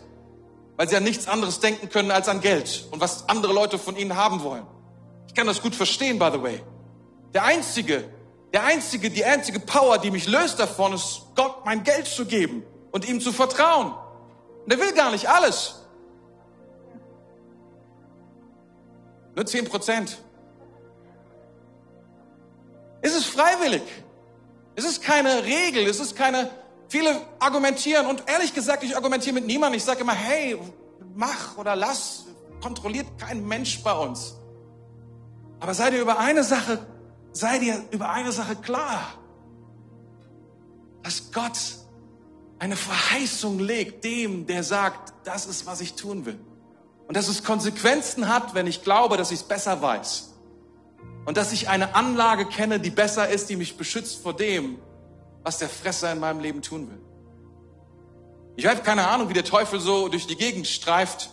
weil 0.77 0.89
sie 0.89 0.95
an 0.95 1.03
nichts 1.03 1.27
anderes 1.27 1.59
denken 1.59 1.89
können 1.89 2.11
als 2.11 2.27
an 2.27 2.41
Geld 2.41 2.87
und 2.91 3.01
was 3.01 3.27
andere 3.29 3.53
Leute 3.53 3.79
von 3.79 3.95
ihnen 3.95 4.15
haben 4.15 4.43
wollen. 4.43 4.65
Ich 5.27 5.33
kann 5.33 5.47
das 5.47 5.61
gut 5.61 5.75
verstehen, 5.75 6.19
by 6.19 6.29
the 6.31 6.41
way. 6.41 6.61
Der 7.33 7.43
einzige, 7.43 8.03
der 8.53 8.63
einzige, 8.63 9.09
die 9.09 9.25
einzige 9.25 9.59
Power, 9.59 9.97
die 9.97 10.11
mich 10.11 10.27
löst 10.27 10.59
davon, 10.59 10.93
ist 10.93 11.23
Gott 11.35 11.65
mein 11.65 11.83
Geld 11.83 12.07
zu 12.07 12.25
geben 12.25 12.63
und 12.91 13.07
ihm 13.07 13.19
zu 13.19 13.31
vertrauen. 13.31 13.93
Und 14.65 14.71
er 14.71 14.79
will 14.79 14.93
gar 14.93 15.11
nicht 15.11 15.29
alles. 15.29 15.81
Nur 19.35 19.45
zehn 19.45 19.65
Prozent. 19.65 20.17
Es 23.01 23.13
ist 23.15 23.25
freiwillig. 23.25 23.83
Es 24.75 24.85
ist 24.85 25.01
keine 25.03 25.43
Regel, 25.43 25.85
es 25.87 25.99
ist 25.99 26.15
keine, 26.15 26.49
viele 26.87 27.21
argumentieren 27.39 28.07
und 28.07 28.23
ehrlich 28.27 28.53
gesagt, 28.53 28.83
ich 28.83 28.95
argumentiere 28.95 29.35
mit 29.35 29.47
niemandem. 29.47 29.77
Ich 29.77 29.83
sage 29.83 30.01
immer, 30.01 30.13
hey, 30.13 30.57
mach 31.13 31.57
oder 31.57 31.75
lass, 31.75 32.25
kontrolliert 32.61 33.07
kein 33.17 33.45
Mensch 33.45 33.81
bei 33.83 33.93
uns. 33.93 34.35
Aber 35.59 35.73
sei 35.73 35.91
dir 35.91 36.01
über 36.01 36.19
eine 36.19 36.43
Sache, 36.43 36.85
sei 37.31 37.59
dir 37.59 37.83
über 37.91 38.09
eine 38.09 38.31
Sache 38.31 38.55
klar, 38.55 39.13
dass 41.03 41.31
Gott 41.31 41.59
eine 42.59 42.75
Verheißung 42.75 43.59
legt 43.59 44.03
dem, 44.03 44.47
der 44.47 44.63
sagt, 44.63 45.13
das 45.23 45.45
ist, 45.45 45.65
was 45.65 45.81
ich 45.81 45.93
tun 45.93 46.25
will. 46.25 46.39
Und 47.07 47.15
dass 47.15 47.27
es 47.27 47.43
Konsequenzen 47.43 48.27
hat, 48.27 48.55
wenn 48.55 48.67
ich 48.67 48.83
glaube, 48.83 49.17
dass 49.17 49.31
ich 49.31 49.39
es 49.39 49.43
besser 49.43 49.81
weiß 49.81 50.33
und 51.25 51.37
dass 51.37 51.51
ich 51.51 51.69
eine 51.69 51.95
Anlage 51.95 52.45
kenne, 52.45 52.79
die 52.79 52.89
besser 52.89 53.29
ist, 53.29 53.49
die 53.49 53.55
mich 53.55 53.77
beschützt 53.77 54.21
vor 54.21 54.35
dem, 54.35 54.79
was 55.45 55.59
der 55.59 55.69
Fresser 55.69 56.11
in 56.11 56.19
meinem 56.19 56.39
Leben 56.39 56.61
tun 56.61 56.89
will. 56.89 56.99
Ich 58.57 58.65
habe 58.65 58.81
keine 58.81 59.07
Ahnung, 59.07 59.29
wie 59.29 59.33
der 59.33 59.45
Teufel 59.45 59.79
so 59.79 60.09
durch 60.09 60.25
die 60.25 60.35
Gegend 60.35 60.65
streift, 60.65 61.29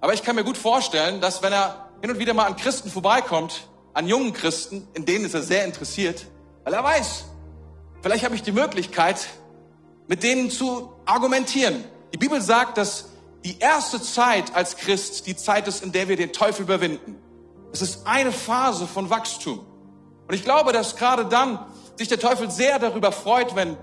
aber 0.00 0.12
ich 0.12 0.22
kann 0.22 0.36
mir 0.36 0.44
gut 0.44 0.58
vorstellen, 0.58 1.20
dass 1.20 1.42
wenn 1.42 1.52
er 1.52 1.88
hin 2.02 2.10
und 2.10 2.18
wieder 2.18 2.34
mal 2.34 2.44
an 2.44 2.56
Christen 2.56 2.90
vorbeikommt, 2.90 3.68
an 3.94 4.06
jungen 4.06 4.34
Christen, 4.34 4.86
in 4.92 5.06
denen 5.06 5.24
ist 5.24 5.34
er 5.34 5.42
sehr 5.42 5.64
interessiert, 5.64 6.26
weil 6.64 6.74
er 6.74 6.84
weiß, 6.84 7.24
vielleicht 8.02 8.24
habe 8.24 8.34
ich 8.34 8.42
die 8.42 8.52
Möglichkeit, 8.52 9.28
mit 10.08 10.22
denen 10.22 10.50
zu 10.50 10.92
argumentieren. 11.06 11.84
Die 12.12 12.18
Bibel 12.18 12.40
sagt, 12.42 12.76
dass 12.76 13.06
die 13.44 13.58
erste 13.60 14.02
Zeit 14.02 14.54
als 14.54 14.76
Christ 14.76 15.26
die 15.26 15.36
Zeit 15.36 15.68
ist, 15.68 15.82
in 15.82 15.92
der 15.92 16.08
wir 16.08 16.16
den 16.16 16.32
Teufel 16.32 16.62
überwinden. 16.62 17.16
Es 17.72 17.80
ist 17.80 18.06
eine 18.06 18.30
Phase 18.30 18.86
von 18.86 19.08
Wachstum. 19.08 19.60
Und 20.28 20.34
ich 20.34 20.44
glaube, 20.44 20.72
dass 20.72 20.96
gerade 20.96 21.24
dann 21.24 21.64
sich 21.96 22.08
der 22.08 22.18
Teufel 22.18 22.50
sehr 22.50 22.78
darüber 22.78 23.12
freut, 23.12 23.54
wenn, 23.54 23.76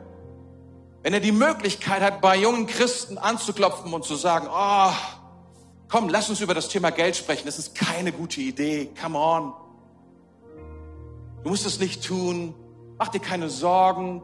wenn 1.04 1.14
er 1.14 1.20
die 1.20 1.32
Möglichkeit 1.32 2.02
hat, 2.02 2.22
bei 2.22 2.38
jungen 2.38 2.68
Christen 2.68 3.18
anzuklopfen 3.18 3.94
und 3.94 4.04
zu 4.04 4.16
sagen, 4.16 4.48
oh, 4.52 4.92
komm, 5.88 6.10
lass 6.10 6.30
uns 6.30 6.42
über 6.42 6.54
das 6.54 6.70
Thema 6.70 6.92
Geld 6.92 7.16
sprechen. 7.16 7.46
Das 7.46 7.60
ist 7.60 7.76
keine 7.76 8.12
gute 8.12 8.42
Idee. 8.42 8.90
Come 9.02 9.18
on. 9.18 9.54
Du 11.44 11.50
musst 11.50 11.66
es 11.66 11.80
nicht 11.80 12.06
tun. 12.06 12.54
Mach 12.98 13.10
dir 13.10 13.20
keine 13.20 13.50
Sorgen. 13.50 14.22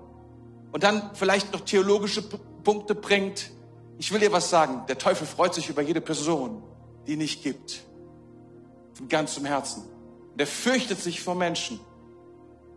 Und 0.71 0.83
dann 0.83 1.11
vielleicht 1.13 1.53
noch 1.53 1.61
theologische 1.61 2.21
Punkte 2.21 2.95
bringt. 2.95 3.51
Ich 3.97 4.11
will 4.11 4.19
dir 4.19 4.31
was 4.31 4.49
sagen. 4.49 4.83
Der 4.87 4.97
Teufel 4.97 5.25
freut 5.25 5.53
sich 5.53 5.69
über 5.69 5.81
jede 5.81 6.01
Person, 6.01 6.61
die 7.07 7.15
nicht 7.15 7.43
gibt 7.43 7.81
von 8.93 9.07
ganzem 9.07 9.45
Herzen. 9.45 9.83
Und 10.33 10.39
er 10.39 10.47
fürchtet 10.47 10.99
sich 10.99 11.21
vor 11.21 11.35
Menschen, 11.35 11.79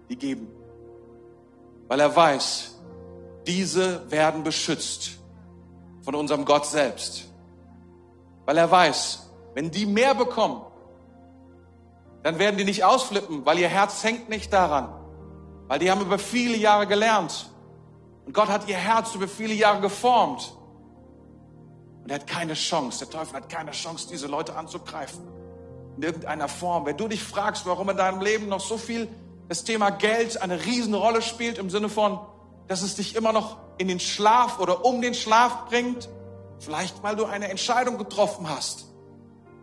die 0.09 0.17
geben. 0.17 0.49
Weil 1.89 2.01
er 2.01 2.15
weiß, 2.15 2.77
diese 3.47 4.11
werden 4.11 4.45
beschützt 4.45 5.19
von 6.03 6.15
unserem 6.15 6.45
Gott 6.45 6.67
selbst. 6.67 7.25
Weil 8.45 8.59
er 8.59 8.71
weiß, 8.71 9.31
wenn 9.55 9.71
die 9.71 9.87
mehr 9.87 10.15
bekommen, 10.15 10.63
dann 12.23 12.39
werden 12.39 12.59
die 12.59 12.65
nicht 12.65 12.85
ausflippen, 12.85 13.45
weil 13.47 13.59
ihr 13.59 13.69
Herz 13.69 14.05
hängt 14.05 14.29
nicht 14.29 14.53
daran. 14.53 14.93
Weil 15.67 15.79
die 15.79 15.91
haben 15.91 16.01
über 16.01 16.19
viele 16.19 16.57
Jahre 16.57 16.87
gelernt. 16.87 17.51
Und 18.27 18.35
Gott 18.35 18.49
hat 18.49 18.69
ihr 18.69 18.77
Herz 18.77 19.15
über 19.15 19.29
viele 19.29 19.55
Jahre 19.55 19.81
geformt. 19.81 20.55
Und 22.03 22.11
er 22.11 22.17
hat 22.17 22.27
keine 22.27 22.55
Chance, 22.55 23.01
der 23.01 23.11
Teufel 23.11 23.35
hat 23.35 23.49
keine 23.49 23.71
Chance, 23.71 24.09
diese 24.11 24.27
Leute 24.27 24.55
anzugreifen. 24.57 25.27
In 25.97 26.03
irgendeiner 26.03 26.49
Form. 26.49 26.87
Wenn 26.87 26.97
du 26.97 27.09
dich 27.09 27.23
fragst, 27.23 27.67
warum 27.67 27.91
in 27.91 27.97
deinem 27.97 28.21
Leben 28.21 28.49
noch 28.49 28.61
so 28.61 28.77
viel 28.77 29.09
das 29.49 29.65
Thema 29.65 29.91
Geld 29.91 30.41
eine 30.41 30.65
Riesenrolle 30.65 31.23
spielt, 31.23 31.59
im 31.59 31.71
Sinne 31.71 31.89
von, 31.89 32.21
dass 32.67 32.83
es 32.83 32.97
dich 32.97 33.17
immer 33.17 33.33
noch 33.33 33.57
in 33.79 33.89
den 33.89 34.01
Schlaf 34.01 34.59
oder 34.59 34.85
um 34.85 35.01
den 35.01 35.15
Schlaf 35.15 35.67
bringt, 35.69 36.09
vielleicht 36.59 37.03
weil 37.03 37.17
du 37.17 37.25
eine 37.25 37.49
Entscheidung 37.49 37.97
getroffen 37.97 38.49
hast. 38.49 38.87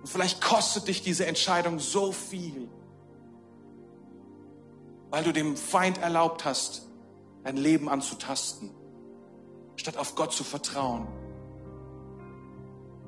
Und 0.01 0.07
vielleicht 0.07 0.41
kostet 0.41 0.87
dich 0.87 1.03
diese 1.03 1.25
Entscheidung 1.25 1.79
so 1.79 2.11
viel, 2.11 2.67
weil 5.11 5.23
du 5.23 5.31
dem 5.31 5.55
Feind 5.55 5.99
erlaubt 5.99 6.45
hast, 6.45 6.83
dein 7.43 7.57
Leben 7.57 7.89
anzutasten, 7.89 8.71
statt 9.75 9.97
auf 9.97 10.15
Gott 10.15 10.33
zu 10.33 10.43
vertrauen. 10.43 11.07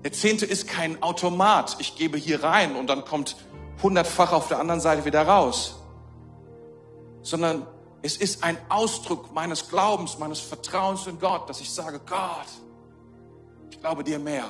Der 0.04 0.12
Zehnte 0.12 0.46
ist 0.46 0.68
kein 0.68 1.02
Automat. 1.02 1.78
Ich 1.80 1.96
gebe 1.96 2.18
hier 2.18 2.44
rein 2.44 2.76
und 2.76 2.88
dann 2.88 3.04
kommt 3.04 3.36
hundertfach 3.82 4.32
auf 4.32 4.48
der 4.48 4.60
anderen 4.60 4.80
Seite 4.80 5.06
wieder 5.06 5.24
raus. 5.24 5.77
Sondern 7.28 7.68
es 8.02 8.16
ist 8.16 8.42
ein 8.42 8.58
Ausdruck 8.70 9.34
meines 9.34 9.68
Glaubens, 9.68 10.18
meines 10.18 10.40
Vertrauens 10.40 11.08
in 11.08 11.20
Gott, 11.20 11.50
dass 11.50 11.60
ich 11.60 11.70
sage, 11.70 12.00
Gott, 12.06 12.48
ich 13.70 13.82
glaube 13.82 14.06
dir 14.06 14.18
mehr. 14.18 14.50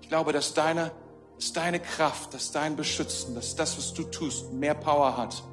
Ich 0.00 0.08
glaube, 0.08 0.32
dass 0.32 0.52
deine, 0.52 0.90
dass 1.36 1.52
deine 1.52 1.78
Kraft, 1.78 2.34
dass 2.34 2.50
dein 2.50 2.74
Beschützen, 2.74 3.36
dass 3.36 3.54
das, 3.54 3.78
was 3.78 3.94
du 3.94 4.02
tust, 4.02 4.52
mehr 4.52 4.74
Power 4.74 5.16
hat 5.16 5.44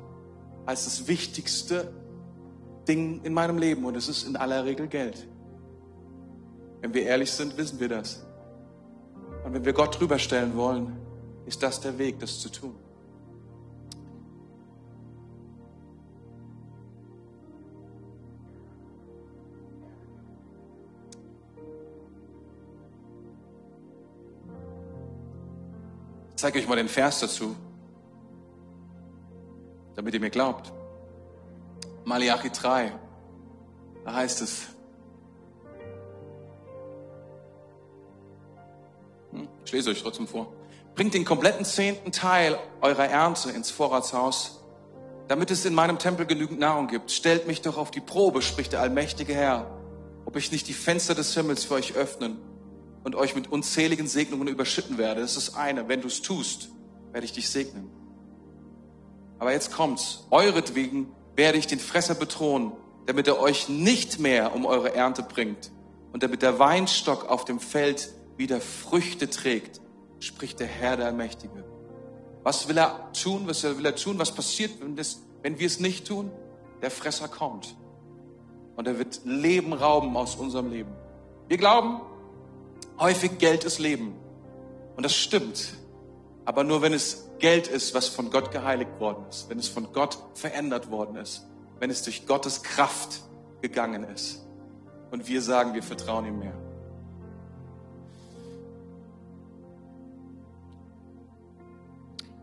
als 0.66 0.86
das 0.86 1.08
wichtigste 1.08 1.94
Ding 2.88 3.22
in 3.24 3.36
meinem 3.36 3.60
Leben 3.60 3.86
und 3.86 3.96
es 3.96 4.08
ist 4.08 4.24
in 4.24 4.36
aller 4.36 4.66
Regel 4.66 4.88
Geld. 4.88 5.28
Wenn 6.82 6.96
wir 6.96 7.04
ehrlich 7.04 7.32
sind, 7.32 7.58
wissen 7.58 7.80
wir 7.80 7.90
das. 7.90 8.26
Und 9.44 9.54
wenn 9.54 9.64
wir 9.64 9.74
Gott 9.74 10.00
drüber 10.00 10.18
stellen 10.18 10.56
wollen, 10.58 10.98
ist 11.46 11.62
das 11.62 11.80
der 11.80 12.00
Weg, 12.00 12.20
das 12.20 12.40
zu 12.40 12.50
tun. 12.50 12.76
Ich 26.36 26.42
zeige 26.42 26.60
euch 26.60 26.68
mal 26.68 26.76
den 26.76 26.90
Vers 26.90 27.22
dazu, 27.22 27.56
damit 29.96 30.14
ihr 30.14 30.20
mir 30.20 30.30
glaubt. 30.30 30.74
Malachi 32.04 32.50
3. 32.50 32.92
Da 34.04 34.14
heißt 34.14 34.42
es, 34.42 34.64
hm, 39.32 39.48
ich 39.64 39.72
lese 39.72 39.92
euch 39.92 40.02
trotzdem 40.04 40.28
vor. 40.28 40.52
Bringt 40.94 41.14
den 41.14 41.24
kompletten 41.24 41.64
zehnten 41.64 42.12
Teil 42.12 42.60
eurer 42.82 43.06
Ernte 43.06 43.52
ins 43.52 43.72
Vorratshaus, 43.72 44.62
damit 45.30 45.52
es 45.52 45.64
in 45.64 45.74
meinem 45.74 46.00
Tempel 46.00 46.26
genügend 46.26 46.60
Nahrung 46.60 46.88
gibt. 46.88 47.12
Stellt 47.12 47.48
mich 47.48 47.62
doch 47.62 47.78
auf 47.78 47.92
die 47.92 48.02
Probe, 48.02 48.42
spricht 48.42 48.74
der 48.74 48.82
allmächtige 48.82 49.34
Herr, 49.34 49.72
ob 50.26 50.36
ich 50.36 50.52
nicht 50.52 50.68
die 50.68 50.74
Fenster 50.74 51.16
des 51.16 51.34
Himmels 51.34 51.64
für 51.64 51.76
euch 51.76 51.96
öffnen 51.96 52.55
und 53.06 53.16
euch 53.16 53.36
mit 53.36 53.52
unzähligen 53.52 54.08
Segnungen 54.08 54.48
überschütten 54.48 54.98
werde. 54.98 55.22
Das 55.22 55.38
ist 55.38 55.56
eine. 55.56 55.88
Wenn 55.88 56.02
du 56.02 56.08
es 56.08 56.22
tust, 56.22 56.70
werde 57.12 57.24
ich 57.24 57.32
dich 57.32 57.48
segnen. 57.50 57.90
Aber 59.40 59.54
jetzt 59.54 59.72
kommt's. 59.72 60.26
Euretwegen 60.32 61.08
werde 61.36 61.60
ich 61.60 61.68
den 61.68 61.80
Fresser 61.80 62.16
bedrohen, 62.16 62.72
damit 63.06 63.28
er 63.28 63.40
euch 63.40 63.70
nicht 63.70 64.20
mehr 64.20 64.56
um 64.56 64.66
eure 64.66 64.94
Ernte 64.94 65.22
bringt 65.22 65.72
und 66.12 66.24
damit 66.24 66.42
der 66.42 66.58
Weinstock 66.58 67.30
auf 67.30 67.46
dem 67.46 67.60
Feld 67.60 68.10
wieder 68.38 68.60
Früchte 68.60 69.30
trägt, 69.30 69.82
spricht 70.20 70.60
der 70.60 70.68
Herr 70.68 70.98
der 70.98 71.06
Allmächtige. 71.06 71.64
Was 72.44 72.68
will 72.68 72.78
er 72.78 73.12
tun? 73.14 73.44
Was 73.46 73.64
will 73.64 73.86
er 73.86 73.96
tun? 73.96 74.18
Was 74.18 74.32
passiert, 74.32 74.82
wenn, 74.82 74.96
das, 74.96 75.22
wenn 75.44 75.60
wir 75.60 75.68
es 75.68 75.80
nicht 75.80 76.08
tun? 76.08 76.32
Der 76.82 76.90
Fresser 76.90 77.28
kommt 77.28 77.76
und 78.76 78.88
er 78.88 78.98
wird 78.98 79.22
Leben 79.26 79.74
rauben 79.74 80.18
aus 80.18 80.36
unserem 80.36 80.72
Leben. 80.72 80.92
Wir 81.48 81.58
glauben, 81.58 82.02
häufig 83.00 83.38
Geld 83.38 83.64
ist 83.64 83.80
Leben. 83.80 84.16
Und 84.96 85.04
das 85.04 85.16
stimmt. 85.16 85.74
Aber 86.46 86.64
nur 86.64 86.82
wenn 86.82 86.94
es 86.94 87.30
Geld 87.40 87.68
ist, 87.68 87.94
was 87.94 88.08
von 88.08 88.30
Gott 88.30 88.52
geheiligt 88.52 89.00
worden 89.00 89.26
ist, 89.30 89.50
wenn 89.50 89.60
es 89.60 89.68
von 89.68 89.92
Gott 89.92 90.18
verändert 90.36 90.92
worden 90.92 91.18
ist, 91.18 91.46
wenn 91.80 91.90
es 91.90 92.04
durch 92.04 92.28
Gottes 92.28 92.64
Kraft 92.64 93.22
gegangen 93.62 94.04
ist. 94.04 94.46
Und 95.12 95.28
wir 95.28 95.42
sagen, 95.42 95.74
wir 95.74 95.84
vertrauen 95.84 96.26
ihm 96.26 96.40
mehr. 96.40 96.54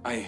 Ei. 0.05 0.25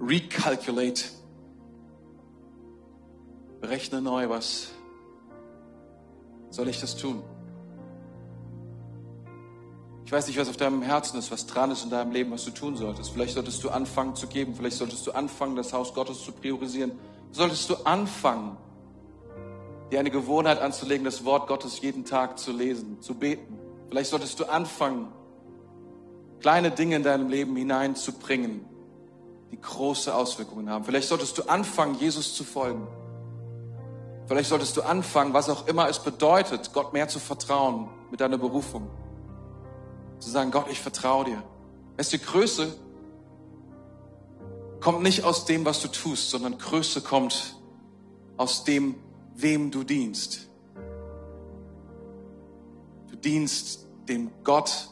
Recalculate. 0.00 1.19
Berechne 3.60 4.00
neu, 4.00 4.28
was 4.28 4.68
soll 6.50 6.68
ich 6.68 6.80
das 6.80 6.96
tun? 6.96 7.22
Ich 10.04 10.12
weiß 10.12 10.26
nicht, 10.26 10.38
was 10.38 10.48
auf 10.48 10.56
deinem 10.56 10.82
Herzen 10.82 11.18
ist, 11.18 11.30
was 11.30 11.46
dran 11.46 11.70
ist 11.70 11.84
in 11.84 11.90
deinem 11.90 12.10
Leben, 12.10 12.32
was 12.32 12.44
du 12.44 12.50
tun 12.50 12.76
solltest. 12.76 13.12
Vielleicht 13.12 13.34
solltest 13.34 13.62
du 13.62 13.70
anfangen 13.70 14.16
zu 14.16 14.26
geben, 14.26 14.56
vielleicht 14.56 14.76
solltest 14.76 15.06
du 15.06 15.12
anfangen, 15.12 15.54
das 15.54 15.72
Haus 15.72 15.94
Gottes 15.94 16.24
zu 16.24 16.32
priorisieren. 16.32 16.92
Solltest 17.30 17.70
du 17.70 17.76
anfangen, 17.84 18.56
dir 19.92 20.00
eine 20.00 20.10
Gewohnheit 20.10 20.60
anzulegen, 20.60 21.04
das 21.04 21.24
Wort 21.24 21.46
Gottes 21.46 21.80
jeden 21.80 22.04
Tag 22.04 22.40
zu 22.40 22.50
lesen, 22.50 23.00
zu 23.00 23.14
beten. 23.14 23.56
Vielleicht 23.88 24.10
solltest 24.10 24.40
du 24.40 24.46
anfangen, 24.46 25.12
kleine 26.40 26.72
Dinge 26.72 26.96
in 26.96 27.02
deinem 27.04 27.28
Leben 27.28 27.54
hineinzubringen, 27.54 28.64
die 29.52 29.60
große 29.60 30.12
Auswirkungen 30.12 30.70
haben. 30.70 30.84
Vielleicht 30.84 31.08
solltest 31.08 31.38
du 31.38 31.42
anfangen, 31.42 31.94
Jesus 32.00 32.34
zu 32.34 32.42
folgen. 32.42 32.88
Vielleicht 34.30 34.50
solltest 34.50 34.76
du 34.76 34.82
anfangen, 34.82 35.34
was 35.34 35.48
auch 35.48 35.66
immer 35.66 35.88
es 35.88 35.98
bedeutet, 35.98 36.72
Gott 36.72 36.92
mehr 36.92 37.08
zu 37.08 37.18
vertrauen 37.18 37.88
mit 38.12 38.20
deiner 38.20 38.38
Berufung. 38.38 38.88
Zu 40.20 40.30
sagen, 40.30 40.52
Gott, 40.52 40.66
ich 40.70 40.78
vertraue 40.78 41.24
dir. 41.24 41.42
Weißt 41.96 42.12
du, 42.12 42.18
Größe 42.20 42.72
kommt 44.78 45.02
nicht 45.02 45.24
aus 45.24 45.46
dem, 45.46 45.64
was 45.64 45.82
du 45.82 45.88
tust, 45.88 46.30
sondern 46.30 46.58
Größe 46.58 47.00
kommt 47.00 47.56
aus 48.36 48.62
dem, 48.62 48.94
wem 49.34 49.72
du 49.72 49.82
dienst. 49.82 50.48
Du 53.08 53.16
dienst 53.16 53.88
dem 54.08 54.30
Gott, 54.44 54.90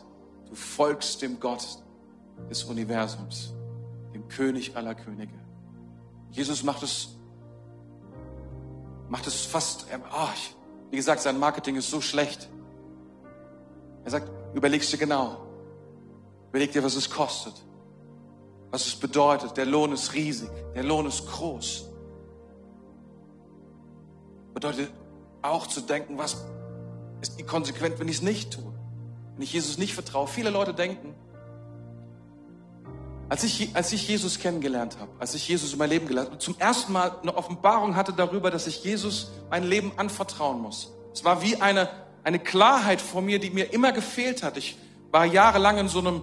du 0.49 0.57
folgst 0.57 1.23
dem 1.23 1.39
Gott 1.39 1.65
des 2.51 2.65
Universums, 2.65 3.55
dem 4.13 4.27
König 4.27 4.77
aller 4.77 4.97
Könige. 4.97 5.39
Jesus 6.33 6.65
macht 6.65 6.83
es 6.83 7.18
macht 9.09 9.27
es 9.27 9.45
fast, 9.45 9.87
oh, 10.13 10.29
wie 10.91 10.97
gesagt, 10.97 11.21
sein 11.21 11.39
Marketing 11.39 11.77
ist 11.77 11.91
so 11.91 12.01
schlecht. 12.01 12.49
Er 14.05 14.11
sagt, 14.11 14.31
überlegst 14.55 14.93
dir 14.93 14.99
genau. 14.99 15.39
Überleg 16.51 16.73
dir, 16.73 16.83
was 16.83 16.95
es 16.95 17.11
kostet. 17.11 17.55
Was 18.71 18.87
es 18.87 18.97
bedeutet. 18.97 19.57
Der 19.57 19.67
Lohn 19.67 19.93
ist 19.93 20.15
riesig. 20.15 20.51
Der 20.75 20.83
Lohn 20.83 21.07
ist 21.07 21.27
groß. 21.27 21.87
Bedeutet 24.55 24.91
auch 25.43 25.67
zu 25.67 25.81
denken, 25.81 26.19
was 26.19 26.45
ist 27.21 27.39
die 27.39 27.45
Konsequenz, 27.45 27.99
wenn 27.99 28.09
ich 28.09 28.17
es 28.17 28.23
nicht 28.23 28.55
tue? 28.55 28.73
Wenn 29.35 29.43
ich 29.43 29.53
Jesus 29.53 29.79
nicht 29.79 29.95
vertraue. 29.95 30.27
Viele 30.27 30.51
Leute 30.51 30.75
denken, 30.75 31.15
als 33.29 33.45
ich, 33.45 33.75
als 33.75 33.93
ich 33.93 34.09
Jesus 34.09 34.39
kennengelernt 34.39 34.99
habe, 34.99 35.11
als 35.19 35.35
ich 35.35 35.47
Jesus 35.47 35.73
in 35.73 35.79
mein 35.79 35.91
Leben 35.91 36.07
gelassen 36.07 36.31
habe, 36.31 36.39
zum 36.39 36.59
ersten 36.59 36.93
Mal 36.93 37.13
eine 37.23 37.37
Offenbarung 37.37 37.95
hatte 37.95 38.13
darüber, 38.13 38.51
dass 38.51 38.67
ich 38.67 38.83
Jesus 38.83 39.31
mein 39.51 39.65
Leben 39.65 39.93
anvertrauen 39.97 40.61
muss. 40.61 40.93
Es 41.13 41.25
war 41.25 41.43
wie 41.43 41.57
eine, 41.57 41.89
eine 42.25 42.39
Klarheit 42.39 43.01
vor 43.01 43.21
mir, 43.21 43.39
die 43.39 43.51
mir 43.51 43.73
immer 43.73 43.93
gefehlt 43.93 44.43
hat. 44.43 44.57
Ich 44.57 44.79
war 45.11 45.27
jahrelang 45.27 45.79
in 45.79 45.89
so 45.89 45.99
einem, 45.99 46.23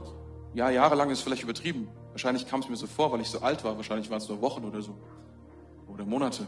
ja, 0.53 0.69
jahrelang 0.69 1.09
ist 1.11 1.21
vielleicht 1.21 1.43
übertrieben. 1.43 1.87
Wahrscheinlich 2.11 2.47
kam 2.47 2.61
es 2.61 2.69
mir 2.69 2.77
so 2.77 2.87
vor, 2.87 3.11
weil 3.11 3.21
ich 3.21 3.29
so 3.29 3.39
alt 3.39 3.63
war. 3.63 3.75
Wahrscheinlich 3.77 4.09
waren 4.09 4.19
es 4.19 4.29
nur 4.29 4.41
Wochen 4.41 4.63
oder 4.63 4.81
so. 4.81 4.95
Oder 5.87 6.05
Monate. 6.05 6.47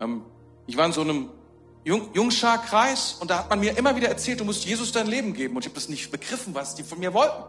Ähm, 0.00 0.22
ich 0.66 0.76
war 0.76 0.86
in 0.86 0.92
so 0.92 1.02
einem 1.02 1.28
Jung, 1.84 2.08
Jungschar-Kreis 2.14 3.18
und 3.20 3.30
da 3.30 3.38
hat 3.38 3.50
man 3.50 3.60
mir 3.60 3.76
immer 3.78 3.94
wieder 3.96 4.08
erzählt, 4.08 4.40
du 4.40 4.44
musst 4.44 4.64
Jesus 4.64 4.92
dein 4.92 5.06
Leben 5.06 5.34
geben. 5.34 5.54
Und 5.54 5.62
ich 5.62 5.66
habe 5.66 5.76
das 5.76 5.88
nicht 5.88 6.10
begriffen, 6.10 6.54
was 6.54 6.74
die 6.74 6.82
von 6.82 6.98
mir 6.98 7.14
wollten. 7.14 7.44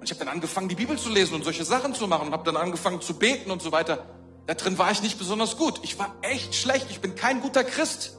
Und 0.00 0.04
ich 0.04 0.10
habe 0.12 0.24
dann 0.24 0.32
angefangen, 0.32 0.70
die 0.70 0.74
Bibel 0.74 0.98
zu 0.98 1.10
lesen 1.10 1.34
und 1.34 1.44
solche 1.44 1.62
Sachen 1.62 1.94
zu 1.94 2.08
machen 2.08 2.28
und 2.28 2.32
habe 2.32 2.44
dann 2.44 2.56
angefangen 2.56 3.02
zu 3.02 3.12
beten 3.14 3.50
und 3.50 3.60
so 3.60 3.70
weiter. 3.70 4.06
Da 4.46 4.54
drin 4.54 4.78
war 4.78 4.90
ich 4.90 5.02
nicht 5.02 5.18
besonders 5.18 5.58
gut. 5.58 5.78
Ich 5.82 5.98
war 5.98 6.16
echt 6.22 6.54
schlecht. 6.54 6.86
Ich 6.88 7.00
bin 7.00 7.14
kein 7.16 7.42
guter 7.42 7.64
Christ 7.64 8.16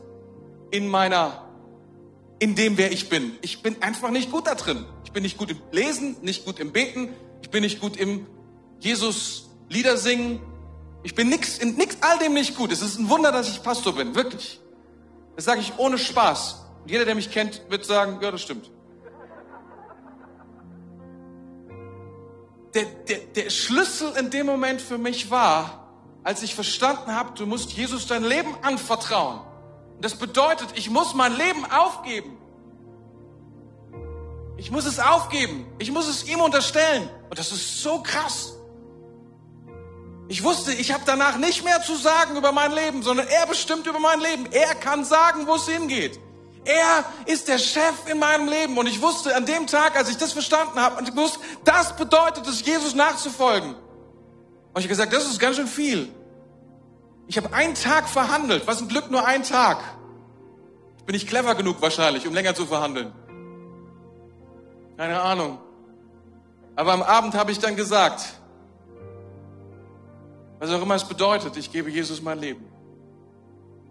in 0.70 0.88
meiner, 0.88 1.50
in 2.38 2.54
dem, 2.54 2.78
wer 2.78 2.92
ich 2.92 3.10
bin. 3.10 3.34
Ich 3.42 3.64
bin 3.64 3.82
einfach 3.82 4.12
nicht 4.12 4.30
gut 4.30 4.46
da 4.46 4.54
drin. 4.54 4.86
Ich 5.06 5.12
bin 5.12 5.24
nicht 5.24 5.40
gut 5.40 5.50
im 5.50 5.58
Lesen, 5.72 6.18
nicht 6.22 6.46
gut 6.46 6.60
im 6.60 6.72
Beten. 6.72 7.10
Ich 7.42 7.50
bin 7.50 7.64
nicht 7.64 7.82
gut 7.82 7.98
im 7.98 8.28
Jesus 8.80 9.50
Lieder 9.68 9.98
singen. 9.98 10.40
Ich 11.02 11.16
bin 11.16 11.30
nix, 11.30 11.58
in 11.58 11.78
nix 11.78 11.98
all 12.02 12.20
dem 12.20 12.34
nicht 12.34 12.56
gut. 12.56 12.72
Es 12.72 12.84
ist 12.84 13.00
ein 13.00 13.10
Wunder, 13.10 13.32
dass 13.32 13.50
ich 13.50 13.64
Pastor 13.64 13.96
bin, 13.96 14.14
wirklich. 14.14 14.60
Das 15.36 15.46
sage 15.46 15.62
ich 15.62 15.74
ohne 15.78 15.98
Spaß. 15.98 16.64
Und 16.84 16.92
jeder, 16.92 17.06
der 17.06 17.16
mich 17.16 17.32
kennt, 17.32 17.64
wird 17.70 17.86
sagen, 17.86 18.20
ja, 18.22 18.30
das 18.30 18.44
stimmt. 18.44 18.70
Der, 22.74 22.86
der, 22.86 23.18
der 23.18 23.50
Schlüssel 23.50 24.16
in 24.18 24.30
dem 24.30 24.46
Moment 24.46 24.82
für 24.82 24.98
mich 24.98 25.30
war, 25.30 25.90
als 26.24 26.44
ich 26.44 26.56
verstanden 26.56 27.14
habe, 27.14 27.32
du 27.36 27.46
musst 27.46 27.72
Jesus 27.72 28.08
dein 28.08 28.24
Leben 28.24 28.56
anvertrauen. 28.62 29.42
Und 29.96 30.06
das 30.06 30.16
bedeutet, 30.16 30.70
ich 30.76 30.90
muss 30.90 31.14
mein 31.14 31.36
Leben 31.36 31.66
aufgeben. 31.66 32.38
Ich 34.58 34.72
muss 34.72 34.86
es 34.86 35.00
aufgeben. 35.00 35.66
Ich 35.80 35.92
muss 35.92 36.08
es 36.08 36.28
ihm 36.28 36.40
unterstellen. 36.40 37.10
Und 37.30 37.40
das 37.40 37.52
ist 37.52 37.82
so 37.82 38.02
krass. 38.04 38.54
Ich 40.28 40.44
wusste, 40.44 40.74
ich 40.74 40.94
habe 40.94 41.04
danach 41.06 41.38
nicht 41.38 41.66
mehr 41.66 41.82
zu 41.82 41.96
sagen 41.96 42.38
über 42.38 42.52
mein 42.52 42.72
Leben, 42.72 43.04
sondern 43.04 43.28
er 43.28 43.48
bestimmt 43.48 43.86
über 43.88 44.00
mein 44.00 44.22
Leben. 44.22 44.46
Er 44.52 44.76
kann 44.76 45.04
sagen, 45.04 45.46
wo 45.48 45.56
es 45.56 45.68
hingeht. 45.68 46.20
Er 46.66 47.06
ist 47.26 47.48
der 47.48 47.58
Chef 47.58 48.08
in 48.08 48.20
meinem 48.20 48.48
Leben. 48.48 48.78
Und 48.78 48.88
ich 48.88 49.02
wusste 49.02 49.36
an 49.36 49.46
dem 49.46 49.68
Tag, 49.68 49.96
als 49.96 50.10
ich 50.10 50.18
das 50.18 50.32
verstanden 50.32 50.80
habe, 50.80 50.98
und 50.98 51.10
ich 51.10 51.16
wusste, 51.16 51.40
das 51.64 51.96
bedeutet 51.96 52.46
es, 52.48 52.64
Jesus 52.66 52.94
nachzufolgen. 52.94 53.74
Und 53.74 54.80
ich 54.80 54.86
habe 54.86 54.90
gesagt, 54.90 55.14
das 55.14 55.26
ist 55.26 55.40
ganz 55.40 55.56
schön 55.56 55.68
viel. 55.68 56.14
Ich 57.28 57.38
habe 57.38 57.54
einen 57.54 57.76
Tag 57.76 58.08
verhandelt. 58.08 58.68
Was 58.68 58.82
ein 58.82 58.88
Glück, 58.88 59.10
nur 59.10 59.26
ein 59.26 59.44
Tag. 59.44 59.80
Ich 60.98 61.04
bin 61.06 61.14
nicht 61.14 61.28
clever 61.28 61.56
genug 61.56 61.82
wahrscheinlich, 61.82 62.28
um 62.28 62.34
länger 62.34 62.54
zu 62.54 62.66
verhandeln. 62.66 63.12
Keine 64.98 65.20
Ahnung. 65.20 65.60
Aber 66.76 66.94
am 66.94 67.02
Abend 67.02 67.34
habe 67.34 67.52
ich 67.52 67.60
dann 67.60 67.76
gesagt, 67.76 68.22
was 70.60 70.70
auch 70.70 70.82
immer 70.82 70.96
es 70.96 71.04
bedeutet, 71.04 71.58
ich 71.58 71.72
gebe 71.72 71.90
Jesus 71.90 72.22
mein 72.22 72.40
Leben. 72.40 72.66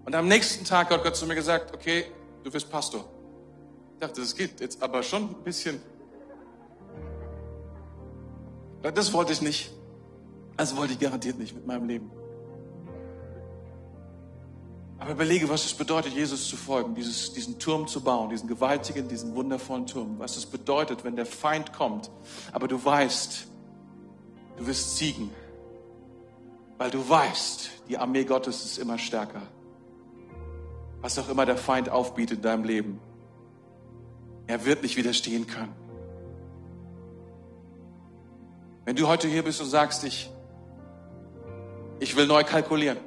Und 0.05 0.14
am 0.14 0.29
nächsten 0.29 0.64
Tag 0.64 0.91
hat 0.91 1.03
Gott 1.03 1.16
zu 1.16 1.27
mir 1.27 1.35
gesagt, 1.35 1.75
okay, 1.75 2.07
du 2.43 2.53
wirst 2.53 2.70
Pastor. 2.70 3.05
Ich 3.95 4.01
dachte, 4.01 4.20
das 4.20 4.34
geht 4.34 4.61
jetzt 4.61 4.82
aber 4.82 5.03
schon 5.03 5.24
ein 5.24 5.45
bisschen. 5.45 5.80
Das 8.82 9.12
wollte 9.12 9.32
ich 9.32 9.43
nicht. 9.43 9.70
Das 10.57 10.76
wollte 10.76 10.95
ich 10.95 10.99
garantiert 10.99 11.38
nicht 11.38 11.55
mit 11.55 11.66
meinem 11.66 11.86
Leben. 11.86 12.11
Aber 14.99 15.12
überlege, 15.12 15.49
was 15.49 15.64
es 15.64 15.72
bedeutet, 15.72 16.12
Jesus 16.12 16.49
zu 16.49 16.57
folgen, 16.57 16.95
dieses, 16.95 17.32
diesen 17.32 17.59
Turm 17.59 17.86
zu 17.88 18.03
bauen, 18.03 18.28
diesen 18.28 18.49
gewaltigen, 18.49 19.09
diesen 19.09 19.34
wundervollen 19.34 19.86
Turm. 19.86 20.18
Was 20.18 20.36
es 20.36 20.45
bedeutet, 20.45 21.05
wenn 21.05 21.16
der 21.16 21.24
Feind 21.24 21.72
kommt, 21.72 22.11
aber 22.53 22.68
du 22.68 22.82
weißt, 22.82 23.47
du 24.59 24.66
wirst 24.66 24.97
siegen, 24.99 25.30
weil 26.76 26.91
du 26.91 27.07
weißt, 27.07 27.70
die 27.88 27.97
Armee 27.97 28.24
Gottes 28.24 28.64
ist 28.64 28.78
immer 28.78 28.99
stärker 28.99 29.43
was 31.01 31.19
auch 31.19 31.29
immer 31.29 31.47
der 31.47 31.57
Feind 31.57 31.89
aufbietet 31.89 32.39
in 32.39 32.43
deinem 32.43 32.65
Leben. 32.65 33.01
Er 34.47 34.65
wird 34.65 34.83
nicht 34.83 34.97
widerstehen 34.97 35.47
können. 35.47 35.75
Wenn 38.85 38.97
du 38.97 39.07
heute 39.07 39.29
hier 39.29 39.45
bist 39.45 39.61
und 39.61 39.69
sagst, 39.69 40.05
ich, 40.05 40.31
ich 42.01 42.17
will 42.17 42.27
neu 42.27 42.43
kalkulieren, 42.45 42.99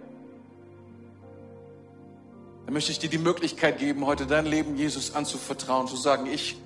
dann 2.65 2.73
möchte 2.73 2.91
ich 2.91 2.99
dir 2.99 3.09
die 3.09 3.17
Möglichkeit 3.17 3.77
geben, 3.79 4.05
heute 4.05 4.25
dein 4.25 4.45
Leben 4.45 4.77
Jesus 4.77 5.13
anzuvertrauen, 5.13 5.87
zu 5.87 5.97
sagen, 5.97 6.27
ich, 6.27 6.57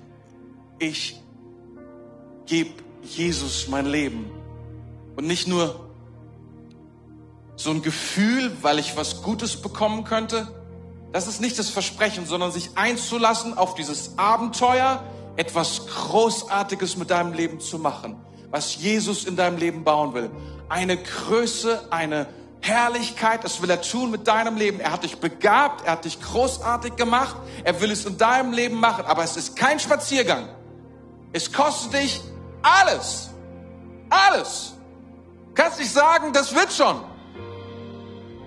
ich 0.78 1.20
gebe 2.46 2.70
Jesus 3.02 3.68
mein 3.68 3.86
Leben. 3.86 4.30
Und 5.16 5.26
nicht 5.26 5.48
nur 5.48 5.90
so 7.56 7.70
ein 7.70 7.82
Gefühl, 7.82 8.52
weil 8.62 8.78
ich 8.78 8.96
was 8.96 9.22
Gutes 9.22 9.60
bekommen 9.60 10.04
könnte, 10.04 10.46
das 11.12 11.26
ist 11.26 11.40
nicht 11.40 11.58
das 11.58 11.70
Versprechen, 11.70 12.26
sondern 12.26 12.52
sich 12.52 12.70
einzulassen 12.74 13.56
auf 13.56 13.74
dieses 13.74 14.18
Abenteuer, 14.18 15.02
etwas 15.36 15.86
Großartiges 15.86 16.96
mit 16.96 17.10
deinem 17.10 17.32
Leben 17.32 17.60
zu 17.60 17.78
machen, 17.78 18.16
was 18.50 18.76
Jesus 18.76 19.24
in 19.24 19.36
deinem 19.36 19.56
Leben 19.56 19.84
bauen 19.84 20.12
will. 20.12 20.30
Eine 20.68 20.96
Größe, 20.96 21.86
eine 21.90 22.26
Herrlichkeit, 22.60 23.44
das 23.44 23.62
will 23.62 23.70
er 23.70 23.80
tun 23.80 24.10
mit 24.10 24.26
deinem 24.26 24.56
Leben. 24.56 24.80
Er 24.80 24.92
hat 24.92 25.04
dich 25.04 25.18
begabt, 25.18 25.86
er 25.86 25.92
hat 25.92 26.04
dich 26.04 26.20
großartig 26.20 26.96
gemacht, 26.96 27.36
er 27.64 27.80
will 27.80 27.90
es 27.90 28.04
in 28.04 28.18
deinem 28.18 28.52
Leben 28.52 28.76
machen, 28.76 29.04
aber 29.06 29.22
es 29.22 29.36
ist 29.36 29.56
kein 29.56 29.78
Spaziergang. 29.78 30.48
Es 31.32 31.52
kostet 31.52 31.94
dich 31.94 32.20
alles. 32.62 33.30
Alles. 34.10 34.74
Du 35.48 35.54
kannst 35.54 35.78
nicht 35.78 35.92
sagen, 35.92 36.32
das 36.32 36.54
wird 36.54 36.72
schon. 36.72 37.00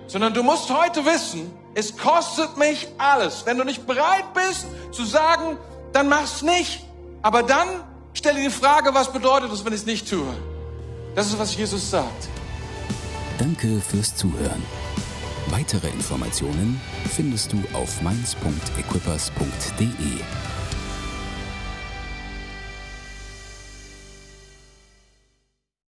Sondern 0.06 0.34
du 0.34 0.42
musst 0.42 0.70
heute 0.70 1.04
wissen, 1.04 1.50
es 1.74 1.96
kostet 1.96 2.56
mich 2.56 2.86
alles. 2.98 3.46
Wenn 3.46 3.58
du 3.58 3.64
nicht 3.64 3.86
bereit 3.86 4.34
bist 4.34 4.66
zu 4.92 5.04
sagen, 5.04 5.56
dann 5.92 6.08
mach's 6.08 6.42
nicht. 6.42 6.84
Aber 7.22 7.42
dann 7.42 7.68
stelle 8.14 8.40
die 8.40 8.50
Frage, 8.50 8.94
was 8.94 9.12
bedeutet 9.12 9.50
es, 9.52 9.64
wenn 9.64 9.72
ich 9.72 9.80
es 9.80 9.86
nicht 9.86 10.08
tue? 10.08 10.32
Das 11.14 11.28
ist, 11.28 11.38
was 11.38 11.56
Jesus 11.56 11.90
sagt. 11.90 12.28
Danke 13.38 13.80
fürs 13.80 14.16
Zuhören. 14.16 14.62
Weitere 15.48 15.88
Informationen 15.88 16.80
findest 17.14 17.52
du 17.52 17.62
auf 17.74 18.00
mainz.equippers.de. 18.02 20.51